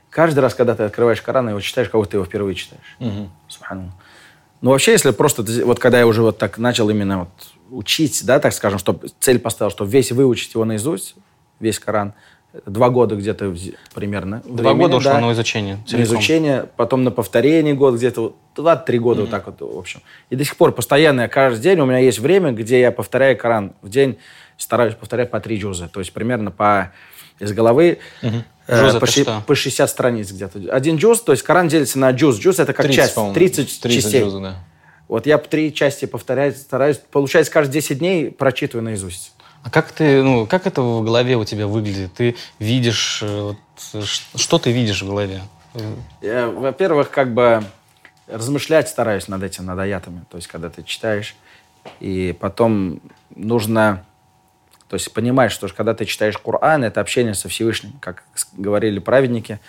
каждый 0.10 0.40
раз, 0.40 0.56
когда 0.56 0.74
ты 0.74 0.82
открываешь 0.82 1.22
Коран 1.22 1.50
и 1.50 1.52
его 1.52 1.62
читаешь, 1.62 1.90
как 1.90 2.00
будто 2.02 2.12
ты 2.12 2.18
его 2.18 2.26
впервые 2.26 2.56
читаешь. 2.56 2.98
Субханаллах. 3.48 3.94
Ну, 4.62 4.72
вообще, 4.72 4.92
если 4.94 5.12
просто, 5.12 5.46
вот 5.64 5.80
когда 5.80 6.00
я 6.00 6.08
уже 6.08 6.22
вот 6.22 6.38
так 6.38 6.58
начал 6.58 6.90
именно 6.90 7.20
вот 7.20 7.30
учить, 7.70 8.26
да, 8.26 8.40
так 8.40 8.54
скажем, 8.54 8.80
чтобы 8.80 9.10
цель 9.20 9.40
поставил, 9.40 9.72
чтобы 9.72 9.90
весь 9.92 10.12
выучить 10.12 10.54
его 10.54 10.66
наизусть, 10.66 11.16
весь 11.60 11.80
Коран, 11.80 12.14
это 12.54 12.72
два 12.72 12.90
года 12.90 13.16
где-то 13.16 13.54
примерно. 13.94 14.42
Два 14.46 14.72
времени, 14.72 14.84
года 14.84 14.96
ушло 14.98 15.12
да, 15.12 15.20
на 15.20 15.32
изучение. 15.34 15.76
на 15.76 15.84
целиком. 15.86 16.04
изучение, 16.04 16.70
потом 16.76 17.04
на 17.04 17.12
повторение 17.12 17.74
год 17.74 17.96
где-то, 17.96 18.36
два-три 18.56 19.00
года 19.00 19.22
вот 19.22 19.30
так 19.30 19.46
вот, 19.46 19.62
в 19.62 19.78
общем. 19.78 20.02
И 20.30 20.36
до 20.36 20.44
сих 20.44 20.56
пор 20.56 20.72
постоянно, 20.72 21.22
я 21.22 21.28
каждый 21.28 21.62
день, 21.62 21.80
у 21.80 21.86
меня 21.86 22.00
есть 22.00 22.20
время, 22.20 22.52
где 22.52 22.80
я 22.80 22.92
повторяю 22.92 23.38
Коран. 23.38 23.74
В 23.82 23.90
день 23.90 24.18
стараюсь 24.58 24.96
повторять 24.96 25.30
по 25.30 25.40
три 25.40 25.60
джуза, 25.60 25.88
то 25.88 26.00
есть 26.00 26.14
примерно 26.14 26.50
по 26.50 26.92
из 27.40 27.54
головы 27.54 28.00
э, 28.68 28.82
Джуз 28.82 28.90
это 28.92 29.00
по, 29.00 29.06
ши- 29.08 29.22
что? 29.24 29.44
по 29.46 29.56
60 29.56 29.90
страниц 29.90 30.32
где-то. 30.32 30.60
Один 30.72 30.98
джуз, 30.98 31.22
то 31.22 31.32
есть 31.32 31.44
Коран 31.44 31.68
делится 31.68 32.00
на 32.00 32.12
джуз. 32.12 32.38
Джуз 32.40 32.60
это 32.60 32.74
как 32.74 32.86
30, 32.86 32.96
часть, 32.96 33.16
по-моему. 33.16 33.34
30, 33.34 33.80
30 33.82 34.04
частей. 34.04 34.22
джузов, 34.22 34.42
да. 34.42 34.56
Вот 35.08 35.26
я 35.26 35.38
три 35.38 35.74
части 35.74 36.06
повторяю, 36.06 36.54
стараюсь, 36.54 36.98
получается, 36.98 37.52
каждые 37.52 37.82
10 37.82 38.00
дней 38.00 38.32
прочитываю 38.32 38.84
наизусть. 38.84 39.32
А 39.64 39.70
как 39.70 39.92
ты, 39.92 40.22
ну, 40.22 40.46
как 40.46 40.68
это 40.68 40.82
в 40.82 41.04
голове 41.04 41.36
у 41.36 41.46
тебя 41.46 41.68
выглядит? 41.68 42.14
Ты 42.14 42.36
видишь, 42.60 43.20
э, 43.22 43.42
вот, 43.42 43.58
э, 43.94 44.02
что 44.36 44.60
ты 44.60 44.72
видишь 44.72 45.02
в 45.02 45.08
голове? 45.08 45.42
Во-первых, 46.22 47.10
как 47.10 47.34
бы 47.34 47.64
размышлять 48.28 48.90
стараюсь 48.90 49.28
над 49.28 49.44
этим, 49.44 49.66
над 49.66 49.80
аятами. 49.80 50.24
То 50.30 50.38
есть, 50.38 50.48
когда 50.48 50.70
ты 50.70 50.84
читаешь, 50.84 51.36
и 52.00 52.36
потом 52.40 53.02
нужно... 53.36 54.04
То 54.90 54.96
есть, 54.96 55.12
понимать, 55.14 55.52
что 55.52 55.68
когда 55.68 55.94
ты 55.94 56.06
читаешь 56.06 56.38
Коран, 56.38 56.84
это 56.84 57.02
общение 57.02 57.34
со 57.34 57.50
Всевышним. 57.50 57.94
Как 58.00 58.24
говорили 58.54 59.00
праведники, 59.00 59.60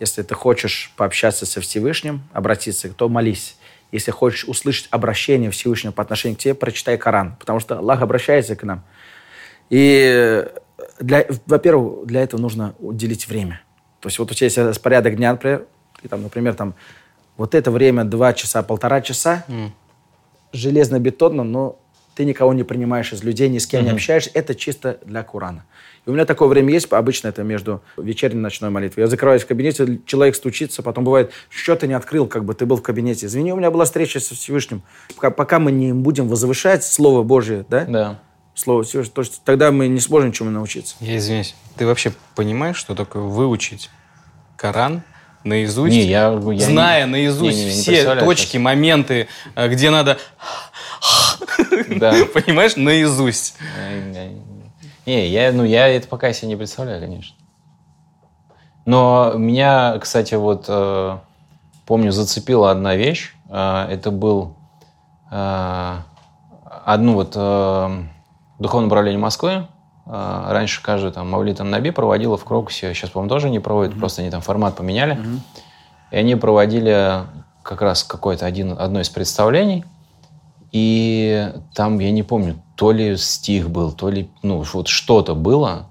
если 0.00 0.22
ты 0.22 0.34
хочешь 0.34 0.92
пообщаться 0.96 1.46
со 1.46 1.60
Всевышним, 1.60 2.22
обратиться, 2.32 2.92
то 2.92 3.08
молись. 3.08 3.56
Если 3.92 4.10
хочешь 4.10 4.44
услышать 4.44 4.88
обращение 4.90 5.50
Всевышнего 5.50 5.92
по 5.92 6.02
отношению 6.02 6.38
к 6.38 6.40
тебе, 6.40 6.54
прочитай 6.54 6.96
Коран. 6.96 7.36
Потому 7.38 7.60
что 7.60 7.78
Аллах 7.78 8.00
обращается 8.00 8.56
к 8.56 8.62
нам. 8.62 8.82
И, 9.68 10.46
для, 10.98 11.26
во-первых, 11.46 12.06
для 12.06 12.22
этого 12.22 12.40
нужно 12.40 12.74
уделить 12.78 13.28
время. 13.28 13.60
То 14.00 14.08
есть 14.08 14.18
вот 14.18 14.30
у 14.30 14.34
тебя 14.34 14.46
есть 14.46 14.58
распорядок 14.58 15.16
дня, 15.16 15.32
например, 15.32 15.66
и 16.02 16.08
там, 16.08 16.22
например, 16.22 16.54
там, 16.54 16.74
вот 17.36 17.54
это 17.54 17.70
время 17.70 18.04
два 18.04 18.32
часа, 18.32 18.62
полтора 18.62 19.02
часа, 19.02 19.44
железно-бетонно, 20.52 21.44
но 21.44 21.78
ты 22.14 22.24
никого 22.24 22.52
не 22.52 22.62
принимаешь 22.64 23.12
из 23.12 23.22
людей, 23.22 23.48
ни 23.48 23.58
с 23.58 23.66
кем 23.66 23.84
не 23.84 23.90
общаешься. 23.90 24.30
Это 24.34 24.54
чисто 24.54 24.98
для 25.04 25.22
Корана. 25.22 25.64
И 26.04 26.10
у 26.10 26.12
меня 26.12 26.24
такое 26.24 26.48
время 26.48 26.72
есть, 26.72 26.92
обычно 26.92 27.28
это 27.28 27.42
между 27.44 27.80
вечерней 27.96 28.38
и 28.38 28.42
ночной 28.42 28.70
молитвой. 28.70 29.02
Я 29.04 29.06
закрываюсь 29.06 29.42
в 29.42 29.46
кабинете, 29.46 30.00
человек 30.04 30.34
стучится, 30.34 30.82
потом 30.82 31.04
бывает, 31.04 31.30
что 31.48 31.76
ты 31.76 31.86
не 31.86 31.94
открыл, 31.94 32.26
как 32.26 32.44
бы 32.44 32.54
ты 32.54 32.66
был 32.66 32.76
в 32.76 32.82
кабинете. 32.82 33.26
Извини, 33.26 33.52
у 33.52 33.56
меня 33.56 33.70
была 33.70 33.84
встреча 33.84 34.18
со 34.18 34.34
Всевышним. 34.34 34.82
Пока, 35.14 35.30
пока 35.30 35.58
мы 35.60 35.70
не 35.70 35.92
будем 35.92 36.28
возвышать 36.28 36.84
Слово 36.84 37.22
Божие, 37.22 37.64
да? 37.68 37.84
Да. 37.84 38.18
Слово 38.54 38.82
Всевышнего, 38.82 39.14
то 39.14 39.20
есть 39.22 39.42
тогда 39.44 39.70
мы 39.70 39.86
не 39.88 40.00
сможем 40.00 40.28
ничему 40.30 40.50
научиться. 40.50 40.96
Я 41.00 41.16
извиняюсь. 41.16 41.54
Ты 41.76 41.86
вообще 41.86 42.12
понимаешь, 42.34 42.76
что 42.76 42.94
такое 42.96 43.22
выучить 43.22 43.88
Коран 44.56 45.02
наизусть? 45.44 45.94
Не, 45.94 46.02
я- 46.06 46.32
я 46.52 46.66
зная 46.66 47.06
не- 47.06 47.12
наизусть 47.12 47.56
не- 47.58 47.64
не, 47.66 47.74
не 47.76 47.80
все 47.80 48.16
точки, 48.16 48.46
сейчас. 48.52 48.60
моменты, 48.62 49.28
э, 49.54 49.68
где 49.68 49.88
надо... 49.90 50.18
Да. 51.98 52.12
Понимаешь, 52.34 52.76
наизусть. 52.76 53.56
Не, 55.06 55.28
я, 55.28 55.52
ну, 55.52 55.64
я 55.64 55.88
это 55.88 56.06
пока 56.06 56.32
себе 56.32 56.48
не 56.48 56.56
представляю, 56.56 57.00
конечно. 57.00 57.36
Но 58.84 59.32
меня, 59.36 59.98
кстати, 60.00 60.34
вот, 60.34 60.66
э, 60.68 61.18
помню, 61.86 62.12
зацепила 62.12 62.70
одна 62.70 62.94
вещь. 62.96 63.34
Э, 63.48 63.86
это 63.90 64.10
был 64.10 64.54
э, 65.30 65.96
одну 66.84 67.14
вот 67.14 67.32
э, 67.34 68.02
духовное 68.58 68.86
управление 68.86 69.20
Москвы. 69.20 69.66
Э, 70.06 70.46
раньше 70.50 70.82
каждый 70.82 71.12
там 71.12 71.30
Мавлид 71.30 71.58
Наби 71.60 71.90
проводила 71.90 72.36
в 72.36 72.44
Крокусе. 72.44 72.94
Сейчас, 72.94 73.10
по-моему, 73.10 73.28
тоже 73.28 73.50
не 73.50 73.58
проводят, 73.60 73.98
просто 73.98 74.22
они 74.22 74.30
там 74.30 74.40
формат 74.40 74.76
поменяли. 74.76 75.18
И 76.10 76.16
они 76.16 76.36
проводили 76.36 77.22
как 77.62 77.80
раз 77.82 78.04
какое-то 78.04 78.46
один, 78.46 78.76
одно 78.78 79.00
из 79.00 79.08
представлений. 79.08 79.84
И 80.72 81.52
там, 81.74 81.98
я 81.98 82.10
не 82.10 82.22
помню, 82.22 82.62
то 82.76 82.92
ли 82.92 83.16
стих 83.18 83.70
был, 83.70 83.92
то 83.92 84.08
ли, 84.08 84.30
ну, 84.42 84.64
вот 84.72 84.88
что-то 84.88 85.34
было. 85.34 85.90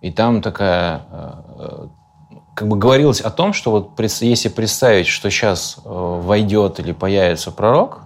И 0.00 0.12
там 0.12 0.40
такая, 0.42 1.02
э, 1.10 1.86
как 2.54 2.68
бы 2.68 2.76
говорилось 2.76 3.20
о 3.20 3.30
том, 3.30 3.52
что 3.52 3.72
вот 3.72 4.00
если 4.20 4.48
представить, 4.48 5.08
что 5.08 5.28
сейчас 5.28 5.78
э, 5.84 5.88
войдет 5.88 6.78
или 6.78 6.92
появится 6.92 7.50
пророк, 7.50 8.02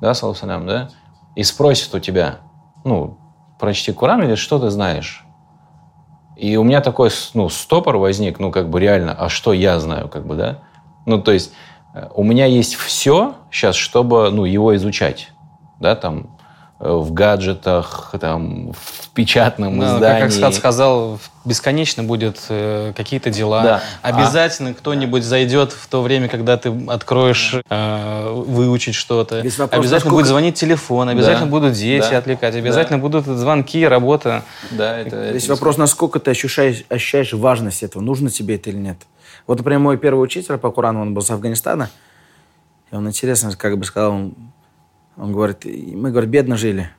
да, 0.00 0.12
салам, 0.12 0.66
да, 0.66 0.90
и 1.34 1.42
спросит 1.42 1.94
у 1.94 2.00
тебя, 2.00 2.36
ну, 2.84 3.18
прочти 3.58 3.92
Коран 3.92 4.22
или 4.22 4.34
что 4.34 4.58
ты 4.58 4.68
знаешь? 4.68 5.24
И 6.36 6.56
у 6.56 6.64
меня 6.64 6.82
такой, 6.82 7.10
ну, 7.32 7.48
стопор 7.48 7.96
возник, 7.96 8.38
ну, 8.38 8.50
как 8.50 8.68
бы 8.68 8.78
реально, 8.78 9.14
а 9.18 9.30
что 9.30 9.54
я 9.54 9.80
знаю, 9.80 10.10
как 10.10 10.26
бы, 10.26 10.34
да? 10.34 10.58
Ну, 11.06 11.20
то 11.20 11.32
есть 11.32 11.52
э, 11.94 12.08
у 12.14 12.22
меня 12.22 12.44
есть 12.44 12.74
все 12.74 13.36
сейчас, 13.50 13.74
чтобы, 13.74 14.30
ну, 14.30 14.44
его 14.44 14.76
изучать, 14.76 15.30
да, 15.80 15.94
там, 15.96 16.28
э, 16.80 16.90
в 16.92 17.12
гаджетах, 17.12 18.14
там, 18.20 18.72
в 18.72 19.08
печатном 19.14 19.78
Да, 19.80 19.96
издании. 19.96 20.20
как 20.20 20.30
Асхат 20.30 20.54
сказал, 20.54 21.18
бесконечно 21.44 22.02
будет 22.02 22.38
э, 22.50 22.92
какие-то 22.96 23.30
дела. 23.30 23.62
Да. 23.62 23.82
Обязательно 24.02 24.74
кто-нибудь 24.74 25.22
зайдет 25.24 25.72
в 25.72 25.86
то 25.88 26.02
время, 26.02 26.28
когда 26.28 26.56
ты 26.58 26.70
откроешь 26.88 27.54
э, 27.70 28.32
выучить 28.46 28.94
что-то. 28.94 29.38
Обязательно 29.40 29.80
насколько- 29.82 30.08
будет 30.10 30.26
звонить 30.26 30.54
телефон, 30.56 31.08
обязательно 31.08 31.46
Да. 31.46 31.50
будут 31.50 31.72
дети 31.74 32.08
Да. 32.10 32.18
отвлекать, 32.18 32.54
обязательно 32.54 32.98
будут 32.98 33.24
звонки, 33.26 33.86
работа. 33.86 34.42
Да, 34.70 34.98
это... 34.98 35.30
Здесь 35.30 35.44
это 35.44 35.54
вопрос, 35.54 35.78
насколько 35.78 36.20
ты 36.20 36.30
ощущаешь, 36.30 36.84
ощущаешь 36.90 37.32
важность 37.32 37.82
этого, 37.82 38.02
нужно 38.02 38.28
тебе 38.30 38.56
это 38.56 38.70
или 38.70 38.78
нет. 38.78 38.98
Вот, 39.46 39.58
например, 39.58 39.78
мой 39.78 39.96
первый 39.96 40.20
учитель 40.24 40.58
по 40.58 40.70
Корану, 40.70 41.00
он 41.02 41.14
был 41.14 41.22
с 41.22 41.30
Афганистана, 41.30 41.88
и 42.90 42.94
он 42.96 43.06
интересно, 43.08 43.54
как 43.56 43.78
бы 43.78 43.84
сказал, 43.84 44.12
он, 44.12 44.34
он 45.16 45.32
говорит, 45.32 45.64
«И 45.66 45.94
мы, 45.96 46.10
говорит, 46.10 46.30
бедно 46.30 46.56
жили. 46.56 46.90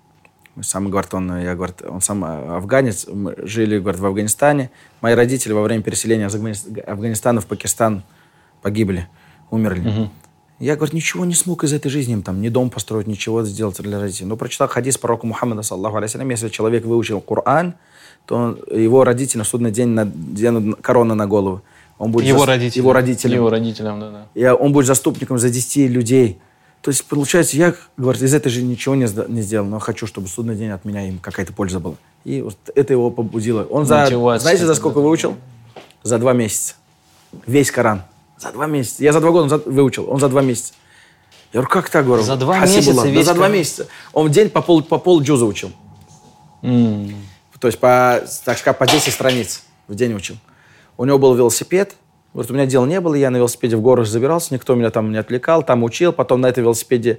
Мы 0.55 0.63
Сам, 0.63 0.89
говорит, 0.89 1.13
он, 1.13 1.39
я, 1.39 1.53
говорит, 1.55 1.83
он 1.87 2.01
сам 2.01 2.23
а, 2.23 2.57
афганец, 2.57 3.05
мы 3.07 3.35
жили, 3.43 3.77
говорит, 3.77 3.99
в 4.01 4.05
Афганистане. 4.05 4.71
Мои 5.01 5.13
родители 5.13 5.53
во 5.53 5.61
время 5.61 5.83
переселения 5.83 6.27
из 6.27 6.35
Афгани- 6.35 6.79
Афганистана 6.81 7.41
в 7.41 7.45
Пакистан 7.45 8.01
погибли, 8.63 9.07
умерли. 9.51 10.09
Я, 10.59 10.75
говорит, 10.75 10.95
ничего 10.95 11.25
не 11.25 11.35
смог 11.35 11.63
из 11.63 11.73
этой 11.73 11.89
жизни, 11.89 12.19
там, 12.21 12.41
ни 12.41 12.49
дом 12.49 12.71
построить, 12.71 13.05
ничего 13.05 13.43
сделать 13.45 13.79
для 13.79 13.99
родителей. 13.99 14.25
Но 14.27 14.35
прочитал 14.35 14.67
хадис 14.67 14.97
пророка 14.97 15.27
Мухаммада, 15.27 15.61
саллаху 15.61 15.97
алейхи 15.97 16.17
если 16.17 16.49
человек 16.49 16.83
выучил 16.85 17.21
Коран, 17.21 17.75
то 18.25 18.35
он- 18.35 18.59
его 18.71 19.03
родители 19.03 19.37
на 19.37 19.43
судный 19.43 19.69
день 19.69 19.89
наденут 19.89 20.81
корону 20.81 21.13
на 21.13 21.27
голову. 21.27 21.61
Он 21.99 22.11
будет 22.11 22.25
Его 22.25 22.39
зас- 22.43 22.47
родители. 22.47 22.79
Его 22.81 22.93
родители. 22.93 23.35
Его 23.35 23.49
родителям, 23.51 23.99
да, 23.99 24.09
да. 24.09 24.25
И 24.33 24.43
он 24.47 24.73
будет 24.73 24.87
заступником 24.87 25.37
за 25.37 25.51
10 25.51 25.87
людей. 25.87 26.39
То 26.81 26.91
есть, 26.91 27.05
получается, 27.05 27.57
я, 27.57 27.75
говорит, 27.97 28.21
из 28.21 28.33
этой 28.33 28.49
жизни 28.49 28.71
ничего 28.71 28.95
не, 28.95 29.07
не 29.27 29.41
сделал, 29.41 29.67
но 29.67 29.79
хочу, 29.79 30.07
чтобы 30.07 30.27
судный 30.27 30.55
день 30.55 30.69
от 30.69 30.85
меня 30.85 31.07
им 31.07 31.19
какая-то 31.19 31.51
польза 31.53 31.79
была. 31.79 31.95
И 32.23 32.41
вот 32.41 32.57
это 32.75 32.93
его 32.93 33.11
побудило. 33.11 33.63
Он 33.65 33.85
за, 33.85 34.01
Мотивация 34.03 34.41
знаете, 34.41 34.65
за 34.65 34.75
сколько 34.75 34.99
да. 34.99 35.01
выучил? 35.05 35.37
За 36.03 36.17
два 36.17 36.33
месяца. 36.33 36.75
Весь 37.45 37.71
Коран. 37.71 38.03
За 38.37 38.51
два 38.51 38.67
месяца. 38.67 39.03
Я 39.03 39.11
за 39.11 39.19
два 39.19 39.31
года 39.31 39.43
он 39.43 39.49
за- 39.49 39.69
выучил, 39.69 40.09
он 40.09 40.19
за 40.19 40.29
два 40.29 40.41
месяца. 40.41 40.73
Я 41.53 41.59
говорю, 41.61 41.69
как 41.69 41.89
так, 41.89 42.05
говорю? 42.05 42.23
За 42.23 42.35
два 42.35 42.59
месяца 42.59 42.93
Да, 42.93 43.07
весь 43.07 43.25
за 43.25 43.33
два 43.33 43.47
месяца. 43.47 43.87
Он 44.13 44.27
в 44.27 44.31
день 44.31 44.49
по 44.49 44.61
пол, 44.61 44.81
по 44.83 44.97
пол 44.97 45.21
джуза 45.21 45.45
учил. 45.45 45.71
То 46.61 47.67
есть, 47.67 47.79
по, 47.79 48.21
так 48.45 48.57
сказать, 48.57 48.77
по 48.77 48.85
10 48.85 49.11
страниц 49.11 49.63
в 49.87 49.95
день 49.95 50.13
учил. 50.13 50.37
У 50.97 51.05
него 51.05 51.17
был 51.17 51.33
велосипед. 51.33 51.95
Вот 52.37 52.51
у 52.51 52.53
меня 52.53 52.67
дела 52.67 52.85
не 52.85 53.01
было, 53.01 53.15
я 53.15 53.31
на 53.31 53.37
велосипеде 53.37 53.77
в 53.77 53.81
горы 53.81 54.05
забирался, 54.05 54.53
никто 54.53 54.75
меня 54.75 54.91
там 54.91 55.11
не 55.11 55.17
отвлекал, 55.17 55.63
там 55.63 55.83
учил. 55.83 56.13
Потом 56.13 56.41
на 56.41 56.45
этом 56.45 56.65
велосипеде 56.65 57.17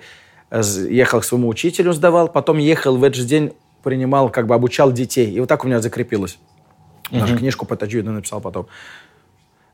э, 0.49 0.62
ехал 0.89 1.19
к 1.19 1.25
своему 1.25 1.49
учителю, 1.49 1.93
сдавал. 1.93 2.29
Потом 2.29 2.59
ехал 2.59 2.97
в 2.97 3.03
этот 3.03 3.16
же 3.16 3.25
день, 3.25 3.53
принимал, 3.83 4.31
как 4.31 4.47
бы 4.47 4.55
обучал 4.55 4.93
детей. 4.93 5.29
И 5.33 5.41
вот 5.41 5.49
так 5.49 5.64
у 5.64 5.66
меня 5.66 5.81
закрепилось. 5.81 6.39
Даже 7.11 7.37
книжку 7.37 7.66
по 7.66 7.75
таджвиду 7.75 8.12
написал 8.12 8.41
потом. 8.41 8.69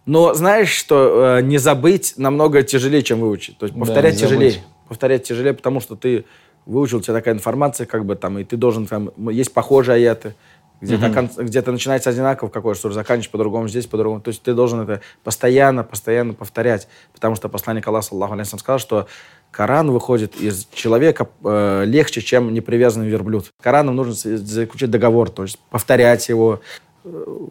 Но 0.06 0.32
знаешь, 0.32 0.70
что 0.70 1.36
э, 1.36 1.42
не 1.42 1.58
забыть 1.58 2.14
намного 2.16 2.62
тяжелее, 2.62 3.02
чем 3.02 3.20
выучить. 3.20 3.58
То 3.58 3.66
есть 3.66 3.76
Да, 3.76 3.84
повторять 3.84 4.14
не 4.14 4.20
тяжелее. 4.20 4.50
забыть. 4.52 4.66
Повторять 4.88 5.24
тяжелее, 5.24 5.52
потому 5.52 5.80
что 5.80 5.94
ты 5.94 6.24
выучил, 6.64 6.98
у 6.98 7.00
тебя 7.02 7.12
такая 7.12 7.34
информация, 7.34 7.84
как 7.84 8.06
бы 8.06 8.16
там, 8.16 8.38
и 8.38 8.44
ты 8.44 8.56
должен 8.56 8.86
там, 8.86 9.10
есть 9.28 9.52
похожие 9.52 9.96
аяты, 9.96 10.36
Где-то, 10.84 11.12
кон- 11.12 11.30
где-то 11.46 11.72
начинается 11.72 12.10
одинаково, 12.10 12.48
какой 12.48 12.76
суре, 12.76 12.94
заканчивается 12.94 13.30
по-другому, 13.30 13.68
здесь 13.68 13.86
по-другому. 13.86 14.20
То 14.20 14.28
есть 14.28 14.42
ты 14.42 14.54
должен 14.54 14.80
это 14.80 15.00
постоянно, 15.22 15.84
постоянно 15.84 16.34
повторять. 16.34 16.88
Потому 17.12 17.34
что 17.34 17.48
посланник 17.48 17.86
Аллаха, 17.86 18.06
саллаху 18.06 18.34
алейхи 18.34 18.56
сказал, 18.56 18.78
что 18.78 19.06
Коран 19.50 19.90
выходит 19.90 20.36
из 20.36 20.66
человека 20.72 21.28
э, 21.44 21.84
легче, 21.86 22.20
чем 22.20 22.52
непривязанный 22.52 23.08
верблюд. 23.08 23.52
Кораном 23.62 23.96
нужно 23.96 24.14
заключить 24.14 24.90
договор, 24.90 25.30
то 25.30 25.42
есть 25.42 25.58
повторять 25.70 26.28
его, 26.28 26.60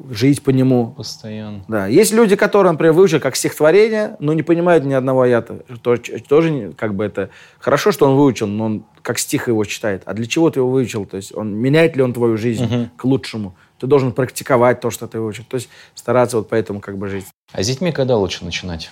жить 0.10 0.41
по 0.41 0.49
нему. 0.49 0.91
Постоянно. 0.97 1.64
Да. 1.68 1.88
Есть 1.88 2.12
люди, 2.12 2.36
которые, 2.36 2.72
например, 2.72 2.93
выучили 2.93 3.20
как 3.20 3.36
стихотворение, 3.36 4.16
но 4.20 4.34
не 4.34 4.41
понимают 4.41 4.84
ни 4.84 4.93
одного 4.93 5.22
аята. 5.22 5.64
Тоже 5.82 6.74
как 6.76 6.95
бы 6.95 7.06
это 7.06 7.30
хорошо, 7.60 7.91
что 7.91 8.10
он 8.10 8.16
выучил, 8.16 8.47
но 8.47 8.66
он 8.66 8.86
как 9.01 9.20
стих 9.20 9.47
его 9.47 9.64
читает. 9.66 10.04
А 10.06 10.14
для 10.14 10.26
чего 10.26 10.49
ты 10.49 10.60
его 10.60 10.70
выучил? 10.70 11.06
То 11.06 11.18
есть 11.18 11.36
он 11.36 11.56
меняет 11.56 11.95
ли 11.95 12.01
он 12.01 12.14
твою 12.14 12.38
жизнь 12.38 12.89
к 12.97 13.06
лучшему? 13.06 13.56
Ты 13.80 13.88
должен 13.88 14.12
практиковать 14.12 14.80
то, 14.80 14.89
что 14.89 15.08
ты 15.08 15.20
выучил. 15.20 15.43
То 15.47 15.56
есть 15.56 15.70
стараться 15.93 16.38
вот 16.38 16.49
поэтому 16.49 16.80
как 16.80 16.97
бы 16.97 17.08
жить. 17.08 17.26
А 17.51 17.62
с 17.62 17.68
детьми 17.68 17.91
когда 17.91 18.18
лучше 18.18 18.45
начинать? 18.45 18.91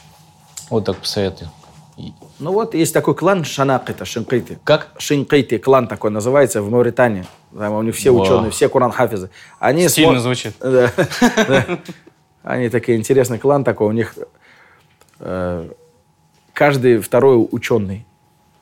Вот 0.70 0.86
так 0.86 0.97
посоветую. 0.97 1.49
Ну 2.39 2.52
вот 2.52 2.74
есть 2.74 2.93
такой 2.93 3.16
клан 3.16 3.43
Шанакита, 3.43 4.06
Шинкиты. 4.06 4.60
Как? 4.64 4.89
Шинкиты, 4.97 5.60
клан 5.60 5.88
такой 5.88 6.12
называется, 6.12 6.62
в 6.62 6.70
Мавритании. 6.70 7.26
Там 7.58 7.74
у 7.74 7.82
них 7.82 7.95
все 7.95 8.12
Вау. 8.12 8.24
ученые, 8.24 8.52
все 8.52 8.70
Куран 8.70 8.91
Хафизы. 8.91 9.30
Они 9.60 9.88
Стильно 9.88 10.18
смо- 10.18 10.20
звучит. 10.20 10.54
Да. 10.62 10.91
Они 12.43 12.70
такие 12.70 12.97
интересный 12.97 13.38
клан 13.38 13.64
такой. 13.64 13.88
У 13.88 13.91
них 13.91 14.16
э, 15.20 15.70
каждый 16.54 16.97
второй 16.99 17.47
ученый. 17.52 18.06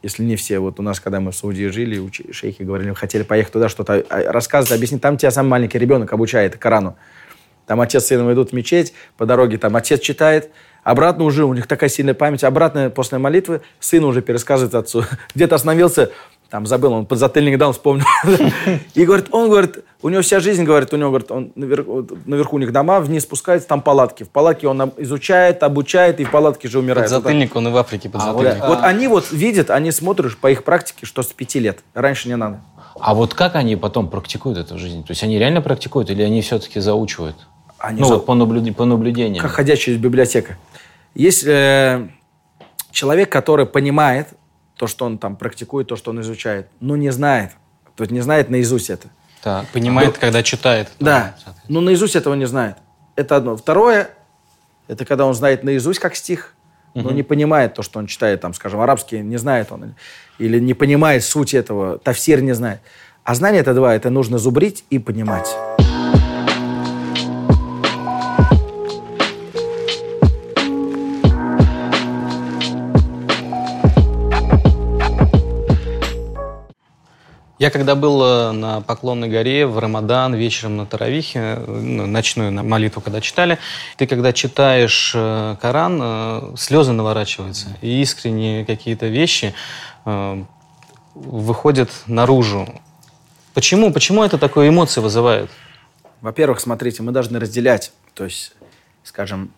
Если 0.02 0.24
не 0.24 0.36
все. 0.36 0.60
Вот 0.60 0.80
у 0.80 0.84
нас, 0.84 1.00
когда 1.00 1.20
мы 1.20 1.32
в 1.32 1.36
Саудии 1.36 1.68
жили, 1.68 2.02
шейхи 2.32 2.64
говорили, 2.64 2.94
хотели 2.94 3.24
поехать 3.24 3.54
туда, 3.54 3.70
что-то 3.70 4.06
а, 4.10 4.32
рассказывать, 4.32 4.74
объяснить. 4.78 5.02
Там 5.02 5.18
тебя 5.18 5.32
самый 5.32 5.50
маленький 5.50 5.78
ребенок 5.78 6.12
обучает 6.14 6.58
Корану. 6.58 6.96
Там 7.66 7.82
отец 7.82 8.04
с 8.04 8.08
сыном 8.08 8.34
идут 8.34 8.50
в 8.50 8.54
мечеть, 8.54 8.94
по 9.16 9.28
дороге 9.28 9.60
там 9.60 9.76
отец 9.76 10.00
читает, 10.00 10.52
обратно 10.84 11.23
уже, 11.23 11.45
у 11.45 11.53
них 11.53 11.67
такая 11.67 11.89
сильная 11.89 12.13
память, 12.13 12.43
обратно 12.43 12.89
после 12.89 13.17
молитвы 13.17 13.61
сын 13.80 14.03
уже 14.03 14.21
пересказывает 14.21 14.75
отцу. 14.75 15.03
Где-то 15.36 15.55
остановился, 15.55 16.11
там 16.49 16.65
забыл, 16.65 16.93
он 16.93 17.05
подзатыльник 17.05 17.57
дал, 17.57 17.73
вспомнил. 17.73 18.05
И 18.95 19.05
говорит, 19.05 19.27
он 19.32 19.49
говорит, 19.49 19.84
у 20.01 20.09
него 20.09 20.21
вся 20.21 20.39
жизнь, 20.39 20.63
говорит, 20.63 20.91
у 20.93 20.97
него, 20.97 21.09
говорит, 21.09 21.32
он 21.32 21.51
наверху, 21.55 21.91
вот 21.93 22.25
наверху 22.25 22.55
у 22.55 22.59
них 22.59 22.71
дома, 22.71 22.99
вниз 22.99 23.23
спускается, 23.23 23.67
там 23.67 23.82
палатки. 23.82 24.23
В 24.23 24.30
палатке 24.30 24.67
он 24.67 24.91
изучает, 24.97 25.61
обучает, 25.61 26.19
и 26.19 26.23
в 26.23 26.32
палатке 26.32 26.67
же 26.67 26.80
умирает. 26.80 27.09
Вот. 27.11 27.17
Подзатыльник, 27.17 27.55
он 27.55 27.67
и 27.67 27.71
в 27.71 27.77
Африке 27.77 28.09
подзатыльник. 28.09 28.67
Вот 28.67 28.80
они 28.82 29.07
вот 29.07 29.32
видят, 29.32 29.69
они 29.69 29.91
смотрят 29.91 30.36
по 30.38 30.49
их 30.49 30.63
практике, 30.63 31.05
что 31.05 31.21
с 31.21 31.27
пяти 31.27 31.59
лет. 31.59 31.80
Раньше 31.93 32.27
не 32.27 32.36
надо. 32.36 32.61
А 32.99 33.13
вот 33.13 33.34
как 33.34 33.55
они 33.55 33.75
потом 33.75 34.09
практикуют 34.09 34.57
это 34.57 34.75
в 34.75 34.77
жизни? 34.77 35.01
То 35.01 35.11
есть 35.11 35.23
они 35.23 35.38
реально 35.38 35.61
практикуют 35.61 36.09
или 36.09 36.23
они 36.23 36.41
все-таки 36.41 36.80
заучивают? 36.80 37.36
Они 37.80 38.01
ну 38.01 38.07
за- 38.07 38.13
вот 38.15 38.25
по, 38.25 38.34
наблюд- 38.34 38.75
по 38.75 38.86
наблюдениям. 38.86 39.41
как 39.41 39.51
ходячая 39.51 39.97
библиотека. 39.97 40.57
Есть 41.15 41.43
э, 41.45 42.07
человек, 42.91 43.32
который 43.32 43.65
понимает 43.65 44.27
то, 44.75 44.88
что 44.88 45.05
он 45.05 45.17
там 45.17 45.36
практикует, 45.36 45.88
то, 45.88 45.95
что 45.95 46.11
он 46.11 46.21
изучает, 46.21 46.67
но 46.80 46.95
не 46.95 47.09
знает. 47.09 47.51
То 47.95 48.03
есть 48.03 48.11
не 48.11 48.21
знает 48.21 48.49
наизусть 48.49 48.89
это. 48.89 49.07
Так. 49.41 49.67
Понимает, 49.69 50.17
когда 50.17 50.43
читает. 50.43 50.89
Да, 50.99 51.36
но 51.67 51.82
наизусть 51.82 52.15
этого 52.15 52.34
не 52.34 52.45
знает. 52.45 52.77
Это 53.15 53.36
одно. 53.36 53.55
Второе, 53.57 54.09
это 54.88 55.05
когда 55.05 55.25
он 55.25 55.34
знает 55.34 55.63
наизусть 55.63 55.99
как 55.99 56.15
стих, 56.15 56.53
но 56.93 57.11
не 57.11 57.23
понимает 57.23 57.73
то, 57.73 57.82
что 57.84 57.99
он 57.99 58.07
читает, 58.07 58.41
там, 58.41 58.53
скажем, 58.53 58.80
арабский, 58.82 59.19
не 59.19 59.38
знает 59.38 59.71
он. 59.71 59.95
Или 60.38 60.59
не 60.59 60.73
понимает 60.73 61.23
суть 61.23 61.53
этого, 61.53 61.97
тафсир 61.99 62.41
не 62.41 62.53
знает. 62.53 62.82
А 63.23 63.36
знание 63.36 63.61
это 63.61 63.73
два, 63.73 63.93
это 63.95 64.09
нужно 64.09 64.38
зубрить 64.38 64.84
и 64.89 64.99
понимать. 64.99 65.49
Я 77.60 77.72
когда 77.72 77.95
был 77.95 78.24
э, 78.24 78.51
на 78.53 78.80
Поклонной 78.80 79.28
горе 79.28 79.68
в 79.68 79.78
Рамадан, 79.80 80.34
вечером 80.34 80.78
на 80.78 80.86
Таравихе, 80.86 81.39
э, 81.39 81.66
ну, 81.68 82.05
ночную 82.07 82.53
молитву 82.64 83.01
когда 83.01 83.20
читали, 83.20 83.60
ты 83.97 84.07
когда 84.07 84.32
читаешь 84.32 85.12
э, 85.14 85.57
Коран, 85.62 86.55
слезы 86.55 86.93
наворачиваются, 86.93 87.68
и 87.82 88.01
искренние 88.01 88.66
какие-то 88.66 89.07
вещи 89.07 89.53
выходят 91.14 91.89
наружу. 92.07 92.82
Почему? 93.53 93.91
Почему 93.91 94.24
это 94.24 94.38
такое 94.38 94.70
эмоции 94.70 95.01
вызывает? 95.01 95.51
Во-первых, 96.22 96.62
смотрите, 96.62 97.03
мы 97.03 97.12
должны 97.12 97.39
разделять. 97.39 97.91
То 98.14 98.24
есть, 98.24 98.53
скажем, 99.03 99.51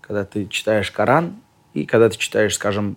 когда 0.00 0.24
ты 0.24 0.46
читаешь 0.46 0.90
Коран 0.90 1.36
и 1.74 1.84
когда 1.86 2.08
ты 2.08 2.18
читаешь, 2.18 2.54
скажем, 2.56 2.96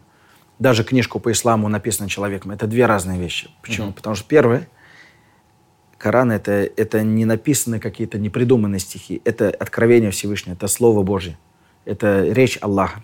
даже 0.59 0.83
книжку 0.83 1.19
по 1.19 1.31
исламу, 1.31 1.67
написанную 1.67 2.09
человеком, 2.09 2.51
это 2.51 2.67
две 2.67 2.85
разные 2.85 3.19
вещи. 3.19 3.49
Почему? 3.61 3.91
Потому 3.91 4.15
что 4.15 4.27
первое, 4.27 4.67
Коран 5.97 6.31
это, 6.31 6.51
это 6.51 7.01
не 7.01 7.25
написанные 7.25 7.79
какие-то 7.79 8.17
непридуманные 8.19 8.79
стихи, 8.79 9.21
это 9.25 9.49
откровение 9.49 10.11
Всевышнего, 10.11 10.53
это 10.53 10.67
Слово 10.67 11.03
Божье, 11.03 11.37
это 11.85 12.25
речь 12.25 12.57
Аллаха. 12.61 13.03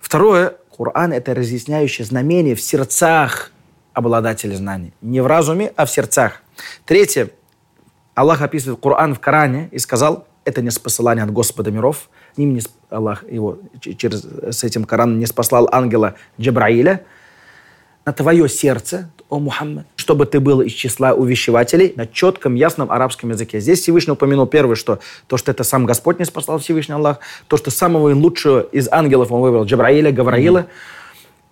Второе, 0.00 0.56
Коран 0.76 1.12
это 1.12 1.34
разъясняющее 1.34 2.04
знамение 2.04 2.54
в 2.54 2.60
сердцах 2.60 3.52
обладателей 3.92 4.56
знаний. 4.56 4.92
Не 5.02 5.20
в 5.20 5.26
разуме, 5.26 5.72
а 5.76 5.84
в 5.84 5.90
сердцах. 5.90 6.42
Третье, 6.84 7.30
Аллах 8.14 8.42
описывает 8.42 8.80
Коран 8.80 9.14
в 9.14 9.20
Коране 9.20 9.68
и 9.72 9.78
сказал, 9.78 10.26
это 10.44 10.62
не 10.62 10.70
спосылание 10.70 11.24
от 11.24 11.30
Господа 11.30 11.70
миров. 11.70 12.10
Ним 12.36 12.54
не 12.54 12.62
Аллах 12.90 13.24
его 13.30 13.58
через, 13.80 14.22
с 14.24 14.64
этим 14.64 14.84
Кораном 14.84 15.18
не 15.18 15.26
спаслал 15.26 15.68
ангела 15.72 16.14
Джабраиля 16.38 17.04
на 18.04 18.12
твое 18.12 18.48
сердце, 18.48 19.10
о 19.32 19.38
Мухаммад, 19.38 19.86
чтобы 19.96 20.26
ты 20.26 20.40
был 20.40 20.60
из 20.60 20.72
числа 20.72 21.14
увещевателей 21.14 21.94
на 21.96 22.06
четком, 22.06 22.54
ясном 22.54 22.92
арабском 22.92 23.30
языке. 23.30 23.60
Здесь 23.60 23.80
Всевышний 23.80 24.12
упомянул 24.12 24.46
первое, 24.46 24.76
что 24.76 24.98
то, 25.26 25.38
что 25.38 25.50
это 25.50 25.64
сам 25.64 25.86
Господь 25.86 26.18
не 26.18 26.26
спасал 26.26 26.58
Всевышний 26.58 26.94
Аллах, 26.94 27.20
то, 27.48 27.56
что 27.56 27.70
самого 27.70 28.14
лучшего 28.14 28.60
из 28.60 28.88
ангелов 28.92 29.32
он 29.32 29.40
выбрал 29.40 29.64
Джабраиля, 29.64 30.12
Гавраила, 30.12 30.66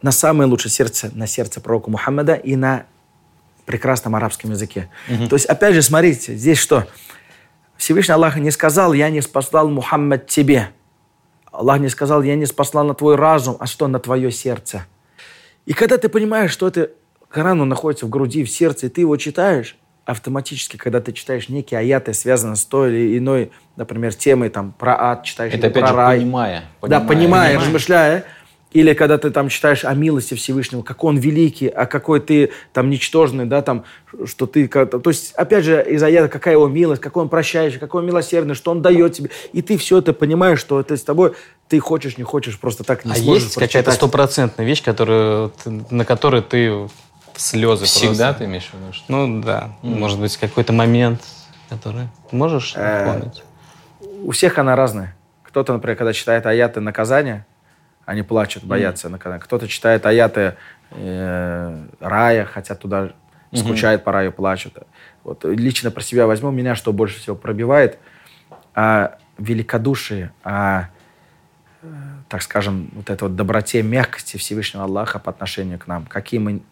на 0.03 0.12
самое 0.12 0.47
лучшее 0.47 0.70
сердце, 0.70 1.11
на 1.14 1.26
сердце 1.26 1.62
пророка 1.62 1.91
Мухаммада 1.91 2.35
и 2.35 2.55
на 2.55 2.85
прекрасном 3.64 4.14
арабском 4.14 4.51
языке. 4.51 4.91
То 5.31 5.37
есть, 5.37 5.47
опять 5.47 5.74
же, 5.74 5.81
смотрите, 5.81 6.35
здесь 6.35 6.59
что? 6.59 6.87
Всевышний 7.81 8.12
Аллах 8.12 8.37
не 8.37 8.51
сказал, 8.51 8.93
я 8.93 9.09
не 9.09 9.22
спаслал 9.22 9.70
Мухаммад 9.70 10.26
тебе. 10.26 10.68
Аллах 11.51 11.81
не 11.81 11.89
сказал, 11.89 12.22
я 12.22 12.37
не 12.37 12.45
спаслал 12.45 12.85
на 12.85 12.93
твой 12.93 13.16
разум, 13.16 13.57
а 13.59 13.64
что 13.66 13.89
на 13.89 13.99
твое 13.99 14.31
сердце. 14.31 14.85
И 15.64 15.72
когда 15.72 15.97
ты 15.97 16.11
понимаешь, 16.11 16.51
что 16.51 16.68
это 16.68 16.91
Коран, 17.31 17.59
он 17.59 17.70
находится 17.70 18.05
в 18.05 18.11
груди, 18.11 18.45
в 18.45 18.51
сердце, 18.51 18.87
и 18.87 18.89
ты 18.91 19.01
его 19.01 19.16
читаешь, 19.16 19.78
автоматически, 20.05 20.76
когда 20.76 21.01
ты 21.01 21.12
читаешь 21.12 21.49
некие 21.49 21.81
аяты, 21.81 22.12
связанные 22.12 22.57
с 22.57 22.66
той 22.66 22.91
или 22.93 23.16
иной, 23.16 23.51
например, 23.76 24.12
темой, 24.12 24.51
там, 24.51 24.72
про 24.72 25.01
ад 25.12 25.24
читаешь, 25.24 25.55
Это 25.55 25.68
или 25.68 25.70
опять 25.70 25.83
про 25.85 25.89
же 25.89 25.97
рай. 25.97 26.18
понимая. 26.18 26.64
Да, 26.83 27.01
понимая, 27.01 27.07
Понимая. 27.07 27.59
размышляя. 27.61 28.24
Или 28.73 28.93
когда 28.95 29.18
ты 29.18 29.31
там 29.31 29.49
читаешь 29.49 29.85
о 29.85 29.93
милости 29.95 30.35
Всевышнего, 30.35 30.83
какой 30.83 31.11
он 31.11 31.18
великий, 31.18 31.66
а 31.66 31.87
какой 31.87 32.21
ты 32.21 32.53
там 32.73 32.89
ничтожный, 32.89 33.45
да, 33.47 33.62
там, 33.62 33.85
что 34.27 34.47
ты... 34.47 34.68
То 34.68 35.01
есть, 35.07 35.33
опять 35.33 35.64
же, 35.64 35.85
из 35.89 36.01
аята, 36.03 36.29
какая 36.29 36.55
его 36.55 36.68
милость, 36.68 37.03
какой 37.03 37.25
он 37.25 37.29
прощающий, 37.29 37.81
какой 37.81 38.03
он 38.03 38.07
милосердный, 38.07 38.55
что 38.55 38.71
он 38.71 38.81
дает 38.81 39.12
тебе. 39.14 39.31
И 39.53 39.61
ты 39.62 39.77
все 39.77 39.99
это 39.99 40.12
понимаешь, 40.12 40.61
что 40.61 40.79
это 40.79 40.97
с 40.97 41.03
тобой, 41.03 41.33
ты 41.68 41.81
хочешь, 41.81 42.16
не 42.16 42.23
хочешь, 42.23 42.61
просто 42.61 42.85
так 42.85 43.05
не 43.05 43.11
А 43.12 43.16
сможешь 43.16 43.43
есть 43.45 43.55
какая-то 43.57 43.91
стопроцентная 43.91 44.64
вещь, 44.64 44.85
которую, 44.85 45.53
на 45.91 46.05
которой 46.05 46.43
ты 46.43 46.89
слезы 47.37 47.87
Всегда 47.87 48.27
просто? 48.29 48.35
ты 48.35 48.45
имеешь 48.45 48.68
в 48.71 48.75
виду? 48.75 48.93
что- 48.93 49.05
Ну 49.09 49.43
да, 49.43 49.71
может 49.83 50.21
быть 50.21 50.37
какой-то 50.37 50.73
момент, 50.73 51.21
который 51.68 52.07
можешь 52.31 52.75
Э, 52.77 53.07
напомнить? 53.07 53.43
У 54.23 54.31
всех 54.31 54.59
она 54.59 54.77
разная. 54.77 55.16
Кто-то, 55.43 55.73
например, 55.73 55.97
когда 55.97 56.12
читает 56.12 56.47
аяты 56.47 56.81
наказания, 56.81 57.47
они 58.11 58.23
плачут, 58.23 58.65
боятся 58.65 59.09
наказания. 59.09 59.41
Кто-то 59.41 59.69
читает 59.69 60.05
аяты 60.05 60.57
э, 60.91 61.85
рая, 62.01 62.45
хотят 62.45 62.81
туда, 62.81 63.13
скучают 63.55 64.03
по 64.03 64.11
раю, 64.11 64.33
плачут. 64.33 64.79
Вот 65.23 65.45
лично 65.45 65.93
про 65.93 66.01
себя 66.01 66.27
возьму, 66.27 66.51
меня 66.51 66.75
что 66.75 66.93
больше 66.93 67.21
всего 67.21 67.37
пробивает, 67.37 68.01
а 68.75 69.17
великодушие, 69.39 70.33
а, 70.43 70.89
э, 71.83 71.87
так 72.29 72.43
скажем, 72.43 72.91
вот 72.95 73.11
это 73.11 73.27
вот 73.27 73.37
доброте, 73.37 73.81
мягкости 73.81 74.37
Всевышнего 74.39 74.83
Аллаха 74.83 75.21
по 75.21 75.31
отношению 75.31 75.79
к 75.79 75.87
нам. 75.87 76.05
Какие 76.05 76.41
мы 76.41 76.63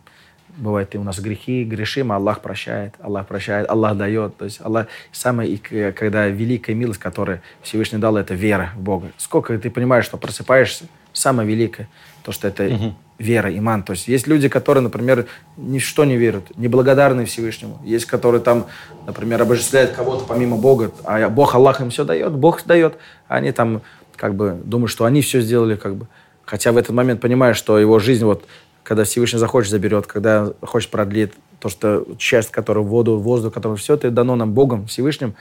Бывает, 0.57 0.93
и 0.95 0.99
у 0.99 1.05
нас 1.05 1.21
грехи, 1.21 1.63
грешим, 1.63 2.11
а 2.11 2.17
Аллах 2.17 2.41
прощает, 2.41 2.95
Аллах 3.01 3.29
прощает, 3.29 3.71
Аллах 3.71 3.97
дает. 3.97 4.37
То 4.39 4.45
есть 4.45 4.61
Аллах, 4.61 4.89
самое, 5.13 5.57
когда 5.93 6.27
великая 6.27 6.75
милость, 6.75 6.99
которую 6.99 7.43
Всевышний 7.63 7.99
дал, 7.99 8.17
это 8.17 8.35
вера 8.35 8.73
в 8.75 8.81
Бога. 8.81 9.13
Сколько 9.19 9.57
ты 9.57 9.71
понимаешь, 9.71 10.05
что 10.05 10.17
просыпаешься, 10.17 10.87
самое 11.19 11.49
великое, 11.49 11.89
то, 12.23 12.33
что 12.33 12.49
это 12.49 12.95
вера, 13.19 13.57
иман. 13.57 13.83
То 13.83 13.93
есть 13.93 14.09
есть 14.09 14.27
люди, 14.27 14.49
которые, 14.49 14.83
например, 14.83 15.27
ни 15.57 15.79
в 15.79 15.85
что 15.85 16.05
не 16.05 16.17
верят, 16.17 16.57
неблагодарны 16.57 17.25
Всевышнему. 17.25 17.81
Есть, 17.85 18.07
которые 18.07 18.41
там, 18.41 18.67
например, 19.07 19.43
обожествляют 19.43 19.93
кого-то 19.93 20.25
помимо 20.25 20.57
Бога, 20.57 20.93
а 21.05 21.29
Бог, 21.29 21.55
Аллах 21.55 21.81
им 21.81 21.91
все 21.91 22.05
дает, 22.05 22.33
Бог 22.33 22.65
дает. 22.65 22.95
Они 23.27 23.53
там 23.53 23.83
как 24.17 24.35
бы 24.35 24.61
думают, 24.65 24.91
что 24.91 25.05
они 25.05 25.21
все 25.23 25.41
сделали, 25.41 25.77
как 25.77 25.97
бы. 25.97 26.07
Хотя 26.45 26.73
в 26.73 26.77
этот 26.77 26.95
момент 26.95 27.21
понимаешь, 27.21 27.57
что 27.57 27.79
его 27.79 27.99
жизнь, 27.99 28.25
вот, 28.25 28.45
когда 28.83 29.05
Всевышний 29.05 29.39
захочет, 29.39 29.71
заберет, 29.71 30.07
когда 30.07 30.53
хочет 30.63 30.91
продлит, 30.91 31.35
то, 31.61 31.69
что 31.69 32.07
часть, 32.19 32.51
которая 32.51 32.85
воду, 32.85 33.19
воздух, 33.19 33.53
который 33.53 33.77
все 33.77 33.95
это 33.95 34.11
дано 34.11 34.37
нам 34.37 34.53
Богом, 34.53 34.87
Всевышним. 34.87 35.35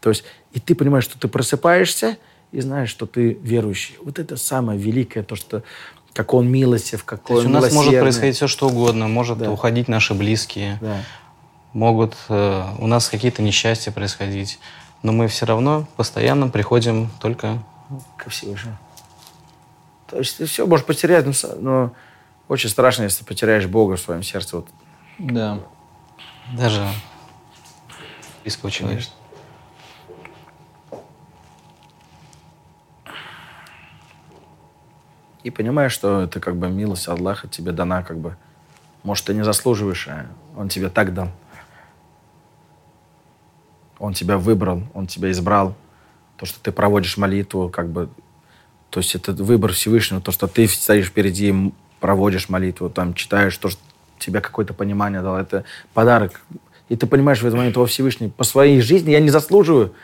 То 0.00 0.08
есть, 0.08 0.24
и 0.52 0.60
ты 0.60 0.74
понимаешь, 0.74 1.04
что 1.04 1.18
ты 1.18 1.28
просыпаешься, 1.28 2.16
и 2.52 2.60
знаешь, 2.60 2.88
что 2.88 3.06
ты 3.06 3.38
верующий. 3.42 3.96
Вот 4.02 4.18
это 4.18 4.36
самое 4.36 4.78
великое, 4.78 5.22
то, 5.22 5.36
что 5.36 5.62
как 6.14 6.34
он 6.34 6.50
милостив, 6.50 7.04
какой 7.04 7.26
То 7.26 7.34
есть 7.34 7.46
он 7.46 7.56
у 7.56 7.60
нас 7.60 7.72
может 7.72 8.00
происходить 8.00 8.36
все, 8.36 8.48
что 8.48 8.68
угодно. 8.68 9.06
Может 9.06 9.38
Да. 9.38 9.50
уходить 9.50 9.88
наши 9.88 10.14
близкие. 10.14 10.78
Да. 10.80 11.02
Могут 11.72 12.16
э, 12.28 12.64
у 12.78 12.86
нас 12.86 13.08
какие-то 13.08 13.42
несчастья 13.42 13.92
происходить. 13.92 14.58
Но 15.02 15.12
мы 15.12 15.28
все 15.28 15.46
равно 15.46 15.86
постоянно 15.96 16.48
приходим 16.48 17.08
только... 17.20 17.62
ко 18.16 18.30
Всевышнему. 18.30 18.76
То 20.08 20.18
есть 20.18 20.38
ты 20.38 20.46
все 20.46 20.66
можешь 20.66 20.86
потерять, 20.86 21.26
но, 21.26 21.32
но 21.60 21.92
очень 22.48 22.70
страшно, 22.70 23.04
если 23.04 23.24
потеряешь 23.24 23.66
Бога 23.66 23.96
в 23.96 24.00
своем 24.00 24.22
сердце. 24.22 24.56
Вот. 24.56 24.68
Да. 25.18 25.60
Даже 26.56 26.88
близкого 28.42 28.70
человека. 28.70 29.02
Конечно. 29.02 29.17
И 35.42 35.50
понимаешь, 35.50 35.92
что 35.92 36.22
это 36.22 36.40
как 36.40 36.56
бы 36.56 36.68
милость 36.68 37.08
Аллаха 37.08 37.48
тебе 37.48 37.72
дана, 37.72 38.02
как 38.02 38.18
бы. 38.18 38.36
Может, 39.02 39.26
ты 39.26 39.34
не 39.34 39.44
заслуживаешь, 39.44 40.08
а 40.08 40.26
Он 40.56 40.68
тебе 40.68 40.88
так 40.88 41.14
дал. 41.14 41.30
Он 43.98 44.14
тебя 44.14 44.38
выбрал, 44.38 44.82
Он 44.94 45.06
тебя 45.06 45.30
избрал. 45.30 45.74
То, 46.36 46.46
что 46.46 46.60
ты 46.60 46.72
проводишь 46.72 47.16
молитву, 47.16 47.68
как 47.68 47.88
бы... 47.88 48.08
То 48.90 49.00
есть 49.00 49.14
это 49.14 49.32
выбор 49.32 49.72
Всевышнего, 49.72 50.20
то, 50.20 50.32
что 50.32 50.46
ты 50.46 50.66
стоишь 50.66 51.06
впереди, 51.06 51.72
проводишь 52.00 52.48
молитву, 52.48 52.90
там, 52.90 53.14
читаешь, 53.14 53.56
то, 53.56 53.68
что 53.68 53.80
тебе 54.18 54.40
какое-то 54.40 54.74
понимание 54.74 55.20
дал. 55.20 55.36
Это 55.36 55.64
подарок. 55.94 56.40
И 56.88 56.96
ты 56.96 57.06
понимаешь 57.06 57.40
в 57.40 57.46
этот 57.46 57.56
момент, 57.56 57.76
о, 57.76 57.86
Всевышний, 57.86 58.28
по 58.28 58.44
своей 58.44 58.80
жизни 58.80 59.10
я 59.10 59.20
не 59.20 59.30
заслуживаю. 59.30 59.94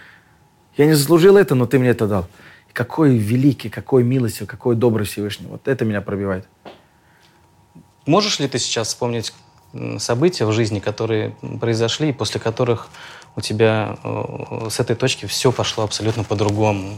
Я 0.77 0.87
не 0.87 0.95
заслужил 0.95 1.37
это, 1.37 1.55
но 1.55 1.67
ты 1.67 1.79
мне 1.79 1.91
это 1.91 2.07
дал. 2.07 2.27
Какой 2.75 3.17
великий, 3.17 3.71
какой 3.71 4.03
милостивый, 4.03 4.49
какой 4.49 4.75
добрый 4.75 5.07
Всевышний. 5.07 5.47
Вот 5.47 5.69
это 5.69 5.85
меня 5.85 6.01
пробивает. 6.03 6.47
Можешь 8.05 8.41
ли 8.41 8.49
ты 8.49 8.59
сейчас 8.59 8.89
вспомнить 8.89 9.33
события 9.99 10.45
в 10.45 10.53
жизни, 10.53 10.81
которые 10.81 11.37
произошли, 11.61 12.11
и 12.11 12.13
после 12.13 12.41
которых 12.41 12.89
у 13.37 13.41
тебя 13.41 13.97
э, 14.05 14.69
с 14.71 14.81
этой 14.81 14.97
точки 14.97 15.27
все 15.27 15.53
пошло 15.53 15.85
абсолютно 15.85 16.25
по-другому? 16.25 16.95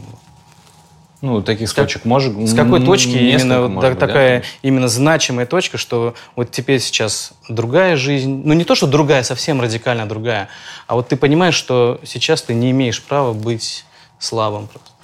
Ну, 1.21 1.41
таких 1.41 1.69
С 1.69 1.73
как- 1.73 1.85
точек 1.85 2.05
может... 2.05 2.35
С 2.35 2.55
какой 2.55 2.83
точки 2.83 3.09
именно 3.09 3.67
может 3.67 3.81
так- 3.81 3.91
быть, 3.91 3.99
да? 3.99 4.07
такая 4.07 4.43
именно 4.63 4.87
значимая 4.87 5.45
точка, 5.45 5.77
что 5.77 6.15
вот 6.35 6.51
теперь 6.51 6.79
сейчас 6.79 7.33
другая 7.49 7.95
жизнь, 7.97 8.41
ну 8.45 8.53
не 8.53 8.63
то, 8.63 8.73
что 8.75 8.87
другая, 8.87 9.23
совсем 9.23 9.61
радикально 9.61 10.07
другая, 10.07 10.49
а 10.87 10.95
вот 10.95 11.07
ты 11.07 11.17
понимаешь, 11.17 11.55
что 11.55 11.99
сейчас 12.03 12.41
ты 12.41 12.53
не 12.53 12.69
имеешь 12.71 13.01
права 13.01 13.33
быть 13.33 13.85
слабым 14.19 14.67
просто. 14.67 14.96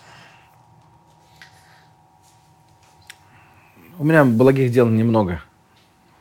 У 4.00 4.04
меня 4.04 4.26
благих 4.26 4.72
дел 4.72 4.88
немного. 4.88 5.42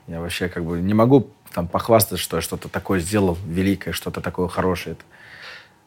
Я 0.07 0.21
вообще 0.21 0.49
как 0.49 0.65
бы 0.65 0.81
не 0.81 0.95
могу 0.95 1.29
там 1.55 1.69
похвастаться, 1.69 2.17
что 2.19 2.37
я 2.37 2.43
что-то 2.43 2.69
такое 2.69 3.01
сделал 3.01 3.39
великое, 3.47 3.93
что-то 3.93 4.21
такое 4.21 4.49
хорошее. 4.49 4.97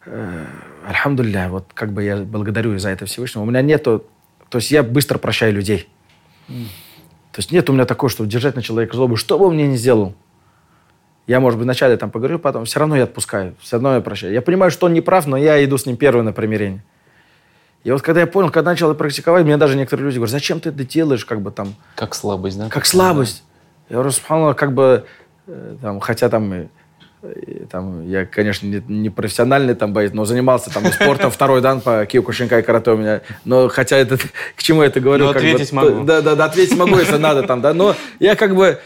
Э, 0.06 0.46
Альхамдулилля, 0.88 1.50
вот 1.50 1.66
как 1.74 1.92
бы 1.92 2.04
я 2.04 2.18
благодарю 2.18 2.78
за 2.80 2.90
это 2.90 3.06
Всевышнего. 3.06 3.44
У 3.44 3.46
меня 3.46 3.62
нету... 3.62 4.04
То 4.50 4.58
есть 4.58 4.72
я 4.72 4.84
быстро 4.84 5.18
прощаю 5.18 5.54
людей. 5.54 5.88
То 6.48 7.40
есть 7.40 7.52
нет 7.52 7.70
у 7.70 7.74
меня 7.74 7.86
такого, 7.86 8.10
что 8.10 8.26
держать 8.26 8.56
на 8.56 8.62
человека 8.62 8.96
злобу, 8.96 9.16
что 9.16 9.38
бы 9.38 9.46
он 9.46 9.56
мне 9.56 9.68
ни 9.68 9.76
сделал. 9.76 10.16
Я, 11.28 11.40
может 11.40 11.58
быть, 11.58 11.66
вначале 11.66 11.98
там 11.98 12.12
поговорю, 12.12 12.40
потом 12.40 12.66
все 12.66 12.80
равно 12.80 12.96
я 12.96 13.04
отпускаю, 13.04 13.56
все 13.60 13.78
равно 13.78 13.96
я 13.96 14.02
прощаю. 14.02 14.32
Я 14.32 14.42
понимаю, 14.42 14.72
что 14.72 14.86
он 14.86 14.94
не 14.94 15.02
прав, 15.02 15.26
но 15.26 15.38
я 15.38 15.64
иду 15.66 15.78
с 15.78 15.86
ним 15.86 15.98
первый 15.98 16.22
на 16.22 16.34
примирение. 16.34 16.84
И 17.86 17.92
вот 17.92 18.02
когда 18.02 18.22
я 18.22 18.28
понял, 18.28 18.50
когда 18.50 18.72
начал 18.72 18.96
практиковать, 18.96 19.46
мне 19.46 19.58
даже 19.58 19.78
некоторые 19.78 20.08
люди 20.08 20.16
говорят, 20.16 20.32
зачем 20.32 20.60
ты 20.60 20.70
это 20.70 20.84
делаешь, 20.84 21.24
как 21.24 21.42
бы 21.42 21.52
там, 21.52 21.76
Как 21.94 22.16
слабость, 22.16 22.58
да? 22.58 22.68
как 22.68 22.88
слабость. 22.88 23.44
Я 23.90 23.98
говорю, 23.98 24.10
субханаллах, 24.10 24.58
как 24.58 24.74
бы, 24.74 25.06
э, 25.46 25.76
там, 25.80 26.00
хотя 26.00 26.28
там, 26.30 26.52
э, 26.52 26.68
э, 27.22 27.66
там, 27.70 28.10
я, 28.10 28.26
конечно, 28.26 28.66
не, 28.66 28.82
не 28.88 29.12
профессиональный 29.12 29.76
там 29.76 29.94
боец, 29.94 30.14
но 30.14 30.26
занимался 30.26 30.74
там 30.74 30.84
спортом 30.92 31.30
второй 31.32 31.62
дан 31.62 31.80
по 31.80 32.08
киокушинкай 32.08 32.64
карате 32.64 32.90
у 32.90 32.98
меня. 32.98 33.22
Но 33.46 33.68
хотя 33.68 33.98
это, 33.98 34.18
к 34.56 34.64
чему 34.64 34.82
я 34.82 34.88
это 34.88 35.00
говорю? 35.00 35.26
Но 35.26 35.34
как 35.34 35.44
бы, 35.44 35.50
ответить 35.50 35.70
то- 35.70 35.76
могу. 35.76 36.04
Да, 36.06 36.22
да, 36.22 36.34
да, 36.34 36.46
ответить 36.46 36.76
могу, 36.76 36.98
если 36.98 37.18
надо 37.18 37.44
там, 37.44 37.62
да. 37.62 37.76
Но 37.76 37.96
я 38.20 38.36
как 38.36 38.56
бы 38.56 38.80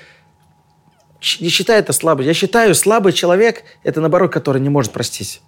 не 1.39 1.47
считаю 1.47 1.79
это 1.79 1.93
слабость. 1.93 2.27
Я 2.27 2.33
считаю, 2.33 2.75
слабый 2.75 3.13
человек– 3.13 3.63
это, 3.83 4.01
наоборот, 4.01 4.33
который 4.33 4.61
не 4.61 4.69
может 4.69 4.91
простить. 4.91 5.41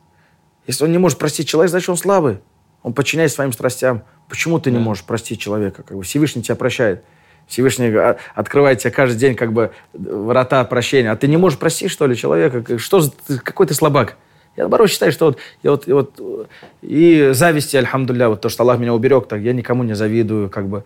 Если 0.68 0.86
он 0.86 0.92
не 0.94 1.00
может 1.00 1.18
простить 1.18 1.50
человека, 1.50 1.72
значит, 1.72 1.90
он 1.90 1.98
слабый. 1.98 2.40
Он 2.84 2.94
подчиняется 2.94 3.36
своим 3.36 3.54
страстям. 3.54 4.04
Почему 4.28 4.60
ты 4.60 4.72
не 4.72 4.80
можешь 4.80 5.04
простить 5.04 5.40
человека? 5.40 5.84
Как 5.84 5.98
бы 5.98 6.04
Всевышний 6.04 6.42
тебя 6.42 6.56
прощает. 6.56 7.04
Всевышний 7.48 7.90
а, 7.90 8.18
открывает 8.34 8.80
тебе 8.80 8.92
каждый 8.92 9.18
день 9.18 9.36
как 9.36 9.52
бы 9.52 9.72
врата 9.94 10.64
прощения. 10.64 11.12
А 11.12 11.16
ты 11.16 11.28
не 11.28 11.38
можешь 11.38 11.60
простить, 11.60 11.92
что 11.92 12.08
ли, 12.08 12.16
человека? 12.16 12.78
Что 12.78 13.02
за, 13.02 13.12
какой 13.44 13.68
ты 13.68 13.74
слабак? 13.74 14.18
Я, 14.56 14.64
наоборот, 14.64 14.90
считаю, 14.90 15.12
что 15.12 15.26
вот, 15.26 15.40
я 15.64 15.72
вот, 15.72 15.88
и 15.88 15.92
вот 15.94 16.50
и 16.82 17.30
зависти, 17.34 17.78
альхамдулля, 17.78 18.30
вот 18.30 18.42
то, 18.42 18.50
что 18.50 18.64
Аллах 18.64 18.80
меня 18.80 18.94
уберег, 18.94 19.28
так 19.28 19.42
я 19.42 19.54
никому 19.54 19.84
не 19.84 19.96
завидую, 19.96 20.50
как 20.50 20.68
бы. 20.68 20.84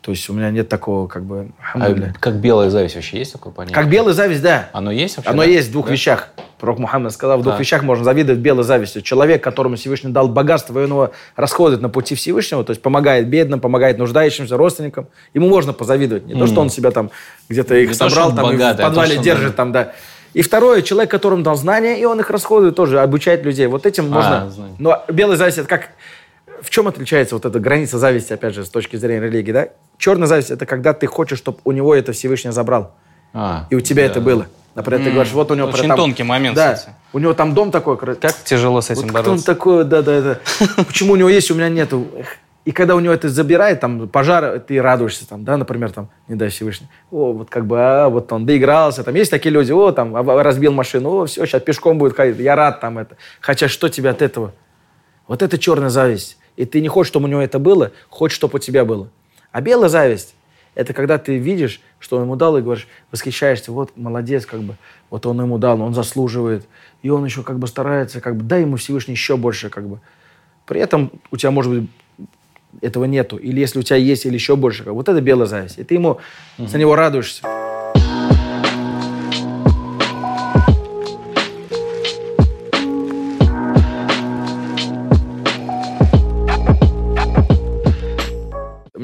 То 0.00 0.12
есть 0.12 0.28
у 0.30 0.32
меня 0.32 0.50
нет 0.50 0.68
такого, 0.68 1.08
как 1.08 1.24
бы, 1.24 1.50
А 1.74 1.92
как 2.20 2.36
белая 2.36 2.70
зависть 2.70 2.94
вообще 2.94 3.18
есть 3.18 3.32
такое 3.32 3.52
понятие? 3.52 3.74
Как 3.74 3.90
белая 3.90 4.14
зависть, 4.14 4.42
да. 4.42 4.68
Оно 4.72 4.90
есть 4.90 5.16
вообще? 5.16 5.30
Оно 5.30 5.42
да? 5.42 5.48
есть 5.48 5.68
в 5.68 5.72
двух 5.72 5.86
Да? 5.86 5.92
вещах. 5.92 6.28
Пророк 6.58 6.78
Мухаммад 6.78 7.12
сказал, 7.12 7.38
в 7.38 7.42
двух 7.42 7.54
Так. 7.54 7.60
вещах 7.60 7.82
можно 7.82 8.04
завидовать 8.04 8.40
белой 8.40 8.64
завистью. 8.64 9.02
Человек, 9.02 9.42
которому 9.42 9.76
Всевышний 9.76 10.10
дал 10.10 10.28
богатство, 10.28 10.78
и 10.78 10.84
он 10.84 10.90
его 10.90 11.12
расходует 11.36 11.82
на 11.82 11.88
пути 11.88 12.14
Всевышнего, 12.14 12.64
то 12.64 12.70
есть 12.70 12.82
помогает 12.82 13.28
бедным, 13.28 13.60
помогает 13.60 13.98
нуждающимся, 13.98 14.56
родственникам, 14.56 15.08
ему 15.34 15.48
можно 15.48 15.72
позавидовать. 15.72 16.26
Не 16.26 16.34
то, 16.34 16.46
что 16.46 16.60
он 16.60 16.70
себя 16.70 16.90
там 16.90 17.10
где-то 17.48 17.74
их 17.76 17.90
Не 17.90 17.94
то, 17.94 18.08
собрал, 18.08 18.30
он 18.30 18.36
там, 18.36 18.50
и 18.50 18.52
богатый, 18.52 18.70
а 18.70 18.74
в 18.74 18.76
то, 18.76 18.82
подвале 18.88 19.10
что 19.10 19.18
он, 19.18 19.24
держит, 19.24 19.50
да. 19.50 19.56
там, 19.56 19.72
да. 19.72 19.92
И 20.34 20.42
второе, 20.42 20.82
человек, 20.82 21.10
которому 21.10 21.42
дал 21.42 21.56
знания, 21.56 22.00
и 22.00 22.04
он 22.04 22.20
их 22.20 22.30
расходует 22.30 22.76
тоже, 22.76 23.00
обучает 23.00 23.44
людей. 23.44 23.66
Вот 23.66 23.86
этим 23.86 24.08
можно... 24.08 24.50
знания. 24.50 24.74
Но 24.78 25.04
белая 25.08 25.36
зависть, 25.36 25.58
это 25.58 25.68
как... 25.68 25.88
В 26.62 26.70
чем 26.70 26.88
отличается 26.88 27.34
вот 27.34 27.44
эта 27.44 27.58
граница 27.60 27.98
зависти, 27.98 28.32
опять 28.32 28.54
же, 28.54 28.64
с 28.64 28.70
точки 28.70 28.96
зрения 28.96 29.20
религии, 29.26 29.52
да? 29.52 29.68
Черная 29.98 30.26
зависть– 30.26 30.50
это 30.52 30.66
когда 30.66 30.92
ты 30.92 31.06
хочешь, 31.06 31.38
чтобы 31.38 31.58
у 31.64 31.72
него 31.72 31.94
это 31.94 32.12
Всевышний 32.12 32.50
забрал. 32.50 32.94
А, 33.32 33.66
И 33.70 33.74
у 33.76 33.80
тебя 33.80 34.04
да. 34.04 34.10
это 34.10 34.20
было. 34.20 34.46
Например, 34.74 35.04
ты 35.04 35.10
говоришь, 35.10 35.32
вот 35.32 35.50
у 35.50 35.54
него... 35.54 35.68
Очень 35.68 35.88
там- 35.88 35.96
тонкий 35.96 36.22
момент, 36.22 36.54
Да, 36.54 36.74
кстати. 36.74 36.94
у 37.12 37.18
него 37.18 37.34
там 37.34 37.52
дом 37.54 37.70
такой. 37.70 37.96
Как 37.96 38.34
тяжело 38.44 38.80
с 38.80 38.90
этим 38.90 39.02
вот 39.02 39.10
кто 39.10 39.18
он 39.18 39.24
бороться? 39.24 39.46
такой, 39.46 39.84
да, 39.84 40.02
да, 40.02 40.20
да. 40.20 40.38
Почему 40.86 41.14
у 41.14 41.16
него 41.16 41.28
есть, 41.28 41.50
у 41.50 41.54
меня 41.54 41.68
нету? 41.68 42.06
И 42.64 42.70
когда 42.70 42.94
у 42.94 43.00
него 43.00 43.12
это 43.14 43.28
забирает, 43.28 43.80
там, 43.80 44.08
пожар, 44.08 44.60
ты 44.60 44.80
радуешься, 44.80 45.26
там, 45.26 45.42
да, 45.42 45.56
например, 45.56 45.90
там, 45.90 46.10
не 46.28 46.34
дай 46.36 46.48
Всевышний. 46.50 46.86
О, 47.10 47.32
вот 47.32 47.50
как 47.50 47.66
бы, 47.66 47.76
а, 47.80 48.08
вот 48.08 48.30
он 48.32 48.46
доигрался, 48.46 49.02
там, 49.04 49.14
есть 49.14 49.30
такие 49.30 49.50
люди, 49.50 49.72
о, 49.72 49.90
там, 49.90 50.14
а, 50.14 50.42
разбил 50.42 50.72
машину, 50.72 51.22
о, 51.22 51.26
все, 51.26 51.46
сейчас 51.46 51.62
пешком 51.62 51.98
будет 51.98 52.14
ходить, 52.14 52.38
я 52.38 52.54
рад 52.56 52.80
там 52.80 52.98
это. 52.98 53.16
Хотя 53.40 53.68
что 53.68 53.88
тебе 53.88 54.10
от 54.10 54.22
этого? 54.22 54.52
Вот 55.26 55.42
это 55.42 55.58
черная 55.58 55.90
зависть. 55.90 56.37
И 56.58 56.64
ты 56.64 56.80
не 56.80 56.88
хочешь, 56.88 57.08
чтобы 57.08 57.26
у 57.26 57.28
него 57.28 57.40
это 57.40 57.60
было, 57.60 57.92
хочешь, 58.10 58.34
чтобы 58.34 58.56
у 58.56 58.58
тебя 58.58 58.84
было. 58.84 59.08
А 59.52 59.60
белая 59.60 59.88
зависть– 59.88 60.34
это 60.74 60.92
когда 60.92 61.16
ты 61.16 61.38
видишь, 61.38 61.80
что 62.00 62.16
он 62.16 62.24
ему 62.24 62.34
дал, 62.34 62.58
и 62.58 62.62
говоришь, 62.62 62.88
восхищаешься, 63.12 63.70
вот 63.70 63.96
молодец, 63.96 64.44
как 64.44 64.62
бы, 64.62 64.74
вот 65.08 65.24
он 65.24 65.40
ему 65.40 65.58
дал, 65.58 65.80
он 65.80 65.94
заслуживает. 65.94 66.66
И 67.02 67.10
он 67.10 67.24
еще 67.24 67.44
как 67.44 67.60
бы 67.60 67.68
старается, 67.68 68.20
как 68.20 68.34
бы, 68.34 68.42
дай 68.42 68.62
ему 68.62 68.74
Всевышний 68.74 69.14
еще 69.14 69.36
больше, 69.36 69.70
как 69.70 69.88
бы. 69.88 70.00
При 70.66 70.80
этом 70.80 71.12
у 71.30 71.36
тебя, 71.36 71.52
может 71.52 71.72
быть, 71.72 71.90
этого 72.80 73.04
нету. 73.04 73.36
Или 73.36 73.60
если 73.60 73.78
у 73.78 73.82
тебя 73.82 73.96
есть, 73.96 74.26
или 74.26 74.34
еще 74.34 74.56
больше. 74.56 74.82
как 74.82 74.92
бы. 74.92 74.96
Вот 74.96 75.08
это 75.08 75.20
белая 75.20 75.46
зависть. 75.46 75.78
И 75.78 75.84
ты 75.84 75.94
ему, 75.94 76.18
за 76.58 76.76
него 76.76 76.96
радуешься. 76.96 77.67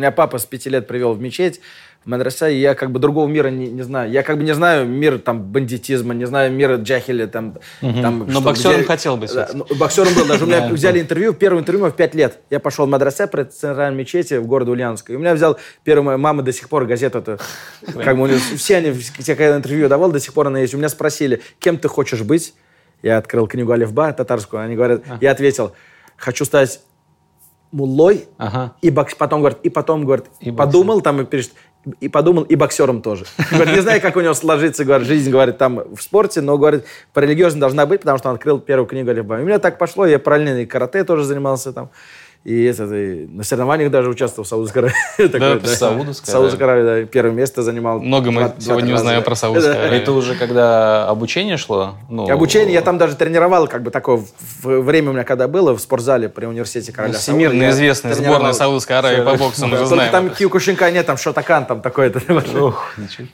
Меня 0.05 0.12
папа 0.12 0.36
с 0.38 0.44
пяти 0.44 0.68
лет 0.68 0.86
привел 0.86 1.14
в 1.14 1.20
мечеть, 1.20 1.61
в 2.05 2.09
мадраса, 2.09 2.50
и 2.50 2.59
я 2.59 2.74
как 2.74 2.90
бы 2.90 3.00
другого 3.00 3.26
мира 3.26 3.48
не, 3.48 3.68
не 3.68 3.80
знаю. 3.80 4.11
Я 4.11 4.22
как 4.22 4.36
бы 4.36 4.44
не 4.44 4.52
знаю 4.55 4.86
мир 4.86 5.18
там 5.18 5.42
бандитизма, 5.42 6.12
не 6.12 6.26
знаю 6.26 6.52
мира 6.52 6.76
джахиля, 6.76 7.26
там... 7.26 7.57
там 7.80 8.18
Но 8.26 8.30
что, 8.30 8.40
боксером 8.42 8.76
где- 8.76 8.84
хотел 8.84 9.16
быть. 9.16 9.32
Да, 9.32 9.48
ну, 9.55 9.66
боксером 9.78 10.12
был. 10.14 10.26
Даже 10.26 10.44
у 10.44 10.46
меня 10.46 10.68
взяли 10.68 11.00
интервью, 11.00 11.32
первое 11.32 11.62
интервью 11.62 11.86
в 11.86 11.96
пять 11.96 12.14
лет. 12.14 12.40
Я 12.50 12.61
пошел 12.61 12.84
в 12.84 12.90
мадраса 12.90 13.26
при 13.26 13.44
центральной 13.44 13.98
мечети 13.98 14.34
в 14.34 14.46
городе 14.46 14.72
Ульяновск. 14.72 15.09
И 15.09 15.16
у 15.16 15.18
меня 15.18 15.34
взял 15.34 15.59
первую 15.84 16.05
моя 16.05 16.18
мама 16.18 16.42
до 16.42 16.52
сих 16.52 16.68
пор 16.68 16.84
газету 16.84 17.20
эту. 17.20 17.38
Как 18.05 18.18
бы 18.18 18.28
все 18.57 18.76
они, 18.76 18.92
все, 18.92 19.34
когда 19.34 19.57
интервью 19.57 19.88
давал, 19.88 20.12
до 20.12 20.20
сих 20.20 20.34
пор 20.34 20.48
она 20.48 20.59
есть. 20.61 20.74
У 20.74 20.76
меня 20.76 20.90
спросили, 20.90 21.40
кем 21.59 21.78
ты 21.78 21.88
хочешь 21.88 22.20
быть? 22.20 22.52
Я 23.02 23.16
открыл 23.16 23.46
книгу 23.46 23.72
Алифба 23.72 24.12
татарскую. 24.12 24.62
Они 24.62 24.76
говорят, 24.76 25.02
я 25.22 25.30
ответил, 25.30 25.72
хочу 26.18 26.44
стать 26.44 26.80
муллой, 27.75 28.27
Ага. 28.39 28.72
и 28.81 28.91
бокс... 28.91 29.14
потом 29.14 29.41
говорит, 29.41 29.59
и 29.62 29.68
потом 29.68 30.05
говорит, 30.05 30.27
И 30.41 30.53
подумал 30.53 31.01
там 31.01 31.20
и 31.20 31.25
пишет, 31.25 31.53
и 32.01 32.09
подумал, 32.09 32.45
и 32.45 32.55
боксером 32.55 33.03
тоже. 33.03 33.27
Говорит, 33.51 33.75
не 33.75 33.83
знаю, 33.83 34.01
как 34.01 34.16
у 34.16 34.20
него 34.20 34.33
сложится, 34.33 34.85
говорит, 34.85 35.07
жизнь, 35.07 35.31
говорит, 35.31 35.59
там 35.59 35.83
в 35.95 36.01
спорте, 36.01 36.41
но, 36.41 36.57
говорит, 36.57 36.85
по 37.12 37.20
должна 37.20 37.85
быть, 37.85 38.01
потому 38.01 38.18
что 38.18 38.31
он 38.31 38.37
открыл 38.37 38.59
первую 38.59 38.87
книгу 38.87 39.11
Алифба. 39.11 39.39
И 39.39 39.43
у 39.43 39.45
меня 39.45 39.59
так 39.59 39.77
пошло, 39.77 40.07
я 40.07 40.18
параллельно 40.18 40.61
и 40.61 40.66
карате 40.66 41.05
тоже 41.05 41.25
занимался 41.25 41.72
там, 41.72 41.91
и, 42.45 42.64
это, 42.64 42.84
и 42.95 43.26
на 43.26 43.42
соревнованиях 43.42 43.90
даже 43.90 44.11
участвовал 44.11 44.45
в 44.45 44.49
Саудовской 44.49 44.82
Аравии. 44.82 45.28
Такой, 45.32 45.59
в 45.59 45.66
Саудовской 45.66 46.30
Саудовской 46.30 46.64
Аравии, 46.66 46.82
да, 47.05 47.07
первое 47.11 47.32
место 47.32 47.62
занимал. 47.62 48.01
Много 48.01 48.30
мы 48.30 48.40
Два- 48.40 48.49
два-три 48.49 48.64
сегодня 48.66 48.90
раза, 48.92 49.03
узнаем 49.03 49.20
да. 49.20 49.24
про 49.24 49.34
Саудовскую 49.34 49.74
Да. 49.76 49.80
Аравию. 49.80 50.03
Это 50.03 50.12
уже 50.12 50.34
когда 50.34 51.09
обучение 51.09 51.57
шло? 51.57 51.95
Ну, 52.11 52.30
Обучение 52.30 52.74
я 52.74 52.82
там 52.82 52.99
даже 52.99 53.16
тренировал, 53.16 53.66
как 53.66 53.82
бы 53.82 53.90
такое 53.90 54.22
время 54.62 55.11
у 55.11 55.12
меня 55.14 55.24
когда 55.24 55.49
было 55.49 55.74
в 55.74 55.80
спортзале 55.80 56.28
при 56.28 56.45
университете 56.45 56.92
короля 56.92 57.14
Сауда, 57.14 57.22
Всемирно 57.22 57.70
известная 57.70 58.12
тренировал. 58.14 58.36
сборная 58.36 58.53
Саудовской 58.53 58.99
Аравии 58.99 59.22
по 59.24 59.36
боксу, 59.36 59.64
мы 59.66 59.72
Да, 59.72 59.78
же 59.78 59.86
знаем. 59.86 60.12
там. 60.12 60.30
Киокушинка 60.30 60.90
нет, 60.90 61.07
там 61.07 61.16
Шотакан, 61.16 61.64
там 61.64 61.80
такое-то. 61.80 62.20
Ох, 62.61 62.95
ничего. 62.99 63.26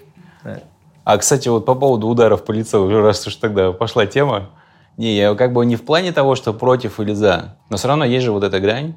А, 1.04 1.18
кстати, 1.18 1.48
вот 1.48 1.64
по 1.66 1.74
поводу 1.74 2.06
ударов 2.06 2.44
по 2.44 2.52
лицу, 2.52 2.88
раз 3.02 3.26
уж 3.26 3.34
тогда 3.36 3.72
пошла 3.72 4.06
тема. 4.06 4.50
Не, 4.96 5.16
я 5.16 5.34
как 5.34 5.52
бы 5.52 5.64
не 5.64 5.76
в 5.76 5.82
плане 5.84 6.12
того, 6.12 6.34
что 6.34 6.52
против 6.52 7.00
или 7.00 7.12
за. 7.12 7.56
Но 7.70 7.76
все 7.76 7.88
равно 7.88 8.04
есть 8.04 8.24
же 8.24 8.32
вот 8.32 8.44
эта 8.44 8.60
грань. 8.60 8.94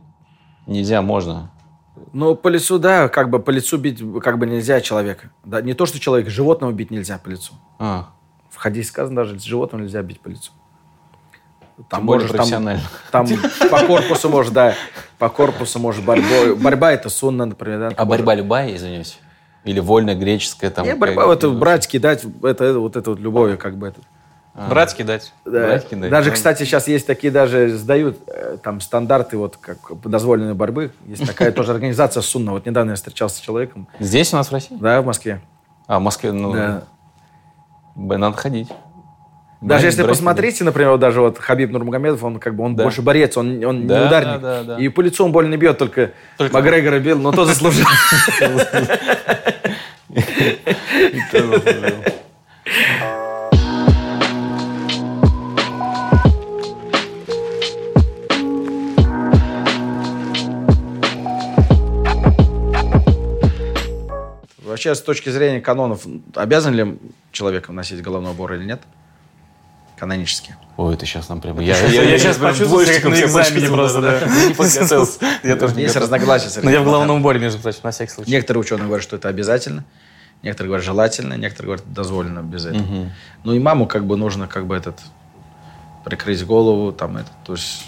Нельзя, 0.68 1.02
можно. 1.02 1.52
Ну, 2.12 2.36
по 2.36 2.48
лицу, 2.48 2.80
да, 2.80 3.08
как 3.08 3.30
бы 3.30 3.40
по 3.40 3.50
лицу 3.52 3.78
бить 3.78 4.02
как 4.22 4.38
бы 4.38 4.46
нельзя 4.46 4.82
человека. 4.82 5.32
Да, 5.44 5.62
не 5.62 5.74
то, 5.74 5.86
что 5.86 6.00
человека, 6.00 6.30
животного 6.30 6.72
бить 6.72 6.92
нельзя 6.92 7.18
по 7.18 7.30
лицу. 7.30 7.54
А, 7.80 8.10
В 8.50 8.58
хадисе 8.58 8.90
сказано 8.90 9.16
даже, 9.16 9.40
животного 9.40 9.84
нельзя 9.84 10.02
бить 10.02 10.20
по 10.20 10.30
лицу. 10.30 10.52
Тем 11.90 12.06
более 12.06 12.26
можешь 12.26 12.32
профессионально. 12.32 12.82
Там, 13.12 13.28
там 13.28 13.70
по 13.70 13.80
корпусу 13.86 14.30
может, 14.30 14.54
да, 14.54 14.76
по 15.18 15.30
корпусу 15.30 15.80
может 15.80 16.06
борьбой. 16.06 16.56
Борьба 16.56 16.92
это 16.92 17.10
сунна, 17.10 17.46
например, 17.46 17.80
да. 17.80 17.96
а 17.96 18.06
борьба 18.06 18.36
любая, 18.36 18.76
извиняюсь? 18.76 19.18
Или 19.64 19.80
вольная 19.80 20.16
греческая 20.16 20.70
там? 20.70 20.86
Не, 20.86 20.96
борьба, 20.96 21.32
это 21.34 21.50
брать, 21.50 21.88
кидать, 21.88 22.26
это, 22.44 22.64
это 22.66 22.80
вот 22.80 22.96
это 22.96 23.12
вот 23.12 23.20
любовью, 23.20 23.58
как 23.58 23.78
бы 23.78 23.88
это. 23.88 24.02
Брать 24.56 24.94
кидать. 24.96 25.34
Да. 25.46 25.66
Брать, 25.66 25.90
кидать, 25.90 26.12
Даже, 26.12 26.30
да. 26.30 26.36
кстати, 26.36 26.64
сейчас 26.64 26.88
есть 26.88 27.08
такие 27.08 27.32
даже 27.32 27.76
сдают 27.76 28.20
э, 28.28 28.58
там 28.62 28.82
стандарты 28.82 29.36
вот 29.38 29.58
как 29.58 29.78
дозволенной 30.06 30.54
борьбы. 30.54 30.92
Есть 31.08 31.26
такая 31.26 31.52
тоже 31.52 31.72
организация 31.72 32.22
Сунна. 32.22 32.52
Вот 32.52 32.66
недавно 32.68 32.92
я 32.92 32.96
встречался 32.96 33.38
с 33.38 33.40
человеком, 33.40 33.88
Здесь 34.00 34.32
у 34.32 34.36
нас 34.38 34.50
в 34.50 34.54
России? 34.54 34.78
да, 34.80 35.02
в 35.02 35.06
Москве. 35.08 35.42
А, 35.88 35.98
в 36.00 36.04
Москве, 36.04 36.32
ну, 36.32 36.54
Да. 36.54 36.84
надо 37.96 38.38
ходить. 38.38 38.70
Даже 39.60 39.88
если 39.88 40.04
посмотрите, 40.04 40.64
например, 40.66 40.98
даже 40.98 41.22
вот 41.22 41.40
Хабиб 41.40 41.72
Нурмагомедов, 41.72 42.22
он 42.24 42.38
как 42.40 42.54
бы 42.56 42.64
он 42.66 42.76
Да. 42.76 42.84
больше 42.84 43.02
борец, 43.02 43.36
он, 43.38 43.64
он 43.64 43.88
Да, 43.88 44.00
не 44.02 44.06
ударник. 44.06 44.42
да, 44.42 44.64
да, 44.64 44.76
да. 44.76 44.80
И 44.80 44.88
по 44.90 45.02
лицу 45.02 45.26
он 45.26 45.32
больно 45.32 45.50
не 45.52 45.58
бьет, 45.58 45.78
только, 45.80 46.12
Только- 46.38 46.54
Макгрегора 46.54 47.00
бил, 47.00 47.18
но 47.18 47.32
то 47.32 47.46
заслужил. 47.46 47.88
Вообще, 64.84 65.02
с 65.02 65.02
точки 65.02 65.30
зрения 65.30 65.62
канонов, 65.62 66.06
обязан 66.36 66.74
ли 66.74 67.00
человек 67.32 67.70
носить 67.70 68.02
головной 68.02 68.32
убор 68.32 68.52
или 68.54 68.66
нет? 68.66 68.82
Канонически. 69.98 70.58
Ой, 70.76 70.96
это 70.96 71.06
сейчас 71.06 71.30
нам 71.30 71.40
прямо... 71.40 71.64
Я, 71.64 71.78
Я 71.88 72.20
сейчас 72.20 72.36
почувствовал, 72.38 72.84
как 72.86 73.06
на 73.06 73.22
экзамене 73.22 73.70
просто, 73.70 74.02
да. 74.02 74.20
Не 74.46 74.54
подготовился. 74.54 75.20
Я 75.42 75.56
тоже 75.56 75.80
Есть 75.80 75.96
разногласия. 75.96 76.50
Но 76.62 76.70
я 76.70 76.82
в 76.82 76.84
головном 76.84 77.20
уборе, 77.20 77.40
между 77.40 77.60
прочим, 77.60 77.80
на 77.84 77.92
всякий 77.92 78.12
случай. 78.12 78.32
Некоторые 78.32 78.60
ученые 78.60 78.88
говорят, 78.88 79.04
что 79.04 79.16
это 79.16 79.30
обязательно, 79.30 79.86
некоторые 80.42 80.68
говорят 80.68 80.86
желательно, 80.86 81.36
некоторые 81.36 81.78
говорят 81.78 81.94
дозволено 81.94 82.42
без 82.42 82.66
этого. 82.66 83.10
Ну 83.46 83.54
и 83.54 83.60
маму 83.60 83.88
как 83.88 84.06
бы 84.06 84.18
нужно 84.18 84.48
как 84.48 84.68
бы 84.68 84.76
этот 84.76 85.00
прикрыть 86.04 86.46
голову, 86.46 86.92
там 86.92 87.16
это, 87.16 87.30
то 87.46 87.54
есть 87.54 87.86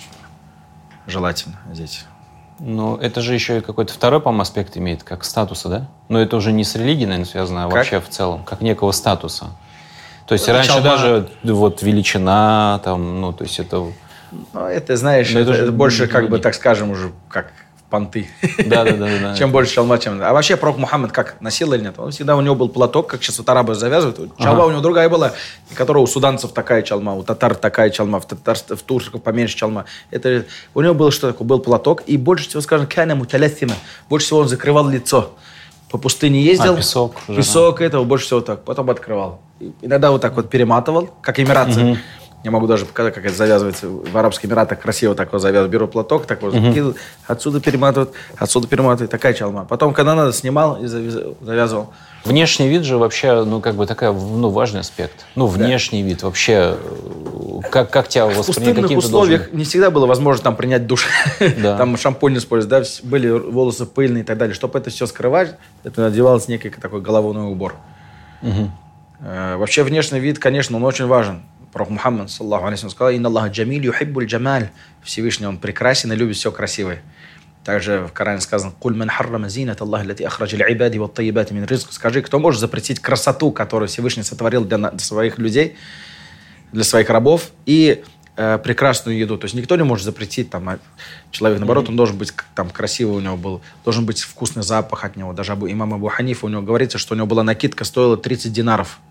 желательно 1.08 1.60
одеть. 1.70 2.06
Ну, 2.60 2.96
это 2.96 3.22
же 3.22 3.34
еще 3.34 3.58
и 3.58 3.62
какой-то 3.62 3.94
второй, 3.94 4.22
по-моему, 4.22 4.44
аспект 4.44 4.78
имеет, 4.78 5.04
как 5.04 5.24
статуса, 5.26 5.70
да? 5.70 5.88
Но 6.08 6.20
это 6.22 6.38
уже 6.38 6.52
не 6.52 6.64
с 6.64 6.76
религией, 6.76 7.06
наверное, 7.06 7.30
связано, 7.30 7.66
а 7.66 7.68
Как? 7.68 7.78
вообще 7.78 8.00
в 8.00 8.08
целом, 8.10 8.44
как 8.44 8.62
некого 8.62 8.92
статуса. 8.92 9.48
То 10.26 10.34
есть 10.34 10.48
Ну, 10.48 10.54
раньше 10.54 10.70
чалма. 10.70 10.84
даже 10.90 11.30
вот 11.44 11.82
величина, 11.82 12.80
там, 12.84 13.22
ну, 13.22 13.34
то 13.34 13.44
есть 13.44 13.60
это... 13.60 13.86
Ну 14.54 14.60
это, 14.66 14.96
знаешь, 14.98 15.32
Но 15.34 15.40
это 15.42 15.52
это, 15.52 15.64
это 15.64 15.72
больше 15.72 16.08
как 16.08 16.30
бы, 16.30 16.40
так 16.40 16.56
скажем, 16.56 16.92
уже 16.92 17.12
как 17.30 17.52
понты. 17.90 18.28
Да-да-да. 18.66 19.36
Чем 19.38 19.52
больше 19.52 19.76
чалма, 19.76 19.98
чем... 19.98 20.22
А 20.22 20.34
вообще 20.34 20.58
пророк 20.58 20.78
Мухаммад 20.78 21.12
как 21.12 21.40
носил 21.42 21.74
или 21.74 21.84
нет? 21.84 21.96
Он 21.98 22.12
всегда 22.12 22.36
у 22.36 22.42
него 22.42 22.56
был 22.56 22.70
платок, 22.70 23.08
как 23.08 23.24
сейчас 23.24 23.38
вот 23.38 23.50
арабы 23.50 23.76
завязывают. 23.76 24.38
Чалма 24.38 24.66
у 24.66 24.72
него 24.72 24.82
другая 24.82 25.10
была, 25.10 25.34
которая 25.74 26.04
у 26.04 26.08
суданцев 26.08 26.52
такая 26.52 26.82
чалма, 26.82 27.14
у 27.14 27.24
татар 27.24 27.56
такая 27.56 27.90
чалма, 27.90 28.20
в, 28.20 28.28
татарств- 28.28 28.76
в 28.76 28.82
турков 28.82 29.22
поменьше 29.22 29.56
чалма. 29.56 29.86
Это, 30.12 30.46
у 30.74 30.82
него 30.82 30.94
было 30.94 31.12
что 31.12 31.32
такое? 31.32 31.48
Был 31.48 31.60
платок, 31.60 32.04
и 32.08 32.18
больше 32.18 32.50
всего, 32.50 32.62
скажем, 32.62 32.88
кана 32.88 33.16
муталясима. 33.16 33.76
Больше 34.10 34.28
всего 34.28 34.40
он 34.40 34.48
закрывал 34.48 34.90
лицо. 34.90 35.32
По 35.92 35.98
пустыне 35.98 36.42
ездил. 36.42 36.74
А, 36.74 36.78
песок. 36.78 37.16
Песок 37.28 37.82
этого 37.82 38.04
больше 38.04 38.26
всего 38.26 38.42
так. 38.42 38.64
Потом 38.64 38.90
открывал. 38.90 39.42
И 39.60 39.72
Иногда 39.82 40.12
вот 40.12 40.22
так 40.22 40.36
вот 40.36 40.50
перематывал, 40.50 41.10
как 41.22 41.40
эмиратцы. 41.40 42.00
Я 42.46 42.52
могу 42.52 42.68
даже 42.68 42.86
показать, 42.86 43.16
как 43.16 43.26
это 43.26 43.34
завязывается. 43.34 43.88
В 43.90 44.16
Арабских 44.16 44.46
Эмиратах 44.46 44.80
красиво 44.80 45.16
так 45.16 45.34
вот 45.34 45.42
завязывают. 45.42 45.72
Беру 45.72 45.88
платок, 45.88 46.28
так 46.28 46.44
вот 46.44 46.54
закидывают, 46.54 46.96
отсюда 47.26 47.60
перематывают, 47.60 48.12
отсюда 48.38 48.68
перематывают. 48.68 49.10
Такая 49.10 49.34
чалма. 49.34 49.66
Потом, 49.66 49.96
когда 49.96 50.14
надо, 50.14 50.32
снимал 50.32 50.76
и 50.80 50.86
завяз- 50.86 51.36
завязывал. 51.42 51.92
Внешний 52.24 52.68
вид 52.68 52.84
же 52.84 52.98
вообще, 53.00 53.44
ну, 53.46 53.62
как 53.62 53.74
бы 53.74 53.88
такая, 53.88 54.12
ну, 54.12 54.50
важный 54.50 54.82
аспект. 54.82 55.26
Ну, 55.34 55.48
внешний 55.48 56.04
вид 56.04 56.22
вообще, 56.22 56.78
э, 56.78 57.62
как, 57.72 57.90
как 57.90 58.10
тебя 58.10 58.28
В 58.28 58.38
воспринимать? 58.38 58.76
пустынных 58.76 58.98
условиях 59.04 59.42
должен- 59.42 59.58
не 59.58 59.64
всегда 59.64 59.90
было 59.90 60.06
возможно 60.06 60.44
там 60.44 60.56
принять 60.56 60.86
душ. 60.86 61.08
Да. 61.64 61.78
Там 61.80 61.98
шампунь 61.98 62.38
использовать, 62.38 62.70
да, 62.70 63.08
были 63.10 63.28
волосы 63.32 63.88
пыльные 63.88 64.22
и 64.22 64.26
так 64.26 64.38
далее. 64.38 64.54
Чтобы 64.54 64.78
это 64.78 64.92
все 64.92 65.08
скрывать, 65.08 65.56
это 65.84 66.02
надевалось 66.02 66.48
некий 66.48 66.70
такой 66.70 67.02
головной 67.02 67.48
убор. 67.52 67.74
Э, 69.22 69.56
Вообще 69.56 69.82
внешний 69.84 70.20
вид, 70.20 70.38
конечно, 70.40 70.78
он 70.78 70.84
очень 70.84 71.08
важен. 71.08 71.42
Пророк 71.76 71.90
Мухаммад, 71.90 72.32
саллаху 72.32 72.68
алейхи, 72.68 72.88
сказал, 72.88 73.10
«Инна 73.10 73.28
Аллаха 73.28 73.50
джамиль 73.50 73.86
юхиббуль 73.86 74.28
джамаль». 74.28 74.70
Всевышний, 75.04 75.46
он 75.46 75.58
прекрасен 75.58 76.10
и 76.14 76.16
любит 76.16 76.38
все 76.38 76.50
красивое. 76.50 77.02
Также 77.66 78.08
в 78.10 78.14
Коране 78.14 78.40
сказано, 78.40 78.72
«Куль 78.80 78.96
ман 78.96 79.10
харрама 79.10 79.50
зинат 79.50 79.82
Аллах, 79.82 80.06
лати 80.06 80.24
ахраджи 80.24 80.56
л'ибади 80.56 80.98
ва 81.00 81.10
таyyibати 81.10 81.52
мин 81.52 81.66
ризк». 81.66 81.92
Скажи, 81.92 82.22
кто 82.22 82.40
может 82.40 82.62
запретить 82.62 83.02
красоту, 83.02 83.52
которую 83.52 83.90
Всевышний 83.90 84.24
сотворил 84.24 84.64
для, 84.64 84.98
своих 85.00 85.38
людей, 85.38 85.76
для 86.72 86.86
своих 86.86 87.10
рабов, 87.10 87.52
и 87.66 88.06
э, 88.38 88.58
прекрасную 88.58 89.18
еду. 89.18 89.38
То 89.38 89.44
есть 89.44 89.56
никто 89.56 89.76
не 89.76 89.84
может 89.84 90.06
запретить 90.06 90.50
там, 90.50 90.70
а 90.70 90.80
человек, 91.32 91.60
наоборот, 91.60 91.90
он 91.90 91.98
должен 91.98 92.18
быть 92.18 92.32
там 92.56 92.70
красивый 92.70 93.18
у 93.18 93.20
него 93.20 93.36
был, 93.36 93.62
должен 93.84 94.06
быть 94.06 94.22
вкусный 94.22 94.64
запах 94.64 95.04
от 95.04 95.18
него. 95.18 95.34
Даже 95.34 95.52
Абу- 95.52 95.70
имам 95.70 95.94
Абу 95.94 96.08
Ханифа, 96.08 96.46
у 96.46 96.50
него 96.50 96.62
говорится, 96.62 96.98
что 96.98 97.16
у 97.16 97.18
него 97.18 97.28
была 97.28 97.44
накидка, 97.44 97.84
стоила 97.84 98.16
30 98.16 98.54
динаров. 98.54 99.02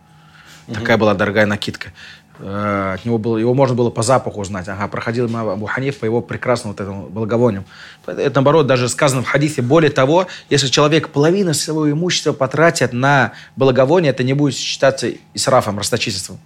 Такая 0.72 0.96
была 0.96 1.12
дорогая 1.12 1.44
накидка. 1.44 1.92
Э, 2.38 2.94
От 2.94 3.04
него 3.04 3.18
было, 3.18 3.36
его 3.36 3.54
можно 3.54 3.76
было 3.76 3.90
по 3.90 4.02
запаху 4.02 4.40
узнать. 4.40 4.68
Ага, 4.68 4.88
проходил 4.88 5.26
имам 5.26 5.48
Абу 5.48 5.66
Ханиф 5.66 5.98
по 5.98 6.04
его 6.04 6.20
прекрасному 6.20 6.72
вот 6.74 6.80
этому 6.80 7.06
благовонию. 7.08 7.64
Это, 8.06 8.34
наоборот, 8.34 8.66
даже 8.66 8.88
сказано 8.88 9.22
в 9.22 9.26
хадисе. 9.26 9.62
Более 9.62 9.90
того, 9.90 10.26
если 10.50 10.66
человек 10.68 11.10
половину 11.10 11.54
своего 11.54 11.90
имущества 11.90 12.32
потратит 12.32 12.92
на 12.92 13.32
благовоние, 13.56 14.10
это 14.10 14.24
не 14.24 14.34
будет 14.34 14.54
считаться 14.56 15.10
исрафом, 15.32 15.78
расточительством. 15.78 16.38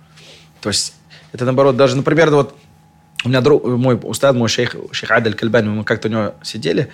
То 0.60 0.68
есть 0.68 0.94
это, 1.32 1.44
наоборот, 1.44 1.76
даже, 1.76 1.96
например, 1.96 2.30
вот 2.30 2.54
у 3.24 3.28
меня 3.30 3.40
друг, 3.40 3.64
мой 3.64 3.98
устад, 4.02 4.36
мой 4.36 4.48
шейх, 4.48 4.76
шейх 4.92 5.10
Адель 5.10 5.34
Кальбани, 5.34 5.68
мы 5.68 5.84
как-то 5.84 6.08
у 6.08 6.10
него 6.10 6.34
сидели. 6.42 6.90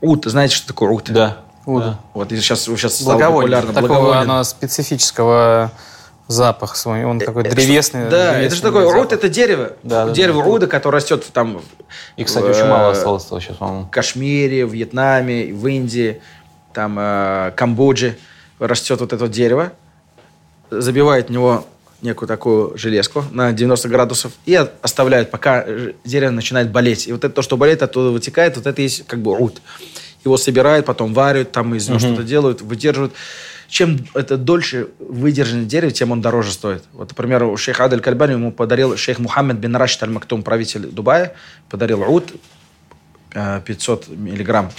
Ут, 0.00 0.24
знаете, 0.24 0.54
что 0.56 0.66
такое 0.68 0.90
ут? 0.90 1.10
Да. 1.10 1.38
Уда. 1.64 2.00
Вот 2.14 2.32
и 2.32 2.36
сейчас, 2.40 2.62
сейчас 2.62 2.96
стало 2.96 3.12
Благовоние. 3.18 3.42
популярно. 3.42 3.72
Такого 3.72 3.88
благовоние. 4.00 4.22
оно 4.22 4.44
специфического 4.44 5.70
Запах 6.28 6.76
свой, 6.76 7.04
он 7.04 7.18
такой 7.18 7.44
древесный. 7.44 8.04
Э, 8.04 8.10
Да, 8.10 8.38
это 8.38 8.54
же 8.54 8.62
такое, 8.62 8.82
древесный 8.82 9.02
уд 9.02 9.12
это 9.12 9.28
дерево. 9.28 9.72
Да, 9.82 10.08
дерево 10.10 10.42
да. 10.42 10.48
уда, 10.48 10.66
которое 10.66 10.96
растет 10.96 11.24
там 11.32 11.62
И, 12.16 12.24
кстати, 12.24 12.44
в, 12.44 12.50
очень 12.50 12.64
мало 12.64 12.88
э, 12.88 12.92
осталось 12.92 13.24
того 13.24 13.40
сейчас, 13.40 13.56
по-моему. 13.56 13.84
в 13.84 13.90
Кашмире, 13.90 14.64
в 14.64 14.72
Вьетнаме, 14.72 15.52
в 15.52 15.66
Индии, 15.66 16.22
там 16.72 16.96
э, 16.98 17.52
Камбодже 17.56 18.16
растет 18.58 19.00
вот 19.00 19.12
это 19.12 19.28
дерево, 19.28 19.72
забивают 20.70 21.28
в 21.28 21.30
него 21.30 21.66
некую 22.02 22.28
такую 22.28 22.76
железку 22.76 23.24
на 23.30 23.52
90 23.52 23.88
градусов 23.88 24.32
и 24.44 24.54
оставляют, 24.54 25.30
пока 25.30 25.64
дерево 26.04 26.30
начинает 26.30 26.70
болеть. 26.70 27.06
И 27.06 27.12
вот 27.12 27.24
это 27.24 27.34
то, 27.34 27.42
что 27.42 27.56
болеет, 27.56 27.82
оттуда 27.82 28.10
вытекает, 28.10 28.56
вот 28.56 28.66
это 28.66 28.82
есть 28.82 29.06
как 29.06 29.20
бы 29.20 29.38
уд. 29.38 29.60
Его 30.24 30.36
собирают, 30.36 30.86
потом 30.86 31.14
варят, 31.14 31.52
там 31.52 31.74
из 31.74 31.88
него 31.88 31.98
что-то 31.98 32.22
делают, 32.22 32.60
выдерживают. 32.60 33.12
Чем 33.72 34.06
это 34.12 34.36
дольше 34.36 34.88
выдержанное 34.98 35.64
дерево, 35.64 35.90
тем 35.90 36.10
он 36.10 36.20
дороже 36.20 36.52
стоит. 36.52 36.84
Вот, 36.92 37.08
например, 37.08 37.44
у 37.44 37.56
шейха 37.56 37.86
Адель 37.86 38.02
Кальбани 38.02 38.32
ему 38.32 38.52
подарил 38.52 38.98
шейх 38.98 39.18
Мухаммед 39.18 39.56
бин 39.56 39.74
Рашид 39.74 40.02
Аль-Мактум, 40.02 40.42
правитель 40.42 40.88
Дубая, 40.88 41.34
подарил 41.70 42.02
уд 42.02 42.34
э, 43.32 43.62
500 43.64 44.08
миллиграмм. 44.08 44.70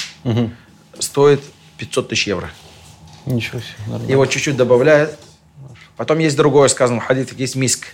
Стоит 1.00 1.42
500 1.80 2.10
тысяч 2.10 2.28
евро. 2.28 2.52
Ничего 3.26 3.62
себе, 3.62 3.74
нормально. 3.88 4.12
Его 4.12 4.28
чуть-чуть 4.28 4.58
добавляют. 4.58 5.18
Потом 5.98 6.20
есть 6.20 6.38
другое, 6.38 6.68
сказано 6.68 7.02
в 7.02 7.40
есть 7.40 7.56
миск. 7.56 7.88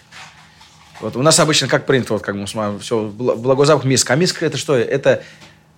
Вот 0.99 1.15
у 1.15 1.21
нас 1.21 1.39
обычно 1.39 1.69
как 1.69 1.85
принято, 1.85 2.11
вот 2.11 2.23
как 2.23 2.35
мы 2.35 2.45
смотрим, 2.45 2.77
все, 2.79 3.03
благой 3.07 3.65
запах 3.65 3.85
миск. 3.85 4.11
А 4.11 4.15
миск 4.17 4.43
это 4.43 4.57
что? 4.57 4.75
Это 4.75 5.23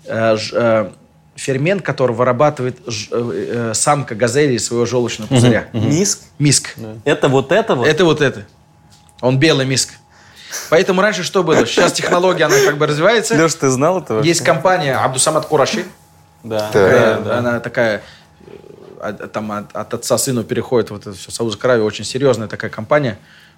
э, 0.05 0.35
ж- 0.35 0.51
э, 0.51 0.91
фермент, 1.35 1.81
который 1.81 2.15
вырабатывает 2.15 2.77
ж- 2.87 3.07
э, 3.11 3.69
э, 3.71 3.73
самка 3.73 4.15
газели 4.15 4.53
из 4.53 4.65
своего 4.65 4.85
желчного 4.85 5.27
пузыря. 5.29 5.67
Миск? 5.73 6.19
Миск. 6.39 6.75
Это 7.05 7.29
вот 7.29 7.51
это 7.51 7.75
вот? 7.75 7.87
Это 7.87 8.05
вот 8.05 8.21
это. 8.21 8.45
Он 9.21 9.39
белый 9.39 9.65
миск. 9.65 9.93
Поэтому 10.69 11.01
раньше 11.01 11.23
что 11.23 11.43
было? 11.43 11.65
Сейчас 11.65 11.93
технология, 11.93 12.45
она 12.45 12.55
как 12.65 12.77
бы 12.77 12.85
развивается. 12.85 13.35
Леш, 13.35 13.53
ты 13.55 13.69
знал 13.69 13.99
это 14.01 14.15
вообще? 14.15 14.29
Есть 14.29 14.43
компания 14.43 14.95
Абдусамат 14.97 15.45
Кураши. 15.45 15.85
Да. 16.43 16.67
Такая, 16.67 17.15
да, 17.17 17.21
да. 17.21 17.37
Она 17.37 17.59
такая, 17.59 18.01
э, 18.47 18.51
от, 19.01 19.31
там 19.31 19.51
от, 19.51 19.73
от 19.75 19.93
отца 19.93 20.17
сыну 20.17 20.43
переходит 20.43 20.89
вот 20.89 21.01
это 21.07 21.13
все. 21.15 21.31
Саудовская 21.31 21.71
Аравия 21.71 21.85
очень 21.85 22.03
серьезная 22.03 22.47
такая 22.47 22.69
компания. 22.71 23.17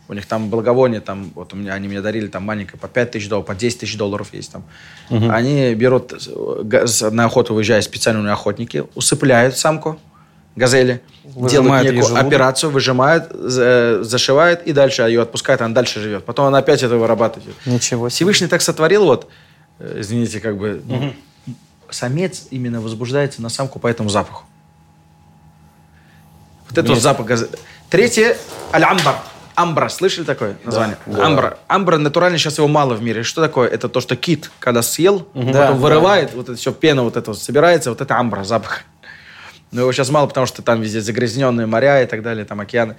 У 0.10 0.14
них 0.14 0.26
там 0.26 0.50
благовоние, 0.50 1.00
там, 1.00 1.32
вот 1.34 1.54
у 1.54 1.56
меня, 1.56 1.74
они 1.74 1.88
мне 1.88 2.02
дарили 2.02 2.28
там 2.28 2.44
маленькое 2.44 2.78
по 2.80 2.88
5 2.88 3.12
тысяч 3.12 3.30
долларов, 3.30 3.48
по 3.48 3.56
10 3.56 3.80
тысяч 3.80 3.98
долларов 3.98 4.28
есть 4.34 4.52
там. 4.52 4.64
Они 5.10 5.74
берут, 5.76 6.14
э, 6.28 7.10
на 7.12 7.26
охоту 7.26 7.54
выезжают 7.54 7.86
специальные 7.86 8.34
охотники, 8.34 8.84
усыпляют 8.96 9.58
самку 9.58 9.98
газели, 10.58 11.02
Выжимают 11.24 11.52
делают 11.88 11.96
некую 11.96 12.28
операцию, 12.28 12.70
выжимают, 12.70 13.32
за- 13.32 14.04
зашивают 14.04 14.62
и 14.64 14.74
дальше 14.74 15.04
ее 15.04 15.22
отпускают, 15.22 15.62
она 15.62 15.74
дальше 15.74 16.02
живет. 16.02 16.26
Потом 16.26 16.46
она 16.48 16.58
опять 16.60 16.84
это 16.84 16.98
вырабатывает. 16.98 17.56
Ничего 17.66 18.10
себе. 18.10 18.16
Всевышний 18.16 18.48
так 18.48 18.62
сотворил, 18.62 19.06
вот, 19.06 19.30
э, 19.80 19.98
извините, 20.02 20.42
как 20.42 20.58
бы, 20.58 20.82
ну, 20.86 21.14
самец 21.90 22.48
именно 22.52 22.82
возбуждается 22.82 23.42
на 23.42 23.50
самку 23.50 23.80
по 23.80 23.88
этому 23.88 24.10
запаху. 24.10 24.44
Вот 26.70 26.78
это 26.78 26.90
вот 26.90 27.02
запах 27.02 27.26
газа. 27.26 27.50
Третье– 27.90 28.36
аль-амбар. 28.74 29.16
Амбра, 29.56 29.90
слышали 29.90 30.26
такое 30.26 30.56
название? 30.64 30.98
Амбра. 31.06 31.58
Амбра 31.68 31.98
натурально 31.98 32.38
сейчас 32.38 32.58
его 32.58 32.68
мало 32.68 32.96
в 32.96 33.04
мире. 33.04 33.24
Что 33.24 33.42
такое? 33.42 33.68
Это 33.70 33.88
то, 33.90 34.02
что 34.02 34.16
кит, 34.16 34.50
когда 34.60 34.82
съел, 34.82 35.28
потом 35.62 35.78
вырывает, 35.80 36.34
вот 36.34 36.50
это 36.50 36.58
все, 36.58 36.72
пена 36.72 37.04
вот 37.04 37.18
это 37.18 37.32
вот 37.32 37.40
собирается, 37.40 37.90
вот 37.90 38.02
это 38.02 38.18
амбра, 38.18 38.44
запах. 38.44 38.82
Но 39.72 39.82
его 39.82 39.92
сейчас 39.92 40.10
мало, 40.10 40.28
потому 40.28 40.46
что 40.46 40.62
там 40.62 40.82
везде 40.82 41.02
загрязненные 41.02 41.66
моря 41.68 42.02
и 42.04 42.06
так 42.06 42.22
далее, 42.22 42.46
там 42.46 42.60
океаны. 42.60 42.96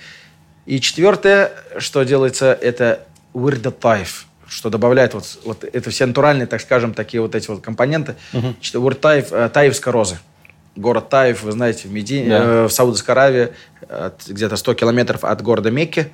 И 0.67 0.81
четвертое, 0.81 1.53
что 1.79 2.03
делается, 2.05 2.53
это 2.53 3.07
уирда 3.33 3.71
таиф, 3.71 4.27
что 4.49 4.71
добавляет 4.71 5.15
вот, 5.15 5.39
вот 5.45 5.65
это 5.65 5.91
все 5.91 6.07
натуральные, 6.07 6.47
так 6.47 6.61
скажем, 6.61 6.95
такие 6.95 7.21
вот 7.21 7.35
эти 7.35 7.49
вот 7.49 7.63
компоненты. 7.63 8.15
Что 8.61 8.81
Уирд 8.81 9.01
таиф, 9.01 9.33
э, 9.33 9.49
таифской 9.53 9.93
розы. 9.93 10.19
Город 10.77 11.09
Таиф, 11.09 11.45
вы 11.45 11.53
знаете, 11.53 11.87
в 11.87 11.93
Медине, 11.93 12.29
Да. 12.31 12.39
э, 12.43 12.65
в 12.65 12.71
Саудовской 12.73 13.13
Аравии, 13.15 13.51
где-то 14.27 14.57
100 14.57 14.75
километров 14.75 15.23
от 15.23 15.41
города 15.41 15.71
Мекки. 15.71 16.13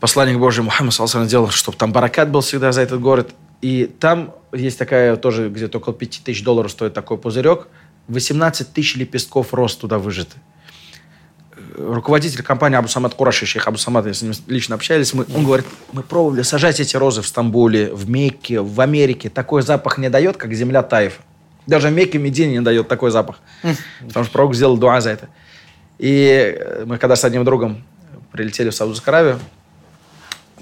Посланник 0.00 0.38
Божий 0.38 0.62
Мухаммад 0.62 0.94
Салсан 0.94 1.26
делал, 1.26 1.50
чтобы 1.50 1.76
там 1.76 1.92
баракат 1.92 2.30
был 2.30 2.40
всегда 2.40 2.72
за 2.72 2.82
этот 2.82 3.00
город. 3.00 3.34
И 3.60 3.90
там 3.98 4.34
есть 4.52 4.78
такая 4.78 5.16
тоже, 5.16 5.48
где-то 5.48 5.78
около 5.78 5.94
5 5.94 6.22
тысяч 6.24 6.44
долларов 6.44 6.70
стоит 6.70 6.94
такой 6.94 7.18
пузырек. 7.18 7.68
18 8.06 8.72
тысяч 8.72 8.96
лепестков 8.96 9.52
роз 9.52 9.74
туда 9.74 9.98
выжаты. 9.98 10.36
Э, 11.76 11.92
Руководитель 11.92 12.42
компании 12.42 12.78
Абу 12.78 12.88
Самад 12.88 13.14
Кураши, 13.14 13.44
шейх 13.44 13.66
Абу 13.66 13.76
Самад, 13.76 14.06
я 14.06 14.14
с 14.14 14.22
ним 14.22 14.32
лично 14.46 14.76
общались, 14.76 15.12
мы, 15.12 15.26
он 15.34 15.44
говорит, 15.44 15.66
мы 15.92 16.02
пробовали 16.02 16.42
сажать 16.42 16.80
эти 16.80 16.96
розы 16.96 17.20
в 17.20 17.26
Стамбуле, 17.26 17.92
в 17.92 18.08
Мекке, 18.08 18.60
в 18.60 18.80
Америке. 18.80 19.28
Такой 19.28 19.62
запах 19.62 19.98
не 19.98 20.08
дает, 20.08 20.36
как 20.36 20.54
земля 20.54 20.82
Таифа. 20.82 21.20
Даже 21.66 21.88
в 21.88 21.92
Мекке 21.92 22.18
Медине 22.18 22.52
не 22.52 22.60
дает 22.60 22.88
такой 22.88 23.10
запах. 23.10 23.40
Потому 24.06 24.24
что 24.24 24.32
пророк 24.32 24.54
сделал 24.54 24.78
дуа 24.78 25.00
за 25.00 25.10
это. 25.10 25.28
И 25.98 26.54
э, 26.56 26.84
мы 26.86 26.96
когда 26.98 27.16
с 27.16 27.24
одним 27.24 27.44
другом 27.44 27.84
прилетели 28.32 28.70
в 28.70 28.74
Саудовскую 28.74 29.14
Аравию, 29.14 29.40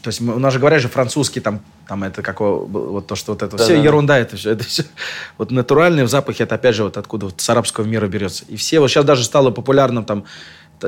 то 0.06 0.10
есть 0.10 0.20
мы, 0.20 0.36
у 0.36 0.38
нас 0.38 0.52
же 0.52 0.60
говорят 0.60 0.80
же 0.80 0.86
французский, 0.86 1.40
там, 1.40 1.60
там 1.88 2.04
это 2.04 2.22
какого, 2.22 2.64
вот 2.64 3.08
то, 3.08 3.16
что 3.16 3.32
вот 3.32 3.42
это 3.42 3.56
все 3.56 3.70
Да-да-да. 3.70 3.82
ерунда, 3.82 4.18
это 4.20 4.36
все, 4.36 4.52
это 4.52 4.62
все. 4.62 4.84
Вот 5.36 5.50
натуральные 5.50 6.06
запахи, 6.06 6.42
это 6.42 6.54
опять 6.54 6.76
же 6.76 6.84
вот 6.84 6.96
откуда 6.96 7.26
вот 7.26 7.40
с 7.40 7.50
арабского 7.50 7.86
мира 7.86 8.06
берется. 8.06 8.44
И 8.46 8.54
все, 8.54 8.78
вот 8.78 8.86
сейчас 8.86 9.04
даже 9.04 9.24
стало 9.24 9.50
популярным 9.50 10.04
там 10.04 10.22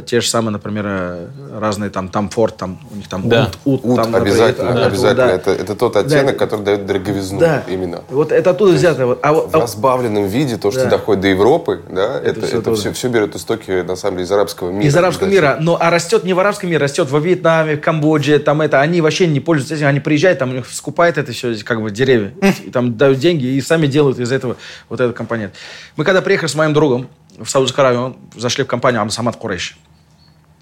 те 0.04 0.20
же 0.20 0.28
самые, 0.28 0.52
например, 0.52 0.84
э, 0.86 1.26
разные 1.58 1.88
там, 1.90 2.08
там 2.08 2.28
форт, 2.28 2.56
там, 2.58 2.78
у 2.92 2.96
них 2.96 3.08
там 3.08 3.28
Да. 3.28 3.44
ут, 3.44 3.58
ут, 3.64 3.80
Ут 3.84 3.96
там, 3.96 4.10
например, 4.12 4.34
обязательно, 4.34 4.70
оттуда, 4.70 4.86
обязательно. 4.86 5.26
да. 5.26 5.32
Это, 5.32 5.50
это 5.52 5.74
тот 5.74 5.96
оттенок, 5.96 6.26
Да. 6.26 6.32
который 6.44 6.62
дает 6.64 6.86
дороговизну 6.86 7.40
Да. 7.40 7.62
именно. 7.68 8.02
Вот 8.10 8.30
это 8.32 8.50
оттуда 8.50 8.72
взято. 8.72 9.06
Вот. 9.06 9.18
А, 9.22 9.32
вот- 9.32 9.50
В 9.50 9.54
разбавленном 9.54 10.26
виде, 10.26 10.56
то, 10.58 10.70
что 10.70 10.84
Да. 10.84 10.90
доходит 10.90 11.22
до 11.22 11.28
Европы, 11.28 11.80
да, 11.90 12.20
это, 12.20 12.40
это, 12.40 12.58
оттуда. 12.58 12.76
все, 12.76 12.92
все 12.92 13.08
берет 13.08 13.34
истоки, 13.34 13.82
на 13.82 13.96
самом 13.96 14.16
деле, 14.18 14.26
из 14.26 14.32
арабского 14.32 14.70
мира. 14.70 14.86
Из 14.86 14.96
арабского 14.96 15.26
мира. 15.28 15.56
Но, 15.60 15.78
а 15.80 15.90
растет 15.90 16.24
не 16.24 16.34
в 16.34 16.38
арабском 16.40 16.68
мире, 16.68 16.80
растет 16.80 17.10
во 17.10 17.18
Вьетнаме, 17.18 17.76
в 17.76 17.80
Камбодже, 17.80 18.38
там 18.40 18.60
это. 18.60 18.80
Они 18.80 19.00
вообще 19.00 19.26
не 19.26 19.40
пользуются 19.40 19.74
этим. 19.74 19.86
Они 19.86 20.00
приезжают, 20.00 20.38
там 20.38 20.50
у 20.50 20.52
них 20.52 20.66
скупают 20.70 21.16
это 21.18 21.32
все, 21.32 21.54
как 21.64 21.80
бы 21.80 21.90
деревья. 21.90 22.32
И 22.64 22.70
там 22.70 22.96
дают 22.96 23.18
деньги 23.18 23.46
и 23.46 23.60
сами 23.62 23.86
делают 23.86 24.18
из 24.18 24.30
этого 24.32 24.56
вот 24.88 25.00
этот 25.00 25.16
компонент. 25.16 25.54
Мы 25.96 26.04
когда 26.04 26.20
приехали 26.20 26.48
с 26.48 26.54
моим 26.54 26.72
другом 26.74 27.08
в 27.38 27.48
Саудовскую 27.48 27.86
Аравию, 27.86 28.16
зашли 28.34 28.64
в 28.64 28.66
компанию 28.66 29.00
Амсамат 29.02 29.36
Курейш. 29.36 29.78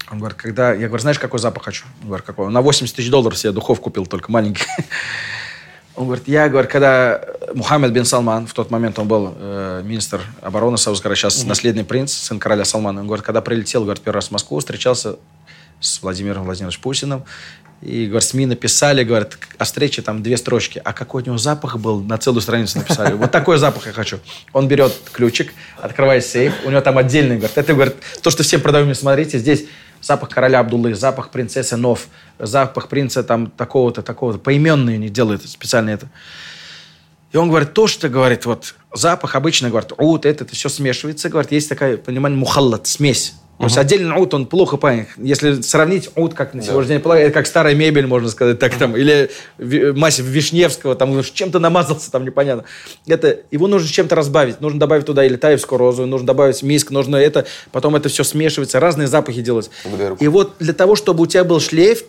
Он 0.09 0.19
говорит, 0.19 0.37
когда... 0.37 0.73
Я 0.73 0.87
говорю, 0.87 1.01
знаешь, 1.01 1.19
какой 1.19 1.39
запах 1.39 1.65
хочу? 1.65 1.85
Он 2.01 2.07
говорит, 2.07 2.25
какой? 2.25 2.47
Он 2.47 2.53
на 2.53 2.61
80 2.61 2.95
тысяч 2.95 3.09
долларов 3.09 3.37
себе 3.37 3.51
духов 3.51 3.81
купил, 3.81 4.05
только 4.05 4.31
маленький. 4.31 4.65
Он 5.95 6.05
говорит, 6.05 6.27
я, 6.27 6.47
говорю, 6.47 6.69
когда 6.69 7.19
Мухаммед 7.55 7.91
бин 7.91 8.05
Салман, 8.05 8.45
в 8.45 8.53
тот 8.53 8.69
момент 8.69 8.99
он 8.99 9.07
был 9.07 9.33
э, 9.35 9.81
министр 9.83 10.21
обороны 10.43 10.77
Саудовской 10.77 11.09
Аравии, 11.09 11.19
сейчас 11.19 11.43
наследный 11.43 11.83
принц, 11.83 12.13
сын 12.13 12.39
короля 12.39 12.65
Салмана. 12.65 13.01
Он 13.01 13.07
говорит, 13.07 13.25
когда 13.25 13.41
прилетел, 13.41 13.83
говорит, 13.83 14.03
первый 14.03 14.17
раз 14.17 14.27
в 14.27 14.31
Москву, 14.31 14.59
встречался 14.59 15.15
с 15.79 16.01
Владимиром 16.01 16.45
Владимировичем 16.45 16.81
Путиным. 16.81 17.23
И, 17.81 18.07
говорит, 18.07 18.27
СМИ 18.27 18.47
написали, 18.47 19.03
говорят, 19.03 19.37
о 19.57 19.63
встрече 19.63 20.01
там 20.01 20.23
две 20.23 20.37
строчки. 20.37 20.81
А 20.83 20.93
какой 20.93 21.21
у 21.21 21.25
него 21.27 21.37
запах 21.37 21.77
был, 21.77 22.01
на 22.01 22.17
целую 22.17 22.41
страницу 22.41 22.79
написали. 22.79 23.13
Вот 23.13 23.31
такой 23.31 23.59
запах 23.59 23.85
я 23.85 23.93
хочу. 23.93 24.19
Он 24.51 24.67
берет 24.67 24.93
ключик, 25.11 25.53
открывает 25.79 26.25
сейф, 26.25 26.53
у 26.65 26.71
него 26.71 26.81
там 26.81 26.97
отдельный, 26.97 27.37
говорит, 27.37 27.57
это, 27.57 27.73
говорит, 27.73 27.95
то, 28.23 28.31
что 28.31 28.41
всем 28.41 28.61
продаем, 28.61 28.93
смотрите, 28.95 29.37
здесь 29.37 29.65
запах 30.01 30.29
короля 30.29 30.59
Абдуллы, 30.59 30.95
запах 30.95 31.29
принцессы 31.29 31.77
Нов, 31.77 32.07
запах 32.39 32.87
принца 32.87 33.23
там 33.23 33.51
такого-то, 33.51 34.01
такого-то. 34.01 34.39
Поименные 34.39 34.97
не 34.97 35.09
делают 35.09 35.47
специально 35.47 35.91
это. 35.91 36.09
И 37.31 37.37
он 37.37 37.49
говорит, 37.49 37.73
то, 37.73 37.87
что, 37.87 38.09
говорит, 38.09 38.45
вот 38.45 38.75
запах 38.93 39.35
обычно, 39.35 39.69
говорит, 39.69 39.91
ут, 39.97 40.25
это, 40.25 40.45
это 40.45 40.55
все 40.55 40.69
смешивается, 40.69 41.29
говорит, 41.29 41.51
есть 41.51 41.69
такая, 41.69 41.97
понимание, 41.97 42.39
мухаллат, 42.39 42.87
смесь. 42.87 43.35
То 43.57 43.63
есть 43.63 43.77
отдельно 43.77 44.17
ут, 44.17 44.33
он 44.33 44.45
плохо 44.45 44.77
понят. 44.77 45.07
Если 45.17 45.61
сравнить 45.61 46.09
ут, 46.15 46.35
как 46.35 46.53
на 46.53 46.61
сегодняшний 46.61 46.97
день, 46.97 47.11
это 47.21 47.31
как 47.31 47.47
старая 47.47 47.73
мебель, 47.73 48.05
можно 48.05 48.29
сказать, 48.29 48.59
так 48.59 48.75
там, 48.75 48.95
или 48.95 49.31
массив 49.57 50.23
Вишневского, 50.25 50.95
там 50.95 51.23
чем-то 51.23 51.57
намазался, 51.59 52.11
там 52.11 52.23
непонятно. 52.23 52.65
Это, 53.07 53.39
его 53.49 53.67
нужно 53.67 53.89
чем-то 53.89 54.15
разбавить. 54.15 54.61
Нужно 54.61 54.79
добавить 54.79 55.05
туда 55.05 55.25
или 55.25 55.37
таевскую 55.37 55.79
розу, 55.79 56.05
нужно 56.05 56.27
добавить 56.27 56.61
миск, 56.61 56.91
нужно 56.91 57.15
это, 57.15 57.47
потом 57.71 57.95
это 57.95 58.09
все 58.09 58.23
смешивается, 58.23 58.79
разные 58.79 59.07
запахи 59.07 59.41
делать. 59.41 59.71
И 60.19 60.27
вот 60.27 60.55
для 60.59 60.73
того, 60.73 60.95
чтобы 60.95 61.23
у 61.23 61.25
тебя 61.25 61.43
был 61.43 61.59
шлейф 61.59 62.03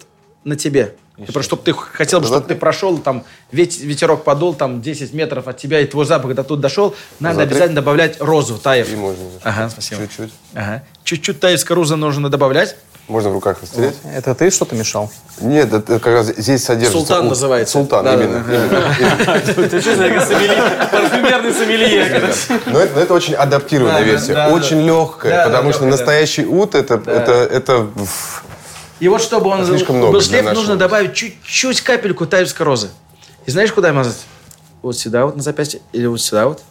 на 0.45 0.57
тебе, 0.57 0.95
просто 1.33 1.43
чтобы 1.43 1.63
ты 1.63 1.73
хотел 1.73 2.21
бы, 2.21 2.27
чтобы 2.27 2.47
ты 2.47 2.55
прошел, 2.55 2.99
там, 2.99 3.25
вет- 3.53 3.79
ветерок 3.81 4.25
подул, 4.25 4.55
там, 4.55 4.81
10 4.81 5.13
метров 5.13 5.49
от 5.49 5.57
тебя, 5.59 5.81
и 5.81 5.87
твой 5.87 6.05
запах 6.07 6.35
до 6.35 6.45
тут 6.45 6.61
дошел, 6.61 6.95
надо 7.21 7.35
Смотри. 7.37 7.51
обязательно 7.51 7.75
добавлять 7.77 8.21
розу, 8.21 8.59
таев. 8.59 8.93
И 8.93 8.97
можно. 8.97 9.25
Ага, 9.43 9.69
спасибо. 9.71 10.03
Чуть-чуть. 10.03 10.33
Ага. 10.55 10.83
Чуть-чуть 11.05 11.41
таевской 11.41 11.75
розы 11.77 11.97
нужно 11.97 12.29
добавлять. 12.31 12.77
Можно 13.09 13.31
в 13.31 13.33
руках 13.33 13.63
растереть. 13.63 13.95
Это 14.15 14.35
ты 14.35 14.51
что-то 14.51 14.77
мешал? 14.77 15.11
Нет, 15.41 15.73
это 15.73 15.99
как 15.99 16.13
раз 16.13 16.27
здесь 16.27 16.63
содержится... 16.63 16.99
Султан 16.99 17.23
ут. 17.23 17.31
называется. 17.31 17.73
Султан, 17.73 18.05
Да, 18.05 18.13
именно. 18.15 18.45
Ты 19.71 19.81
что? 19.81 19.97
Парфюмерный 19.97 21.55
сомелье. 21.55 22.35
Но 22.67 22.79
это, 22.79 23.15
очень 23.15 23.33
адаптированная 23.35 24.01
Да, 24.01 24.05
да, 24.05 24.11
версия, 24.11 24.47
очень 24.49 24.83
легкая, 24.83 25.47
потому 25.47 25.73
что 25.73 25.87
настоящий 25.87 26.45
ут 26.45 26.75
это, 26.75 27.01
И 29.01 29.09
вот 29.09 29.23
чтобы 29.23 29.51
он 29.51 29.63
много 29.63 30.11
был 30.13 30.21
шлейф, 30.21 30.45
нашего. 30.45 30.61
нужно 30.61 30.77
добавить 30.77 31.15
чуть-чуть 31.15 31.81
капельку 31.83 32.27
тайской 32.27 32.67
розы. 32.67 32.89
И 33.47 33.51
знаешь, 33.51 33.73
куда 33.73 33.93
мазать? 33.93 34.25
Вот 34.83 34.97
сюда 34.97 35.27
вот 35.27 35.37
на 35.37 35.43
запястье 35.43 35.81
или 35.93 36.07
вот 36.07 36.21
сюда 36.21 36.49
вот. 36.49 36.63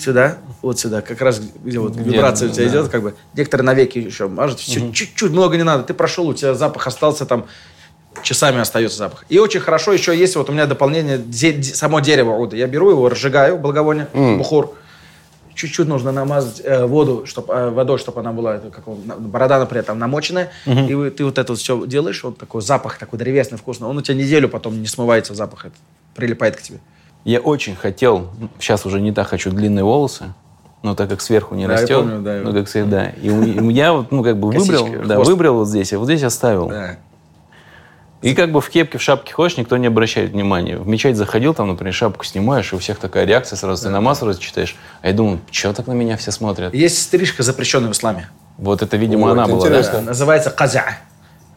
Сюда, 0.00 0.38
вот 0.62 0.80
сюда, 0.80 1.02
как 1.02 1.20
раз 1.20 1.38
где 1.62 1.78
вот 1.78 1.94
вибрация 1.96 2.48
у 2.48 2.52
тебя 2.52 2.66
идет, 2.66 2.88
как 2.88 3.02
бы. 3.02 3.14
Некоторые 3.34 3.66
навеки 3.66 3.98
еще 3.98 4.26
мажут. 4.26 4.58
Чуть-чуть, 4.58 5.30
много 5.30 5.56
не 5.56 5.64
надо. 5.64 5.82
Ты 5.82 5.92
прошел, 5.92 6.26
у 6.28 6.34
тебя 6.34 6.54
запах 6.54 6.86
остался 6.86 7.26
там, 7.26 7.44
часами 8.22 8.60
остается 8.60 8.96
запах. 8.98 9.24
И 9.28 9.38
очень 9.38 9.60
хорошо 9.60 9.92
еще 9.92 10.16
есть, 10.16 10.36
вот 10.36 10.48
у 10.48 10.52
меня 10.52 10.66
дополнение, 10.66 11.22
само 11.62 12.00
дерево. 12.00 12.48
Я 12.52 12.66
беру 12.66 12.90
его, 12.90 13.08
разжигаю, 13.08 13.58
благовоние, 13.58 14.08
бухур. 14.14 14.74
Чуть-чуть 15.54 15.86
нужно 15.86 16.12
намазать 16.12 16.62
э, 16.64 16.86
воду, 16.86 17.24
чтоб, 17.26 17.50
э, 17.50 17.70
водой, 17.70 17.98
чтобы 17.98 18.20
она 18.20 18.32
была, 18.32 18.54
это 18.56 18.70
как 18.70 18.88
он, 18.88 18.96
борода, 19.18 19.58
например, 19.58 19.84
там 19.84 19.98
намоченная. 19.98 20.50
И 20.66 20.94
вы- 20.94 21.10
ты 21.10 21.24
вот 21.24 21.36
это 21.38 21.54
все 21.54 21.86
делаешь, 21.86 22.24
вот 22.24 22.38
такой 22.38 22.62
запах, 22.62 22.98
такой 22.98 23.18
древесный, 23.18 23.58
вкусный. 23.58 23.86
Он 23.88 23.98
у 23.98 24.02
тебя 24.02 24.16
неделю 24.16 24.48
потом 24.48 24.80
не 24.80 24.86
смывается 24.86 25.34
запах, 25.34 25.66
этот, 25.66 25.78
прилипает 26.14 26.56
к 26.56 26.62
тебе. 26.62 26.78
Я 27.24 27.40
очень 27.40 27.76
хотел, 27.76 28.28
сейчас 28.58 28.86
уже 28.86 29.00
не 29.00 29.12
так 29.12 29.28
хочу 29.28 29.50
длинные 29.50 29.84
волосы, 29.84 30.32
но 30.82 30.94
так 30.94 31.08
как 31.10 31.20
сверху 31.20 31.54
не 31.54 31.66
Да, 31.66 31.74
я 31.74 31.80
растет, 31.80 31.98
помню, 31.98 32.20
да, 32.22 32.40
ну 32.42 32.52
как 32.52 32.66
всегда. 32.66 33.06
И 33.10 33.30
у- 33.30 33.42
и 33.70 33.72
я 33.74 33.92
вот, 33.92 34.10
ну 34.10 34.24
как 34.24 34.38
бы 34.38 34.48
выбрал, 34.48 34.88
да, 35.06 35.14
хвост. 35.16 35.30
выбрал 35.30 35.54
вот 35.58 35.68
здесь, 35.68 35.92
а 35.92 35.98
вот 35.98 36.06
здесь 36.06 36.22
оставил. 36.24 36.68
Да. 36.68 36.96
И 38.22 38.34
как 38.34 38.52
бы 38.52 38.60
в 38.60 38.70
кепке, 38.70 38.98
в 38.98 39.02
шапке 39.02 39.32
ходишь, 39.32 39.56
никто 39.56 39.76
не 39.76 39.88
обращает 39.88 40.30
внимания. 40.30 40.76
В 40.78 40.86
мечеть 40.86 41.16
заходил, 41.16 41.54
там, 41.54 41.68
например, 41.68 41.92
шапку 41.92 42.24
снимаешь, 42.24 42.72
и 42.72 42.76
у 42.76 42.78
всех 42.78 42.98
такая 42.98 43.24
реакция 43.24 43.56
сразу, 43.56 43.82
ты 43.82 43.90
намаз 43.90 44.20
сразу 44.20 44.40
читаешь. 44.40 44.76
А 45.02 45.08
я 45.08 45.12
думаю, 45.12 45.40
что 45.50 45.72
так 45.72 45.88
на 45.88 45.92
меня 45.92 46.16
все 46.16 46.30
смотрят? 46.30 46.72
Есть 46.72 47.02
стрижка, 47.02 47.42
запрещенная 47.42 47.88
в 47.88 47.92
исламе. 47.92 48.28
Вот 48.58 48.80
это, 48.80 48.96
видимо, 48.96 49.28
О, 49.28 49.32
она 49.32 49.42
это 49.42 49.52
была, 49.52 49.62
да? 49.62 49.68
интересно. 49.68 50.00
Называется 50.02 50.50
казя. 50.50 50.98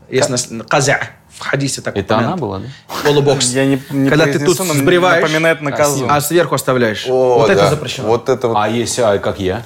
Есть 0.09 0.29
нас- 0.29 0.49
казя. 0.67 0.99
В 1.29 1.41
хадисе 1.41 1.81
так 1.81 1.97
Это 1.97 2.15
упомянут. 2.15 2.27
она 2.27 2.37
была, 2.37 2.59
да? 2.59 2.65
Полубокс. 3.03 3.51
Я 3.51 3.65
не, 3.65 3.81
не 3.89 4.09
Когда 4.09 4.25
ты 4.25 4.39
тут 4.39 4.57
сбриваешь, 4.57 5.21
напоминает 5.21 5.61
на 5.61 5.71
козу. 5.73 6.05
а 6.09 6.21
сверху 6.21 6.55
оставляешь. 6.55 7.05
О, 7.09 7.39
вот 7.39 7.49
это 7.49 7.63
да. 7.63 7.69
запрещено. 7.69 8.07
Вот 8.07 8.29
это 8.29 8.47
вот. 8.47 8.57
А 8.57 8.69
если, 8.69 9.01
а 9.01 9.17
как 9.17 9.39
я? 9.41 9.63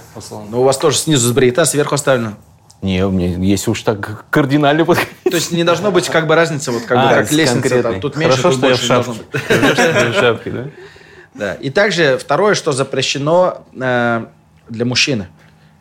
Но 0.50 0.62
у 0.62 0.64
вас 0.64 0.78
тоже 0.80 0.97
снизу 0.97 1.28
сбрито, 1.30 1.62
а 1.62 1.66
сверху 1.66 1.93
оставлено. 1.93 2.34
Не, 2.82 3.05
у 3.05 3.11
меня, 3.11 3.36
если 3.38 3.71
уж 3.71 3.82
так 3.84 4.25
кардинально 4.30 4.86
подходить. 4.86 5.11
То 5.23 5.36
есть 5.36 5.51
не 5.51 5.63
должно 5.65 5.91
быть 5.91 6.07
как 6.07 6.27
бы 6.27 6.36
разницы, 6.36 6.71
вот 6.71 6.84
как 6.84 6.97
бы 6.97 7.03
А, 7.09 7.15
как 7.15 7.27
с 7.27 7.32
лестница. 7.32 7.84
Там, 7.84 7.99
тут 7.99 8.15
меньше, 8.15 8.38
Хорошо, 8.41 8.49
тут 8.51 8.57
что 8.57 8.67
я 8.67 8.73
больше 8.73 8.84
в 8.84 8.88
шапке. 8.88 9.11
быть. 9.32 10.13
В 10.15 10.19
шапке, 10.19 10.51
да? 10.51 10.65
Да. 11.34 11.53
И 11.55 11.69
также 11.69 12.17
второе, 12.17 12.53
что 12.55 12.71
запрещено 12.71 13.65
э, 13.73 14.25
для 14.69 14.86
мужчины, 14.86 15.27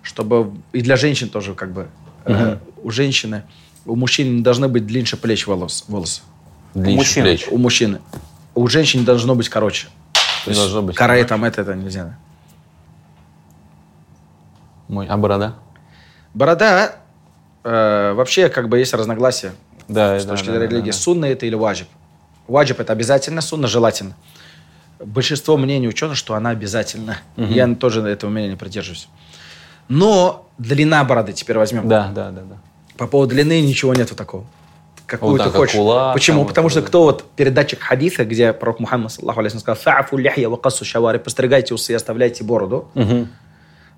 чтобы 0.03 0.53
и 0.73 0.81
для 0.81 0.97
женщин 0.97 1.29
тоже 1.29 1.55
как 1.55 1.73
бы 1.73 1.89
э, 2.25 2.59
у 2.83 2.91
женщины, 2.91 3.45
у 3.87 3.95
мужчин 3.95 4.37
не 4.37 4.43
должны 4.43 4.67
быть 4.69 4.85
длиннее 4.87 5.17
плеч 5.17 5.47
волос, 5.47 5.85
волосы. 5.89 6.23
Длиннее 6.75 6.97
мужчин. 6.97 7.23
плеч. 7.23 7.47
У 7.51 7.59
мужчины. 7.59 8.01
У 8.57 8.67
женщин 8.67 9.05
должно 9.05 9.35
быть 9.37 9.49
короче. 9.49 9.87
То 10.45 10.51
Не 10.51 10.57
есть 10.57 10.61
должно 10.61 10.83
быть 10.83 10.97
Каре 10.97 11.25
там 11.25 11.45
это, 11.45 11.63
это 11.63 11.75
нельзя. 11.75 12.17
Мой- 14.89 15.07
А 15.07 15.17
борода? 15.17 15.55
Борода, 16.35 16.97
э, 17.65 18.13
вообще 18.15 18.49
как 18.49 18.69
бы 18.69 18.79
есть 18.79 18.95
разногласия 18.95 19.53
Да, 19.89 20.19
с 20.19 20.25
да, 20.25 20.33
точки 20.33 20.47
да, 20.47 20.53
зрения 20.53 20.67
да, 20.69 20.73
религии. 20.75 20.91
да. 20.91 20.97
Сунна 20.97 21.25
это 21.27 21.47
или 21.47 21.55
ваджиб? 21.55 21.89
Ваджиб 22.47 22.81
это 22.81 22.93
обязательно, 22.93 23.41
сунна 23.41 23.67
желательно. 23.67 24.15
Большинство 25.05 25.57
мнений 25.57 25.89
ученых, 25.89 26.17
что 26.17 26.35
она 26.35 26.51
обязательна. 26.51 27.19
Я 27.37 27.73
тоже 27.75 28.01
этого 28.03 28.31
мнения 28.31 28.51
не 28.51 28.57
придерживаюсь. 28.57 29.09
Но 29.89 30.49
длина 30.59 31.05
бороды 31.05 31.33
теперь 31.33 31.57
возьмем. 31.57 31.89
Да, 31.89 32.11
да, 32.15 32.31
да, 32.31 32.43
да. 32.43 32.57
По 32.97 33.07
поводу 33.07 33.35
длины 33.35 33.61
ничего 33.61 33.95
нету 33.95 34.15
такого. 34.15 34.45
Какую 35.07 35.33
Вот 35.39 35.43
ты 35.45 35.51
хочешь. 35.51 35.75
кулак, 35.75 36.13
Почему? 36.13 36.41
там 36.41 36.49
Потому 36.49 36.65
вот 36.67 36.73
что 36.73 36.83
кто 36.83 37.05
вот 37.05 37.31
передатчик 37.31 37.81
хадиса, 37.81 38.27
где 38.27 38.53
пророк 38.53 38.81
Мухаммад 38.81 39.11
саллаху 39.11 39.41
алейхи 39.41 39.57
сказал 39.57 39.81
«Фа'афу 39.83 40.19
ляхья 40.19 40.51
ва 40.51 40.57
кассу 40.57 40.85
шавари» 40.85 41.17
«Постригайте 41.17 41.73
усы 41.73 41.93
и 41.93 41.95
оставляйте 41.95 42.45
бороду», 42.45 42.89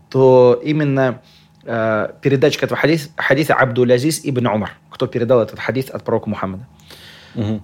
то 0.09 0.61
именно 0.63 1.21
э, 1.65 2.09
передатчик 2.21 2.63
этого 2.63 2.81
хадиса, 2.81 3.11
хадиса 3.17 3.55
Абдул-Азиз 3.55 4.21
ибн 4.25 4.47
Умар, 4.47 4.73
кто 4.91 5.07
передал 5.07 5.41
этот 5.43 5.59
хадис 5.59 5.91
от 5.91 6.03
пророка 6.03 6.29
Мухаммада. 6.29 6.67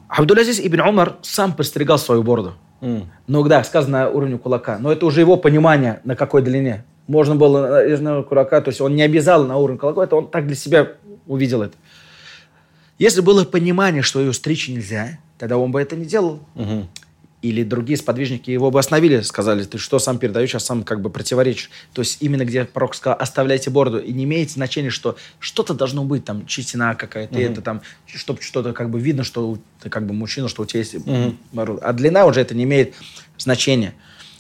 Абдул-Азиз 0.09 0.61
ибн 0.61 0.80
Умар 0.80 1.16
сам 1.22 1.53
постригал 1.53 1.99
свою 1.99 2.22
бороду. 2.22 2.55
Ну 3.26 3.42
да, 3.44 3.64
сказано 3.64 4.01
на 4.01 4.11
уровне 4.11 4.38
кулака. 4.38 4.78
Но 4.78 4.92
это 4.92 5.07
уже 5.07 5.20
его 5.20 5.36
понимание, 5.36 6.01
на 6.05 6.14
какой 6.14 6.42
длине. 6.42 6.84
Можно 7.07 7.36
было 7.36 7.82
э, 7.82 7.92
из 7.92 8.01
на 8.01 8.22
кулака, 8.22 8.61
то 8.61 8.68
есть 8.68 8.80
он 8.80 8.94
не 8.94 9.03
обязал 9.03 9.44
на 9.44 9.57
уровень 9.57 9.78
кулака, 9.78 10.05
это 10.05 10.16
он 10.16 10.28
так 10.28 10.47
для 10.47 10.57
себя 10.57 10.92
увидел 11.26 11.62
это. 11.62 11.74
Если 12.99 13.20
было 13.20 13.44
понимание, 13.44 14.03
что 14.03 14.20
ее 14.20 14.32
стричь 14.32 14.68
нельзя, 14.68 15.18
тогда 15.38 15.59
он 15.59 15.70
бы 15.70 15.80
это 15.80 15.97
не 15.97 16.05
делал. 16.07 16.40
Или 17.47 17.62
другие 17.62 17.97
сподвижники 17.97 18.51
его 18.51 18.72
бы 18.72 18.80
остановили, 18.80 19.20
сказали, 19.20 19.62
ты 19.62 19.78
что 19.78 20.01
сам 20.01 20.18
передаешь, 20.18 20.53
а 20.57 20.59
сам 20.59 20.82
как 20.82 21.01
бы 21.01 21.11
противоречишь. 21.11 21.70
То 21.92 22.03
есть 22.03 22.18
именно 22.20 22.44
где 22.44 22.64
пророк 22.64 22.97
сказал, 22.97 23.16
оставляйте 23.20 23.70
бороду, 23.70 24.01
и 24.01 24.12
не 24.12 24.24
имеет 24.24 24.51
значения, 24.51 24.90
что 24.90 25.16
что-то 25.38 25.72
должно 25.72 26.03
быть, 26.03 26.24
там, 26.24 26.44
чистина 26.47 26.97
какая-то, 26.97 27.38
это 27.38 27.62
там, 27.62 27.82
чтобы 28.07 28.42
что-то 28.42 28.72
как 28.72 28.90
бы 28.90 28.99
видно, 28.99 29.22
что 29.22 29.59
ты 29.80 29.88
как 29.88 30.07
бы 30.07 30.12
мужчина, 30.12 30.49
что 30.49 30.64
у 30.64 30.66
тебя 30.66 30.80
есть 30.80 30.97
борода. 31.53 31.86
А 31.86 31.92
длина 31.92 32.26
уже 32.26 32.40
это 32.40 32.55
не 32.55 32.64
имеет 32.64 32.94
значения. 33.38 33.94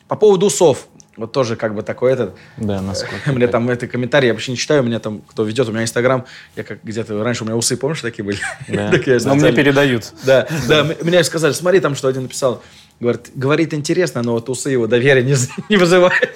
По 0.08 0.16
поводу 0.16 0.46
усов, 0.46 0.88
вот 1.16 1.32
тоже 1.32 1.56
как 1.56 1.74
бы 1.74 1.82
такой 1.82 2.12
этот, 2.12 2.34
Да, 2.56 2.80
насколько. 2.80 3.32
мне 3.32 3.46
там 3.46 3.68
это 3.70 3.86
комментарии, 3.86 4.26
я 4.28 4.32
вообще 4.32 4.52
не 4.52 4.58
читаю, 4.58 4.82
меня 4.82 4.98
там, 4.98 5.20
кто 5.20 5.44
ведет, 5.44 5.68
у 5.68 5.72
меня 5.72 5.82
Инстаграм, 5.82 6.26
я 6.56 6.64
как 6.64 6.82
где-то, 6.82 7.22
раньше 7.22 7.44
у 7.44 7.46
меня 7.46 7.56
усы, 7.56 7.76
помнишь, 7.76 8.00
такие 8.00 8.24
были? 8.24 8.38
Да. 8.68 8.90
Но 9.24 9.34
мне 9.34 9.52
передают. 9.52 10.12
Да, 10.24 10.46
да, 10.68 10.86
мне 11.02 11.24
сказали, 11.24 11.52
смотри, 11.52 11.80
там 11.80 11.94
что 11.94 12.08
один 12.08 12.22
написал. 12.22 12.62
Говорит, 13.00 13.30
говорит 13.34 13.74
интересно, 13.74 14.22
но 14.22 14.32
вот 14.32 14.48
усы 14.48 14.70
его 14.70 14.86
доверия 14.86 15.22
не, 15.68 15.76
вызывает. 15.76 16.34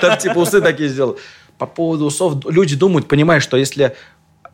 Там 0.00 0.18
типа 0.18 0.38
усы 0.38 0.60
такие 0.60 0.88
сделал. 0.88 1.18
По 1.58 1.66
поводу 1.66 2.04
усов, 2.06 2.44
люди 2.46 2.76
думают, 2.76 3.08
понимают, 3.08 3.42
что 3.42 3.56
если 3.56 3.96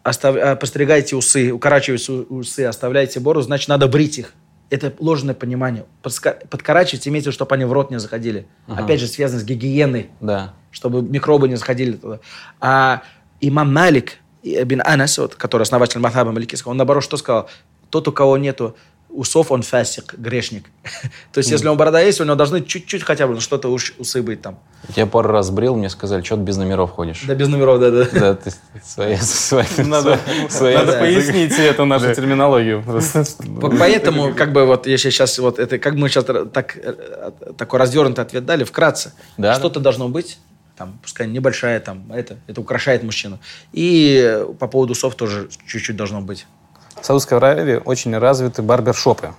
остав- 0.03 0.37
а, 0.37 0.57
постригаете 0.57 1.17
усы, 1.17 1.53
укорачиваете 1.53 2.13
усы, 2.13 2.61
оставляете 2.61 3.21
бороду, 3.21 3.45
значит, 3.47 3.69
надо 3.69 3.87
брить 3.89 4.19
их. 4.19 4.33
Это 4.73 4.95
ложное 5.01 5.35
понимание. 5.35 5.85
Подкорачивать 6.01 7.07
имеется, 7.07 7.29
в 7.29 7.33
виду, 7.33 7.35
чтобы 7.35 7.55
они 7.55 7.67
в 7.67 7.73
рот 7.75 7.91
не 7.91 7.99
заходили. 8.01 8.47
Опять 8.67 9.01
же, 9.01 9.07
связано 9.07 9.39
с 9.41 9.45
гигиеной 9.45 10.09
Да. 10.23 10.55
чтобы 10.71 11.03
микробы 11.03 11.47
не 11.47 11.57
заходили 11.57 11.93
туда. 11.93 12.21
А 12.59 13.03
имам 13.43 13.71
Малик 13.71 14.15
бин 14.43 14.81
Анас, 14.83 15.19
вот, 15.19 15.35
который 15.35 15.65
основатель 15.65 16.01
Махаба 16.01 16.33
Маликийского, 16.33 16.71
он 16.71 16.79
наоборот 16.79 17.05
что 17.05 17.19
сказал? 17.19 17.51
Тот, 17.91 18.09
у 18.09 18.13
кого 18.13 18.39
нету 18.39 18.75
усов, 19.13 19.51
он 19.53 19.63
фасик, 19.63 20.15
грешник. 20.19 20.65
То 21.33 21.39
есть, 21.39 21.51
если 21.51 21.67
у 21.67 21.69
него 21.71 21.77
борода 21.77 22.01
есть, 22.01 22.21
у 22.21 22.25
него 22.25 22.35
должны 22.35 22.63
чуть-чуть 22.65 23.03
хотя 23.03 23.27
бы 23.27 23.41
что-то 23.41 23.69
уж- 23.69 23.95
усы 23.99 24.23
быть 24.23 24.41
там. 24.43 24.59
Я 24.97 25.07
пару 25.07 25.29
раз 25.31 25.51
брил, 25.51 25.77
мне 25.77 25.89
сказали, 25.91 26.23
что 26.23 26.37
ты 26.37 26.43
без 26.43 26.57
номеров 26.57 26.91
ходишь. 26.91 27.23
Да, 27.27 27.35
без 27.35 27.49
номеров, 27.49 27.79
да, 27.81 27.91
да. 27.91 28.05
Да, 28.13 28.35
ты 28.35 28.53
свои, 28.85 29.17
свои, 29.17 29.65
Надо, 29.79 30.19
свои- 30.49 30.75
надо 30.75 30.93
пояснить 30.99 31.53
эту 31.59 31.85
нашу 31.85 32.15
терминологию. 32.15 32.83
По- 33.61 33.71
Поэтому, 33.71 34.35
как 34.35 34.53
бы, 34.53 34.65
вот, 34.65 34.87
если 34.87 35.11
сейчас, 35.11 35.39
вот 35.39 35.59
это, 35.59 35.79
как 35.79 35.95
мы 35.95 36.09
сейчас 36.09 36.25
так, 36.53 36.77
э, 36.77 37.31
такой 37.57 37.79
развернутый 37.79 38.25
ответ 38.25 38.45
дали, 38.47 38.65
вкратце, 38.65 39.13
Да, 39.37 39.55
что-то 39.55 39.79
должно 39.81 40.09
быть, 40.09 40.39
там, 40.77 40.99
пускай 41.03 41.27
небольшая, 41.29 41.81
там, 41.81 42.11
это, 42.13 42.39
это 42.47 42.61
украшает 42.61 43.03
мужчину. 43.03 43.39
И 43.73 44.43
по 44.59 44.67
поводу 44.69 44.93
усов 44.93 45.15
тоже 45.15 45.49
чуть-чуть 45.67 45.97
должно 45.97 46.23
быть. 46.23 46.47
В 47.03 47.05
Саудовской 47.05 47.39
Аравии 47.39 47.83
очень 47.85 48.17
развиты 48.17 48.63
барбершопы. 48.63 49.33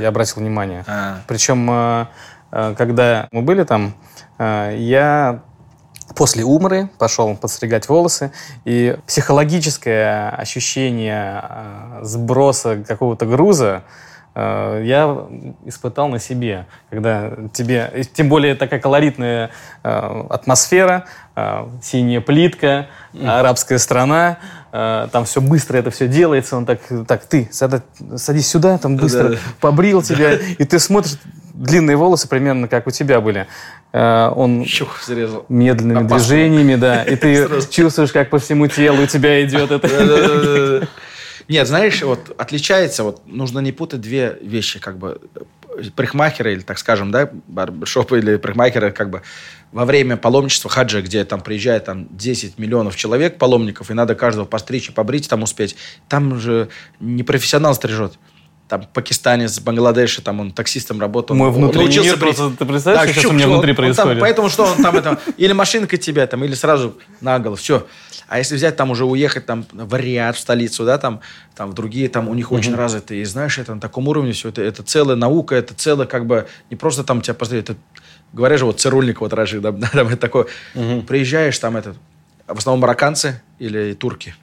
Я 0.00 0.08
обратил 0.08 0.42
внимание. 0.42 0.84
А. 0.88 1.18
Причем, 1.28 1.70
э, 1.70 2.06
э, 2.50 2.74
когда 2.76 3.28
мы 3.30 3.42
были 3.42 3.62
там, 3.62 3.94
э, 4.38 4.74
я 4.78 5.40
после 6.16 6.44
умры 6.44 6.90
пошел 6.98 7.36
подстригать 7.36 7.88
волосы, 7.88 8.32
и 8.64 8.96
психологическое 9.06 10.30
ощущение 10.30 11.44
сброса 12.02 12.82
какого-то 12.86 13.26
груза 13.26 13.84
я 14.36 15.26
испытал 15.64 16.08
на 16.08 16.18
себе, 16.18 16.66
когда 16.90 17.30
тебе, 17.52 18.04
тем 18.12 18.28
более 18.28 18.56
такая 18.56 18.80
колоритная 18.80 19.50
атмосфера, 19.82 21.04
синяя 21.80 22.20
плитка, 22.20 22.88
арабская 23.24 23.78
страна, 23.78 24.38
там 25.12 25.24
все 25.24 25.40
быстро 25.40 25.76
это 25.78 25.90
все 25.90 26.08
делается, 26.08 26.56
он 26.56 26.66
так, 26.66 26.80
так 27.06 27.24
ты 27.26 27.48
садись 27.52 28.48
сюда, 28.48 28.76
там 28.78 28.96
быстро 28.96 29.28
Да. 29.30 29.36
побрил 29.60 30.02
тебя, 30.02 30.34
и 30.34 30.64
ты 30.64 30.80
смотришь, 30.80 31.16
длинные 31.54 31.96
волосы 31.96 32.26
примерно 32.28 32.66
как 32.66 32.88
у 32.88 32.90
тебя 32.90 33.20
были. 33.20 33.46
Э, 33.92 34.28
Он 34.34 34.64
Чух, 34.64 35.00
зарезал. 35.04 35.46
медленными 35.48 36.00
Опасно. 36.06 36.18
движениями, 36.18 36.74
да, 36.74 37.04
и 37.04 37.14
ты 37.14 37.46
чувствуешь, 37.70 38.10
как 38.10 38.30
по 38.30 38.38
всему 38.40 38.66
телу 38.66 39.04
у 39.04 39.06
тебя 39.06 39.44
идет 39.44 39.70
это. 39.70 40.88
Нет, 41.46 41.68
знаешь, 41.68 42.02
вот 42.02 42.34
отличается, 42.38 43.04
вот 43.04 43.20
нужно 43.26 43.58
не 43.60 43.70
путать 43.70 44.00
две 44.00 44.36
вещи, 44.40 44.80
как 44.80 44.96
бы 44.98 45.20
парикмахеры, 45.94 46.54
или 46.54 46.60
так 46.60 46.78
скажем, 46.78 47.10
да, 47.10 47.30
барбершопы 47.48 48.18
или 48.18 48.36
парикмахеры, 48.36 48.92
как 48.92 49.10
бы 49.10 49.22
во 49.72 49.84
время 49.84 50.16
паломничества 50.16 50.70
хаджа, 50.70 51.02
где 51.02 51.24
там 51.24 51.40
приезжает 51.40 51.84
там 51.84 52.06
10 52.10 52.58
миллионов 52.58 52.96
человек, 52.96 53.38
паломников, 53.38 53.90
и 53.90 53.94
надо 53.94 54.14
каждого 54.14 54.44
постричь 54.44 54.88
и 54.88 54.92
побрить, 54.92 55.28
там 55.28 55.42
успеть, 55.42 55.76
там 56.08 56.38
же 56.38 56.68
не 57.00 57.22
профессионал 57.22 57.74
стрижет. 57.74 58.18
Там 58.66 58.86
пакистанец, 58.94 59.60
Бангладеш, 59.60 60.16
там 60.24 60.40
он 60.40 60.50
таксистом 60.50 60.98
работал. 60.98 61.36
Мой 61.36 61.50
внутренний 61.50 61.84
научился 61.84 62.10
мир 62.12 62.18
брить. 62.18 62.36
просто- 62.36 62.56
ты 62.56 62.64
представляешь, 62.64 63.10
что 63.10 63.20
сейчас 63.20 63.30
у 63.30 63.34
меня 63.34 63.46
внутри 63.46 63.72
он- 63.72 63.84
он 63.84 63.84
там- 63.84 63.94
происходит? 63.94 64.20
поэтому 64.20 64.48
что 64.48 64.64
он 64.64 64.82
там 64.82 64.96
это, 64.96 65.18
или 65.36 65.52
машинка 65.52 65.98
тебя 65.98 66.26
там, 66.26 66.42
или 66.44 66.54
сразу 66.54 66.96
на 67.20 67.38
голову, 67.38 67.56
все. 67.56 67.86
А 68.26 68.38
если 68.38 68.56
взять 68.56 68.74
там 68.76 68.90
уже 68.90 69.04
уехать 69.04 69.44
там 69.44 69.66
в 69.70 69.94
Риад, 69.94 70.34
в 70.36 70.38
столицу, 70.40 70.86
да, 70.86 70.96
там, 70.96 71.20
там 71.54 71.70
в 71.70 71.74
другие, 71.74 72.08
там 72.08 72.26
у 72.28 72.34
них 72.34 72.52
очень 72.52 72.74
развитые, 72.74 73.20
и 73.20 73.24
знаешь, 73.26 73.58
это 73.58 73.74
на 73.74 73.80
таком 73.82 74.08
уровне 74.08 74.32
все, 74.32 74.48
это, 74.48 74.62
это 74.62 74.82
целая 74.82 75.16
наука, 75.16 75.54
это 75.56 75.74
целая 75.74 76.06
как 76.06 76.26
бы, 76.26 76.46
не 76.70 76.76
просто 76.76 77.04
там 77.04 77.20
тебя 77.20 77.34
посмотреть, 77.34 77.68
это, 77.68 77.78
говорят 78.32 78.58
же, 78.60 78.64
вот 78.64 78.80
цирульник 78.80 79.20
вот 79.20 79.34
Рашид, 79.34 79.60
да, 79.60 79.72
там 79.92 80.08
это 80.08 80.16
такое, 80.16 80.46
приезжаешь, 81.06 81.58
там 81.58 81.76
это, 81.76 81.94
в 82.46 82.56
основном 82.58 82.80
марокканцы 82.80 83.42
или 83.58 83.92
турки, 83.92 84.34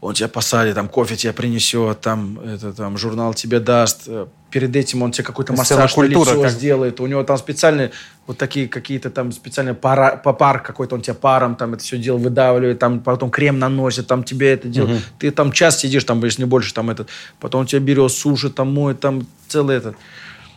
он 0.00 0.14
тебя 0.14 0.28
посадит, 0.28 0.74
там 0.74 0.88
кофе 0.88 1.14
тебе 1.14 1.32
принесет, 1.34 2.00
там, 2.00 2.40
это, 2.40 2.72
там 2.72 2.96
журнал 2.96 3.34
тебе 3.34 3.60
даст. 3.60 4.04
Э, 4.06 4.26
Перед 4.50 4.74
этим 4.74 5.02
он 5.02 5.12
тебе 5.12 5.24
какой-то 5.24 5.52
массаж 5.52 5.94
на 5.96 6.02
лицо 6.02 6.42
как- 6.42 6.50
сделает. 6.50 7.00
У 7.00 7.06
него 7.06 7.22
там 7.22 7.36
специальные 7.36 7.90
вот 8.26 8.38
такие 8.38 8.66
какие-то 8.66 9.10
там 9.10 9.30
специальные 9.30 9.74
пара, 9.74 10.16
пар 10.16 10.62
какой-то 10.62 10.94
он 10.94 11.02
тебе 11.02 11.14
паром 11.14 11.54
там 11.54 11.74
это 11.74 11.82
все 11.84 11.98
дело 11.98 12.16
выдавливает, 12.16 12.78
там 12.78 13.00
потом 13.00 13.30
крем 13.30 13.58
наносит, 13.58 14.06
там 14.06 14.24
тебе 14.24 14.52
это 14.54 14.68
делает. 14.68 15.02
Ты 15.18 15.30
там 15.30 15.52
час 15.52 15.78
сидишь, 15.80 16.04
там, 16.04 16.24
если 16.24 16.42
не 16.42 16.48
больше, 16.48 16.72
там 16.72 16.88
этот, 16.88 17.08
потом 17.38 17.60
он 17.62 17.66
тебя 17.66 17.80
берет, 17.80 18.10
сушит, 18.10 18.54
там 18.54 18.72
моет, 18.72 19.00
там 19.00 19.26
целый 19.48 19.76
этот. 19.76 19.96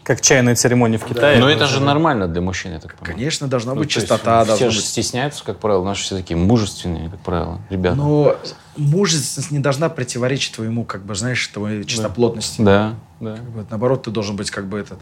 Как 0.03 0.21
чайная 0.21 0.55
церемония 0.55 0.97
в 0.97 1.05
Китае. 1.05 1.39
Но 1.39 1.49
это 1.49 1.65
же 1.65 1.79
нормально 1.79 2.27
для 2.27 2.41
мужчин, 2.41 2.73
я 2.73 2.79
так 2.79 2.95
понимаю. 2.95 3.15
Конечно, 3.15 3.47
должна 3.47 3.73
Ну, 3.73 3.79
быть 3.79 3.89
чистота, 3.89 4.43
Все 4.43 4.69
же 4.69 4.79
быть 4.79 4.85
стесняются, 4.85 5.43
как 5.43 5.59
правило. 5.59 5.83
Наши 5.83 6.03
все 6.03 6.17
такие 6.17 6.37
мужественные, 6.37 7.09
как 7.09 7.19
правило, 7.21 7.61
ребята. 7.69 7.95
Но 7.95 8.35
мужественность 8.75 9.51
не 9.51 9.59
должна 9.59 9.89
противоречить 9.89 10.55
твоему, 10.55 10.83
как 10.83 11.05
бы, 11.05 11.15
знаешь, 11.15 11.45
твоей 11.47 11.85
чистоплотности. 11.85 12.61
Да, 12.61 12.95
да. 13.19 13.37
Вот, 13.55 13.69
наоборот, 13.69 14.03
ты 14.03 14.11
должен 14.11 14.35
быть 14.35 14.51
как 14.51 14.67
бы 14.67 14.79
этот. 14.79 14.99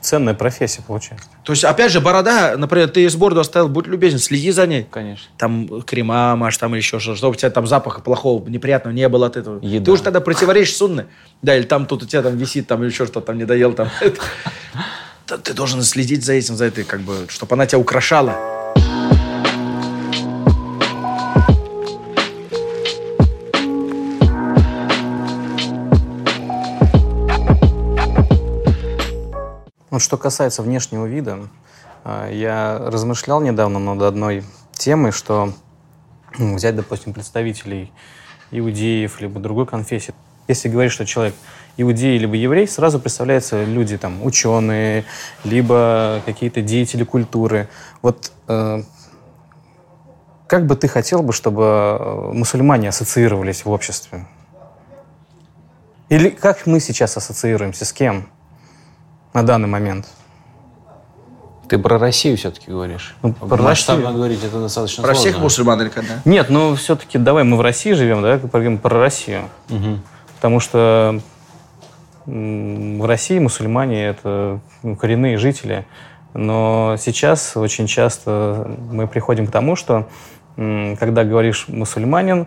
Ценная 0.00 0.34
профессия 0.34 0.82
получается. 0.82 1.28
То 1.42 1.52
есть, 1.52 1.64
опять 1.64 1.90
же, 1.90 2.00
борода, 2.00 2.56
например, 2.56 2.88
ты 2.88 3.04
из 3.04 3.16
бороду 3.16 3.40
оставил, 3.40 3.68
будь 3.68 3.86
любезен, 3.86 4.18
следи 4.18 4.50
за 4.50 4.66
ней. 4.66 4.86
Конечно. 4.90 5.26
Там 5.36 5.82
крема 5.82 6.36
маш, 6.36 6.56
там 6.56 6.72
или 6.74 6.80
еще 6.80 6.98
что 6.98 7.16
чтобы 7.16 7.32
у 7.32 7.36
тебя 7.36 7.50
там 7.50 7.66
запаха 7.66 8.00
плохого, 8.00 8.46
неприятного 8.48 8.94
не 8.94 9.08
было 9.08 9.26
от 9.26 9.36
этого. 9.36 9.58
Еда. 9.60 9.84
Ты 9.84 9.92
уж 9.92 10.00
тогда 10.00 10.20
противоречишь 10.20 10.76
сунны. 10.76 11.06
Да, 11.42 11.56
или 11.56 11.64
там 11.64 11.86
тут 11.86 12.02
у 12.02 12.06
тебя 12.06 12.22
там 12.22 12.36
висит, 12.36 12.66
там 12.66 12.82
или 12.82 12.90
еще 12.90 13.06
что-то 13.06 13.26
там 13.26 13.38
не 13.38 13.44
доел, 13.44 13.72
там. 13.72 13.88
Ты 15.26 15.52
должен 15.52 15.82
следить 15.82 16.24
за 16.24 16.32
этим, 16.32 16.56
за 16.56 16.64
этой, 16.66 16.84
как 16.84 17.00
бы, 17.00 17.26
чтобы 17.28 17.54
она 17.54 17.66
тебя 17.66 17.78
украшала. 17.78 18.57
Вот 29.98 30.02
что 30.02 30.16
касается 30.16 30.62
внешнего 30.62 31.06
вида, 31.06 31.48
а, 32.04 32.30
я 32.30 32.78
размышлял 32.78 33.40
недавно 33.40 33.80
над 33.80 34.00
одной 34.02 34.44
темой, 34.70 35.10
что 35.10 35.52
взять, 36.38 36.76
допустим, 36.76 37.12
представителей 37.12 37.92
иудеев 38.52 39.20
либо 39.20 39.40
другой 39.40 39.66
конфессии. 39.66 40.14
Если 40.46 40.68
говорить, 40.68 40.92
что 40.92 41.04
человек 41.04 41.34
иудей 41.76 42.16
либо 42.16 42.36
еврей, 42.36 42.68
сразу 42.68 43.00
представляются 43.00 43.64
люди 43.64 43.98
там 43.98 44.24
ученые, 44.24 45.04
либо 45.42 46.22
какие-то 46.24 46.62
деятели 46.62 47.02
культуры. 47.02 47.68
Вот 48.00 48.30
э, 48.46 48.84
как 50.46 50.66
бы 50.66 50.76
ты 50.76 50.86
хотел 50.86 51.24
бы, 51.24 51.32
чтобы 51.32 51.64
э, 51.64 52.30
мусульмане 52.34 52.90
ассоциировались 52.90 53.64
в 53.64 53.70
обществе? 53.70 54.28
Или 56.08 56.30
как 56.30 56.66
мы 56.66 56.78
сейчас 56.78 57.16
ассоциируемся 57.16 57.84
с 57.84 57.92
кем 57.92 58.28
на 59.38 59.46
данный 59.46 59.68
момент? 59.68 60.06
Ты 61.68 61.78
про 61.78 61.98
Россию 61.98 62.36
все-таки 62.36 62.70
говоришь. 62.70 63.14
Ну, 63.22 63.32
про 63.32 63.62
Масштабно 63.62 64.04
Россию. 64.04 64.16
говорить 64.16 64.44
это 64.44 64.60
достаточно 64.60 65.02
Про 65.02 65.14
сложно. 65.14 65.30
всех 65.30 65.42
мусульман 65.42 65.82
или 65.82 65.88
когда? 65.90 66.14
Нет, 66.24 66.48
ну 66.48 66.74
все-таки 66.74 67.18
давай 67.18 67.44
мы 67.44 67.56
в 67.56 67.60
России 67.60 67.92
живем, 67.92 68.22
да, 68.22 68.38
поговорим 68.38 68.78
про 68.78 68.98
Россию. 68.98 69.42
Потому 70.36 70.60
что 70.60 71.20
в 72.26 73.06
России 73.06 73.38
мусульмане 73.38 74.06
это 74.06 74.60
ну, 74.82 74.96
коренные 74.96 75.36
жители. 75.38 75.86
Но 76.34 76.96
сейчас 76.98 77.56
очень 77.56 77.86
часто 77.86 78.76
мы 78.90 79.06
приходим 79.06 79.46
к 79.46 79.50
тому, 79.50 79.76
что 79.76 80.08
когда 80.56 81.24
говоришь 81.24 81.66
мусульманин, 81.68 82.46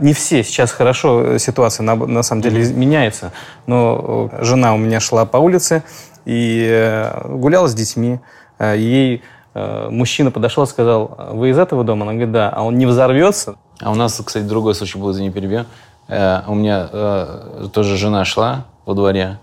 не 0.00 0.12
все 0.12 0.44
сейчас 0.44 0.70
хорошо, 0.70 1.34
э, 1.34 1.38
ситуация 1.38 1.82
на, 1.82 1.96
на 1.96 2.22
самом 2.22 2.42
деле 2.42 2.72
меняется. 2.72 3.32
Но 3.66 4.30
э, 4.32 4.44
жена 4.44 4.74
у 4.74 4.78
меня 4.78 5.00
шла 5.00 5.26
по 5.26 5.38
улице 5.38 5.82
и 6.24 6.66
э, 6.70 7.28
гуляла 7.28 7.66
с 7.66 7.74
детьми. 7.74 8.20
Э, 8.58 8.76
Ей 8.76 9.22
э, 9.54 9.88
мужчина 9.90 10.30
подошел 10.30 10.62
и 10.64 10.66
сказал, 10.68 11.18
вы 11.32 11.50
из 11.50 11.58
этого 11.58 11.82
дома? 11.82 12.02
Она 12.02 12.12
говорит, 12.12 12.32
да. 12.32 12.50
А 12.50 12.62
он 12.62 12.78
не 12.78 12.86
взорвется? 12.86 13.56
А 13.80 13.90
у 13.90 13.94
нас, 13.96 14.20
кстати, 14.24 14.44
другой 14.44 14.76
случай 14.76 14.98
был, 14.98 15.10
извини, 15.10 15.30
перебью. 15.30 15.66
Э, 16.06 16.42
у 16.46 16.54
меня 16.54 16.88
э, 16.92 17.68
тоже 17.72 17.96
жена 17.96 18.24
шла 18.24 18.66
во 18.86 18.94
дворе, 18.94 19.38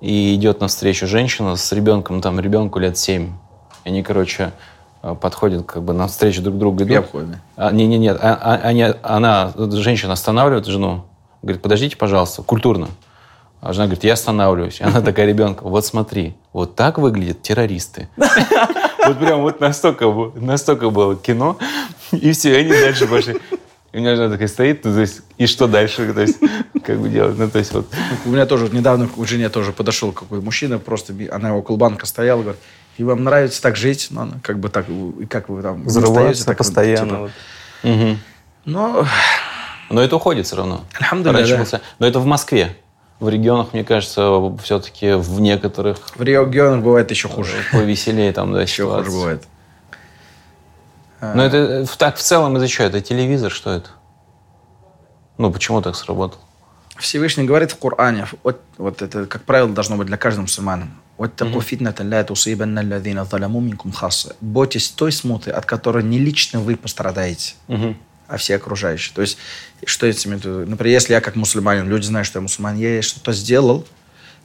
и 0.00 0.34
идет 0.34 0.60
навстречу 0.60 1.06
женщина 1.06 1.56
с 1.56 1.72
ребенком, 1.72 2.20
там 2.20 2.40
ребенку 2.40 2.78
лет 2.78 2.96
7. 2.96 3.26
И 3.84 3.88
они, 3.88 4.02
короче, 4.02 4.44
э, 4.44 4.50
подходят 5.12 5.66
как 5.66 5.82
бы 5.82 5.92
навстречу 5.92 6.40
друг 6.40 6.56
другу. 6.56 6.82
Идут. 6.84 6.96
обходы. 6.96 7.38
А, 7.56 7.70
не, 7.70 7.86
не, 7.86 7.98
нет, 7.98 8.18
а- 8.22 8.38
а- 8.40 8.60
они, 8.68 8.86
она, 9.02 9.52
женщина 9.56 10.14
останавливает 10.14 10.64
жену, 10.66 11.04
говорит, 11.42 11.60
подождите, 11.60 11.96
пожалуйста, 11.96 12.42
культурно. 12.42 12.88
А 13.60 13.72
жена 13.72 13.86
говорит, 13.86 14.04
я 14.04 14.12
останавливаюсь. 14.14 14.80
И 14.80 14.84
она 14.84 15.00
такая 15.02 15.26
ребенка, 15.26 15.64
вот 15.64 15.84
смотри, 15.84 16.34
вот 16.52 16.74
так 16.74 16.98
выглядят 16.98 17.42
террористы. 17.42 18.08
Вот 18.16 19.18
прям 19.18 19.42
вот 19.42 19.60
настолько, 19.60 20.06
было- 20.10 20.32
настолько 20.34 20.88
было 20.88 21.14
кино, 21.16 21.58
и 22.12 22.32
все, 22.32 22.54
и 22.54 22.60
они 22.64 22.70
дальше 22.70 23.06
пошли. 23.06 23.36
И 23.92 23.98
у 23.98 24.00
меня 24.00 24.16
жена 24.16 24.30
такая 24.30 24.48
стоит, 24.48 24.84
ну, 24.84 24.92
то 24.94 25.00
есть, 25.00 25.20
и 25.38 25.46
что 25.46 25.66
дальше, 25.68 26.12
то 26.12 26.20
есть, 26.22 26.38
как 26.84 26.98
бы 26.98 27.08
делать, 27.08 27.38
ну, 27.38 27.48
то 27.48 27.58
есть, 27.58 27.72
вот. 27.72 27.86
У 28.24 28.30
меня 28.30 28.44
тоже 28.46 28.68
недавно 28.72 29.06
к 29.06 29.26
жене 29.26 29.48
тоже 29.50 29.72
подошел 29.72 30.10
какой 30.12 30.40
мужчина, 30.40 30.78
просто 30.78 31.14
она 31.30 31.54
около 31.54 31.76
банка 31.76 32.06
стояла, 32.06 32.42
говорит, 32.42 32.60
и 32.96 33.04
вам 33.04 33.24
нравится 33.24 33.60
так 33.62 33.76
жить? 33.76 34.08
Ну, 34.10 34.22
она 34.22 34.34
как 34.42 34.58
бы 34.58 34.68
так, 34.68 34.86
и 34.88 35.26
как 35.26 35.48
вы 35.48 35.62
там 35.62 35.84
Взрываться 35.84 36.46
так 36.46 36.58
постоянно. 36.58 37.06
типа. 37.06 37.18
вот. 37.18 37.30
Мгм. 37.82 38.18
Ну, 38.64 39.04
Но 39.90 40.00
это 40.00 40.16
уходит 40.16 40.46
все 40.46 40.56
равно. 40.56 40.84
Раньше 41.10 41.66
да. 41.70 41.80
Но 41.98 42.06
это 42.06 42.18
в 42.20 42.26
Москве. 42.26 42.76
В 43.20 43.28
регионах, 43.28 43.72
мне 43.72 43.84
кажется, 43.84 44.28
все-таки 44.62 45.12
в 45.12 45.40
некоторых 45.40 45.98
в 46.16 46.22
регионах 46.22 46.82
бывает 46.82 47.10
еще 47.10 47.28
хуже. 47.28 47.52
повеселее 47.72 48.32
там, 48.32 48.52
да, 48.52 48.62
Еще 48.62 48.84
хуже 48.86 49.04
ситуация. 49.04 49.18
бывает. 49.20 49.44
Но 51.20 51.42
это 51.44 51.56
э, 51.56 51.86
так 51.96 52.16
в 52.16 52.20
целом 52.22 52.56
из-за 52.56 52.68
чего? 52.68 52.86
Это 52.86 53.00
телевизор, 53.00 53.50
что 53.50 53.70
это? 53.70 53.90
Ну, 55.38 55.50
почему 55.52 55.80
так 55.80 55.94
сработал? 55.96 56.38
Всевышний 56.98 57.44
говорит 57.44 57.72
в 57.72 57.78
Коране, 57.78 58.26
вот, 58.42 58.60
вот 58.78 59.00
это, 59.02 59.26
как 59.26 59.42
правило, 59.44 59.68
должно 59.68 59.96
быть 59.96 60.06
для 60.06 60.16
каждого 60.16 60.42
мусульмана. 60.42 60.88
Вот 61.16 61.36
такой 61.36 61.60
фитната 61.62 62.02
ля 62.02 62.24
тусибанна 62.24 62.80
алладина 62.80 63.24
заламу 63.24 63.60
минкум 63.60 63.92
хасса. 63.92 64.34
Бойтесь 64.40 64.90
той 64.90 65.12
смуты, 65.12 65.50
от 65.50 65.64
которой 65.64 66.02
не 66.02 66.18
лично 66.18 66.60
вы 66.60 66.76
пострадаете, 66.76 67.54
а 68.26 68.36
все 68.36 68.56
окружающие. 68.56 69.14
То 69.14 69.20
есть, 69.22 69.38
что 69.84 70.06
я 70.06 70.12
имею 70.12 70.40
в 70.40 70.44
виду? 70.44 70.66
Например, 70.70 70.94
если 70.94 71.12
я 71.12 71.20
как 71.20 71.36
мусульманин, 71.36 71.88
люди 71.88 72.06
знают, 72.06 72.26
что 72.26 72.38
я 72.38 72.42
мусульманин, 72.42 72.96
я 72.96 73.02
что-то 73.02 73.32
сделал, 73.32 73.86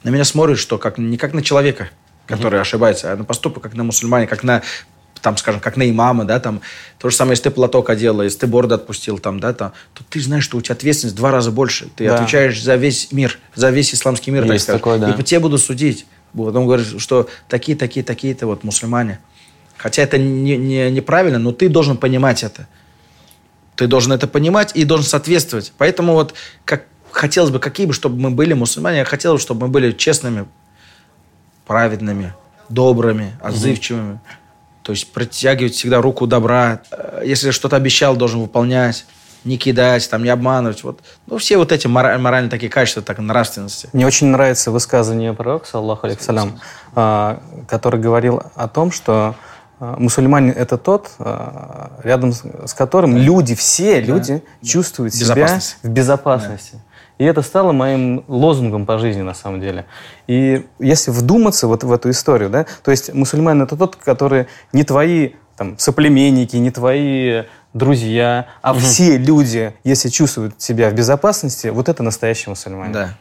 на 0.04 0.10
меня 0.10 0.24
смотрят, 0.24 0.58
что 0.58 0.78
как, 0.78 0.98
не 0.98 1.16
как 1.16 1.32
на 1.32 1.42
человека, 1.42 1.90
который 2.26 2.60
ошибается, 2.60 3.12
а 3.12 3.16
на 3.16 3.24
поступок, 3.24 3.62
как 3.62 3.74
на 3.74 3.82
мусульмане, 3.84 4.26
как 4.26 4.44
на 4.44 4.62
там, 5.22 5.36
скажем, 5.36 5.60
как 5.60 5.76
на 5.76 5.88
имама, 5.90 6.24
да, 6.24 6.40
там, 6.40 6.62
то 6.98 7.10
же 7.10 7.16
самое, 7.16 7.32
если 7.32 7.44
ты 7.44 7.50
платок 7.50 7.90
одел, 7.90 8.22
если 8.22 8.38
ты 8.38 8.46
бороду 8.46 8.74
отпустил, 8.74 9.18
там, 9.18 9.38
да, 9.38 9.52
там, 9.52 9.72
то 9.92 10.02
ты 10.08 10.20
знаешь, 10.20 10.44
что 10.44 10.56
у 10.56 10.62
тебя 10.62 10.74
ответственность 10.74 11.14
в 11.14 11.18
два 11.18 11.30
раза 11.30 11.50
больше. 11.50 11.88
Ты 11.94 12.06
Да. 12.06 12.14
отвечаешь 12.14 12.62
за 12.62 12.76
весь 12.76 13.12
мир, 13.12 13.38
за 13.54 13.68
весь 13.70 13.92
исламский 13.92 14.30
мир, 14.30 14.44
так 14.44 14.52
Есть 14.52 14.64
сказать. 14.64 14.80
такое, 14.80 14.98
да. 14.98 15.10
И 15.10 15.12
по 15.16 15.22
тебе 15.22 15.40
будут 15.40 15.60
судить. 15.60 16.06
Потом 16.36 16.66
говорят, 16.66 16.86
что 17.00 17.28
такие, 17.48 17.76
такие, 17.76 18.04
такие-то 18.04 18.46
вот 18.46 18.64
мусульмане. 18.64 19.20
Хотя 19.76 20.02
это 20.02 20.18
не, 20.18 20.56
не- 20.56 20.90
неправильно, 20.90 21.38
но 21.38 21.52
ты 21.52 21.68
должен 21.68 21.96
понимать 21.96 22.42
это. 22.42 22.68
Ты 23.76 23.86
должен 23.86 24.12
это 24.12 24.26
понимать 24.28 24.72
и 24.74 24.84
должен 24.84 25.06
соответствовать. 25.06 25.72
Поэтому 25.78 26.12
вот 26.12 26.34
как 26.64 26.84
хотелось 27.10 27.50
бы, 27.50 27.58
какие 27.58 27.86
бы, 27.86 27.92
чтобы 27.92 28.20
мы 28.20 28.30
были 28.30 28.52
мусульмане, 28.52 28.98
я 28.98 29.04
хотел 29.04 29.34
бы, 29.34 29.38
чтобы 29.40 29.66
мы 29.66 29.72
были 29.72 29.92
честными, 29.92 30.46
праведными, 31.66 32.34
добрыми, 32.68 33.32
отзывчивыми. 33.40 34.20
То 34.82 34.92
есть 34.92 35.12
протягивать 35.12 35.74
всегда 35.74 36.00
руку 36.00 36.26
добра. 36.26 36.82
Э, 36.90 37.22
Если 37.24 37.50
что-то 37.50 37.76
обещал, 37.76 38.16
должен 38.16 38.40
выполнять. 38.40 39.06
Не 39.44 39.56
кидать, 39.56 40.08
там, 40.10 40.22
не 40.22 40.30
обманывать. 40.30 40.84
Вот. 40.84 41.00
Ну, 41.26 41.38
все 41.38 41.56
вот 41.56 41.72
эти 41.72 41.86
мора- 41.86 42.18
моральные 42.18 42.50
такие 42.50 42.70
качества, 42.70 43.02
так, 43.02 43.18
нравственности. 43.18 43.88
Мне 43.92 44.06
очень 44.06 44.28
нравится 44.28 44.70
высказывание 44.70 45.32
пророка, 45.32 45.66
саллаху 45.66 46.06
алейкиссалям, 46.06 46.60
а, 46.94 47.40
который 47.68 48.00
говорил 48.00 48.42
о 48.54 48.68
том, 48.68 48.92
что 48.92 49.34
а, 49.78 49.96
мусульманин– 49.98 50.52
это 50.56 50.76
тот, 50.76 51.10
а, 51.18 51.92
рядом 52.02 52.32
с 52.32 52.74
которым 52.74 53.16
люди, 53.16 53.54
все 53.54 54.00
люди 54.00 54.42
чувствуют 54.62 55.14
себя 55.14 55.46
в 55.82 55.88
безопасности. 55.88 56.80
И 57.18 57.24
это 57.24 57.42
стало 57.42 57.72
моим 57.72 58.24
лозунгом 58.28 58.86
по 58.86 58.96
жизни, 58.96 59.20
на 59.20 59.34
самом 59.34 59.60
деле. 59.60 59.84
И 60.26 60.66
если 60.78 61.10
вдуматься 61.10 61.66
вот 61.66 61.84
в 61.84 61.92
эту 61.92 62.08
историю, 62.08 62.48
да, 62.48 62.64
то 62.82 62.90
есть 62.90 63.12
мусульманин– 63.12 63.62
это 63.64 63.76
тот, 63.76 63.96
который 63.96 64.46
не 64.72 64.84
твои 64.84 65.32
там, 65.60 65.78
соплеменники, 65.78 66.56
не 66.56 66.70
твои 66.70 67.42
друзья, 67.72 68.48
а 68.62 68.74
все 68.74 69.18
люди, 69.18 69.74
если 69.84 70.08
чувствуют 70.08 70.60
себя 70.60 70.90
в 70.90 70.94
безопасности, 70.94 71.68
вот 71.68 71.88
это 71.88 72.02
настоящий 72.02 72.50
мусульманин. 72.50 72.92
Да. 72.92 73.16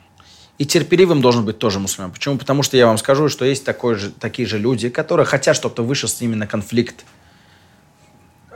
И 0.58 0.66
терпеливым 0.66 1.22
должен 1.22 1.45
быть 1.45 1.58
тоже 1.58 1.80
мусульман. 1.80 2.12
Почему? 2.12 2.38
Потому 2.38 2.64
что 2.64 2.76
я 2.76 2.88
вам 2.88 2.97
скажу, 2.97 3.30
что 3.30 3.45
есть 3.45 3.64
такой 3.64 3.95
же, 3.95 4.12
такие 4.12 4.47
же 4.47 4.58
люди, 4.58 4.89
которые 4.89 5.26
хотят, 5.26 5.56
чтобы 5.56 5.74
ты 5.74 5.84
вышел 5.84 6.10
с 6.10 6.20
ними 6.20 6.36
на 6.36 6.47
конфликт. 6.47 7.06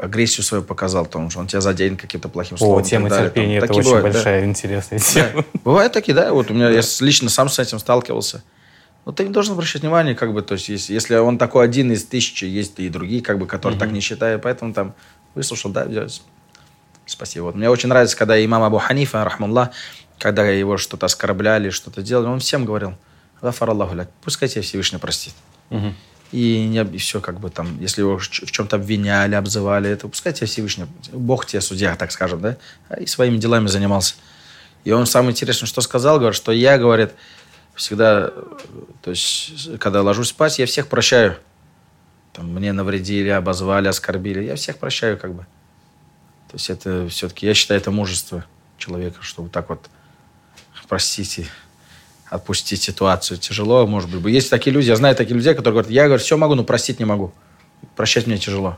Агрессию 0.02 0.44
свою 0.44 0.64
показал, 0.64 1.06
потому 1.06 1.30
что 1.30 1.40
он 1.40 1.48
тебя 1.48 1.62
заденет 1.62 2.02
каким-то 2.02 2.28
плохим 2.28 2.58
словом. 2.58 2.84
О, 2.84 2.86
тема 2.86 3.10
терпения 3.10 3.60
это 3.60 3.72
очень 3.72 3.84
бывают, 3.84 4.06
да. 4.08 4.12
большая 4.12 4.44
интересная 4.44 5.00
тема. 5.00 5.46
Бывают 5.64 5.94
такие, 5.94 6.14
да. 6.14 6.34
Вот 6.34 6.52
у 6.52 6.54
меня, 6.54 6.70
я 6.72 6.82
лично 7.00 7.30
сам 7.30 7.48
с 7.48 7.58
этим 7.58 7.80
сталкивался. 7.80 8.44
Но 9.06 9.14
ты 9.14 9.24
не 9.24 9.30
должен 9.30 9.54
обращать 9.54 9.82
внимание, 9.82 10.14
как 10.14 10.34
бы, 10.34 10.42
то 10.42 10.54
есть, 10.54 10.68
если, 10.70 10.94
если 10.94 11.16
он 11.16 11.38
такой 11.38 11.64
один 11.64 11.92
из 11.92 12.04
тысячи, 12.04 12.44
есть 12.44 12.80
и 12.80 12.90
другие, 12.90 13.22
как 13.22 13.38
бы, 13.38 13.48
которые 13.48 13.80
так 13.80 13.92
не 13.92 14.02
считают, 14.02 14.42
поэтому 14.42 14.74
там 14.74 14.94
выслушал, 15.36 15.72
да. 15.72 15.88
Спасибо. 17.06 17.46
Вот 17.46 17.56
мне 17.56 17.70
очень 17.70 17.90
нравится, 17.90 18.16
когда 18.16 18.44
имам 18.44 18.64
Абу 18.64 18.78
Ханифа, 18.78 19.24
рахмуллах, 19.24 19.70
когда 20.20 20.46
его 20.46 20.78
что-то 20.78 21.06
оскорбляли, 21.06 21.70
что-то 21.70 22.02
делали, 22.02 22.28
он 22.28 22.40
всем 22.40 22.66
говорил, 22.66 22.96
«Гафар 23.42 23.72
Аллаху 23.72 23.96
ляк», 23.96 24.10
пускай 24.22 24.48
тебя 24.48 24.62
Всевышний 24.62 25.00
простит. 25.00 25.34
И, 26.32 26.66
не, 26.66 26.82
и 26.82 26.98
все, 26.98 27.22
как 27.22 27.40
бы 27.40 27.52
там, 27.52 27.80
если 27.80 28.02
его 28.02 28.18
в 28.18 28.28
чем-то 28.28 28.78
обвиняли, 28.78 29.36
обзывали, 29.36 29.90
это 29.90 30.08
пускай 30.08 30.34
тебя 30.34 30.48
Всевышний, 30.48 30.86
Бог 31.12 31.46
тебе 31.46 31.62
судья, 31.62 31.96
так 31.96 32.12
скажем, 32.12 32.42
да, 32.42 32.58
и 33.00 33.06
своими 33.06 33.38
делами 33.38 33.68
занимался. 33.68 34.16
И 34.84 34.92
он 34.92 35.06
самое 35.06 35.32
интересное, 35.32 35.68
что 35.68 35.82
сказал, 35.82 36.18
говорит, 36.18 36.36
что 36.36 36.52
я, 36.52 36.78
говорит, 36.80 37.12
всегда, 37.76 38.32
э, 38.34 38.44
то 39.04 39.12
есть, 39.12 39.78
когда 39.80 40.02
ложусь 40.02 40.30
спать, 40.30 40.58
я 40.58 40.66
всех 40.66 40.88
прощаю. 40.88 41.38
Там, 42.34 42.48
мне 42.54 42.74
навредили, 42.74 43.30
обозвали, 43.30 43.88
оскорбили, 43.88 44.44
я 44.44 44.56
всех 44.56 44.78
прощаю, 44.78 45.18
как 45.18 45.34
бы. 45.34 45.44
То 46.50 46.56
есть 46.56 46.70
это 46.70 47.08
все-таки, 47.10 47.46
я 47.46 47.54
считаю, 47.54 47.80
это 47.80 47.92
мужество 47.92 48.44
человека, 48.78 49.20
что 49.22 49.44
вот 49.44 49.52
так 49.52 49.70
вот 49.70 49.90
простите, 50.88 51.48
отпустить 52.30 52.82
ситуацию. 52.82 53.38
Тяжело, 53.38 53.88
может 53.88 54.10
быть. 54.10 54.34
Есть 54.34 54.50
такие 54.50 54.74
люди, 54.74 54.88
я 54.88 54.96
знаю 54.96 55.16
такие 55.16 55.36
людей, 55.36 55.54
которые 55.54 55.74
говорят, 55.74 55.92
я, 55.92 56.06
говорю, 56.06 56.22
все 56.22 56.38
могу, 56.38 56.56
но 56.56 56.64
простить 56.64 57.00
не 57.00 57.06
могу. 57.06 57.32
Прощать 57.96 58.28
мне 58.28 58.38
тяжело. 58.38 58.78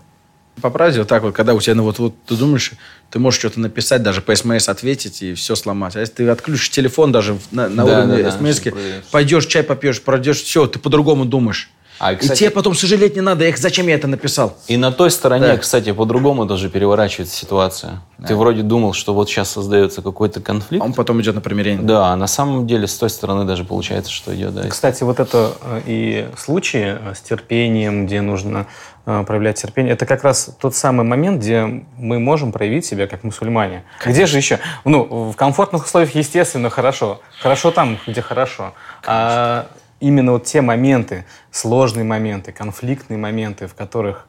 По 0.62 0.70
правде, 0.70 1.00
вот 1.00 1.10
так 1.10 1.24
вот, 1.24 1.36
когда 1.36 1.54
у 1.54 1.60
тебя, 1.60 1.76
ну 1.76 1.84
вот, 1.84 2.00
вот 2.00 2.16
ты 2.26 2.36
думаешь, 2.38 2.72
ты 3.10 3.20
можешь 3.20 3.40
что-то 3.40 3.60
написать, 3.60 4.04
даже 4.04 4.22
по 4.22 4.34
СМС 4.34 4.70
ответить 4.70 5.22
и 5.22 5.34
все 5.34 5.56
сломать. 5.56 5.98
А 5.98 6.00
если 6.00 6.14
ты 6.14 6.30
отключишь 6.30 6.70
телефон 6.70 7.12
даже 7.12 7.38
на, 7.52 7.68
на 7.68 7.86
Да, 7.86 8.00
уровне 8.00 8.24
да, 8.24 8.32
смс 8.32 8.58
чтобы 8.58 8.72
проверить. 8.72 9.04
пойдешь, 9.12 9.46
чай 9.48 9.64
попьешь, 9.64 10.02
пройдешь, 10.02 10.42
все, 10.42 10.66
ты 10.68 10.80
по-другому 10.80 11.26
думаешь. 11.26 11.70
А, 12.00 12.14
и 12.14 12.16
кстати- 12.16 12.40
тебе 12.40 12.50
потом 12.50 12.76
сожалеть 12.76 13.16
не 13.16 13.22
надо, 13.22 13.46
эх, 13.46 13.58
зачем 13.58 13.88
я 13.88 13.96
это 13.96 14.08
написал? 14.08 14.58
И 14.68 14.78
на 14.78 14.92
той 14.92 15.12
стороне, 15.12 15.48
Да. 15.48 15.58
кстати, 15.58 15.92
по-другому 15.92 16.46
даже 16.46 16.70
переворачивается 16.70 17.36
ситуация. 17.36 18.02
Ты 18.28 18.36
вроде 18.36 18.62
думал, 18.64 18.94
что 18.94 19.14
вот 19.14 19.30
сейчас 19.30 19.50
создается 19.52 20.02
какой-то 20.02 20.42
конфликт. 20.42 20.82
А 20.82 20.86
он 20.86 20.94
потом 20.94 21.22
идет 21.22 21.36
на 21.36 21.42
примирение. 21.42 21.82
Да, 21.82 22.08
а 22.08 22.16
на 22.16 22.28
самом 22.28 22.68
деле 22.68 22.88
с 22.88 22.98
той 22.98 23.10
стороны 23.10 23.46
даже 23.46 23.64
получается, 23.64 24.12
что 24.12 24.36
идет, 24.36 24.54
да. 24.56 24.68
Кстати, 24.68 25.04
вот 25.04 25.20
это 25.20 25.54
э, 25.62 25.82
и 25.86 26.28
случаи 26.38 26.98
э, 27.00 27.14
с 27.16 27.22
терпением, 27.22 28.06
где 28.06 28.22
нужно 28.22 28.68
э, 29.06 29.24
проявлять 29.28 29.62
терпение, 29.62 29.94
это 29.94 30.06
как 30.06 30.24
раз 30.24 30.50
тот 30.60 30.76
самый 30.76 31.06
момент, 31.06 31.42
где 31.42 31.86
мы 31.98 32.20
можем 32.20 32.52
проявить 32.52 32.86
себя 32.86 33.08
как 33.08 33.24
мусульмане. 33.24 33.84
Где 34.06 34.26
же 34.26 34.38
еще? 34.38 34.60
Ну, 34.84 35.32
в 35.32 35.36
комфортных 35.36 35.86
условиях, 35.86 36.16
естественно, 36.16 36.70
хорошо. 36.70 37.22
Хорошо 37.42 37.72
там, 37.72 38.00
где 38.08 38.22
хорошо. 38.22 38.74
А 39.06 39.68
именно 40.00 40.34
вот 40.34 40.46
те 40.46 40.62
моменты, 40.62 41.26
сложные 41.52 42.04
моменты, 42.04 42.52
конфликтные 42.52 43.18
моменты, 43.18 43.68
в 43.68 43.74
которых 43.74 44.28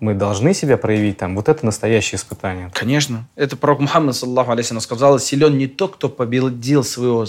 мы 0.00 0.14
должны 0.14 0.54
себя 0.54 0.76
проявить 0.76 1.18
там, 1.18 1.36
вот 1.36 1.48
это 1.48 1.64
настоящее 1.64 2.18
испытание. 2.18 2.70
Конечно. 2.74 3.26
Это 3.36 3.56
пророк 3.56 3.80
Мухаммад, 3.80 4.16
саллаху 4.16 4.50
алейхи, 4.50 4.78
сказал, 4.80 5.18
силен 5.18 5.56
не 5.56 5.66
тот, 5.66 5.96
кто 5.96 6.08
победил 6.08 6.84
своего 6.84 7.26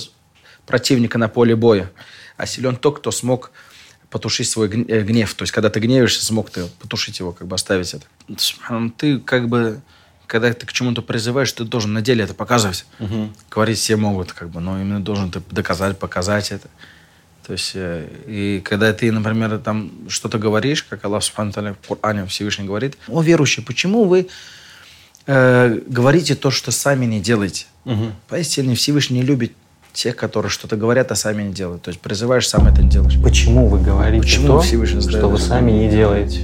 противника 0.66 1.18
на 1.18 1.28
поле 1.28 1.56
боя, 1.56 1.92
а 2.38 2.46
силен 2.46 2.76
тот, 2.76 3.00
кто 3.00 3.12
смог 3.12 3.52
потушить 4.10 4.50
свой 4.50 4.68
э, 4.68 5.02
гнев. 5.02 5.34
То 5.36 5.44
есть, 5.44 5.52
когда 5.52 5.70
ты 5.70 5.80
гневаешься, 5.80 6.26
смог 6.26 6.50
ты 6.50 6.66
потушить 6.80 7.20
его, 7.20 7.32
как 7.32 7.48
бы 7.48 7.56
оставить 7.56 7.94
это. 7.94 8.06
Ты 8.98 9.20
как 9.20 9.48
бы, 9.48 9.82
когда 10.26 10.52
ты 10.54 10.66
к 10.66 10.74
чему-то 10.74 11.02
призываешь, 11.02 11.52
ты 11.52 11.66
должен 11.66 11.94
на 11.94 12.02
деле 12.02 12.24
это 12.24 12.34
показывать. 12.34 12.86
Говорить 13.52 13.78
все 13.78 13.96
могут, 13.96 14.34
как 14.34 14.50
бы, 14.50 14.60
но 14.60 14.82
именно 14.82 15.00
должен 15.00 15.32
ты 15.32 15.42
доказать, 15.52 16.00
показать 16.00 16.52
это. 16.52 16.68
То 17.46 17.54
есть, 17.54 17.74
э, 17.76 18.08
и 18.26 18.62
когда 18.66 18.92
ты, 18.92 19.12
например, 19.12 19.58
там 19.60 19.92
что-то 20.08 20.40
говоришь, 20.40 20.84
как 20.84 21.06
Аллах 21.06 21.24
Субхану 21.24 21.52
в 21.52 21.96
Коране 21.96 22.26
Всевышний 22.26 22.66
говорит, 22.66 22.98
о, 23.08 23.22
верующие, 23.22 23.64
почему 23.64 24.06
вы 24.06 24.28
э, 25.28 25.80
говорите 25.88 26.36
то, 26.36 26.50
что 26.50 26.72
сами 26.72 27.06
не 27.06 27.22
делаете? 27.22 27.66
Поистине 28.28 28.76
Всевышний 28.76 29.20
не 29.20 29.26
любит 29.26 29.54
тех, 29.94 30.16
которые 30.16 30.50
что-то 30.50 30.76
говорят, 30.76 31.12
а 31.12 31.16
сами 31.16 31.44
не 31.44 31.54
делают. 31.54 31.84
То 31.84 31.90
есть 31.90 32.02
призываешь, 32.02 32.48
сам 32.48 32.68
это 32.68 32.82
не 32.82 32.90
делаешь. 32.90 33.18
Почему 33.22 33.68
вы 33.68 33.80
говорите 33.80 34.22
Почему 34.22 34.48
то, 34.48 34.60
Всевышний 34.62 35.02
что 35.02 35.30
вы 35.30 35.38
сами 35.38 35.72
не 35.72 35.90
делаете? 35.90 36.42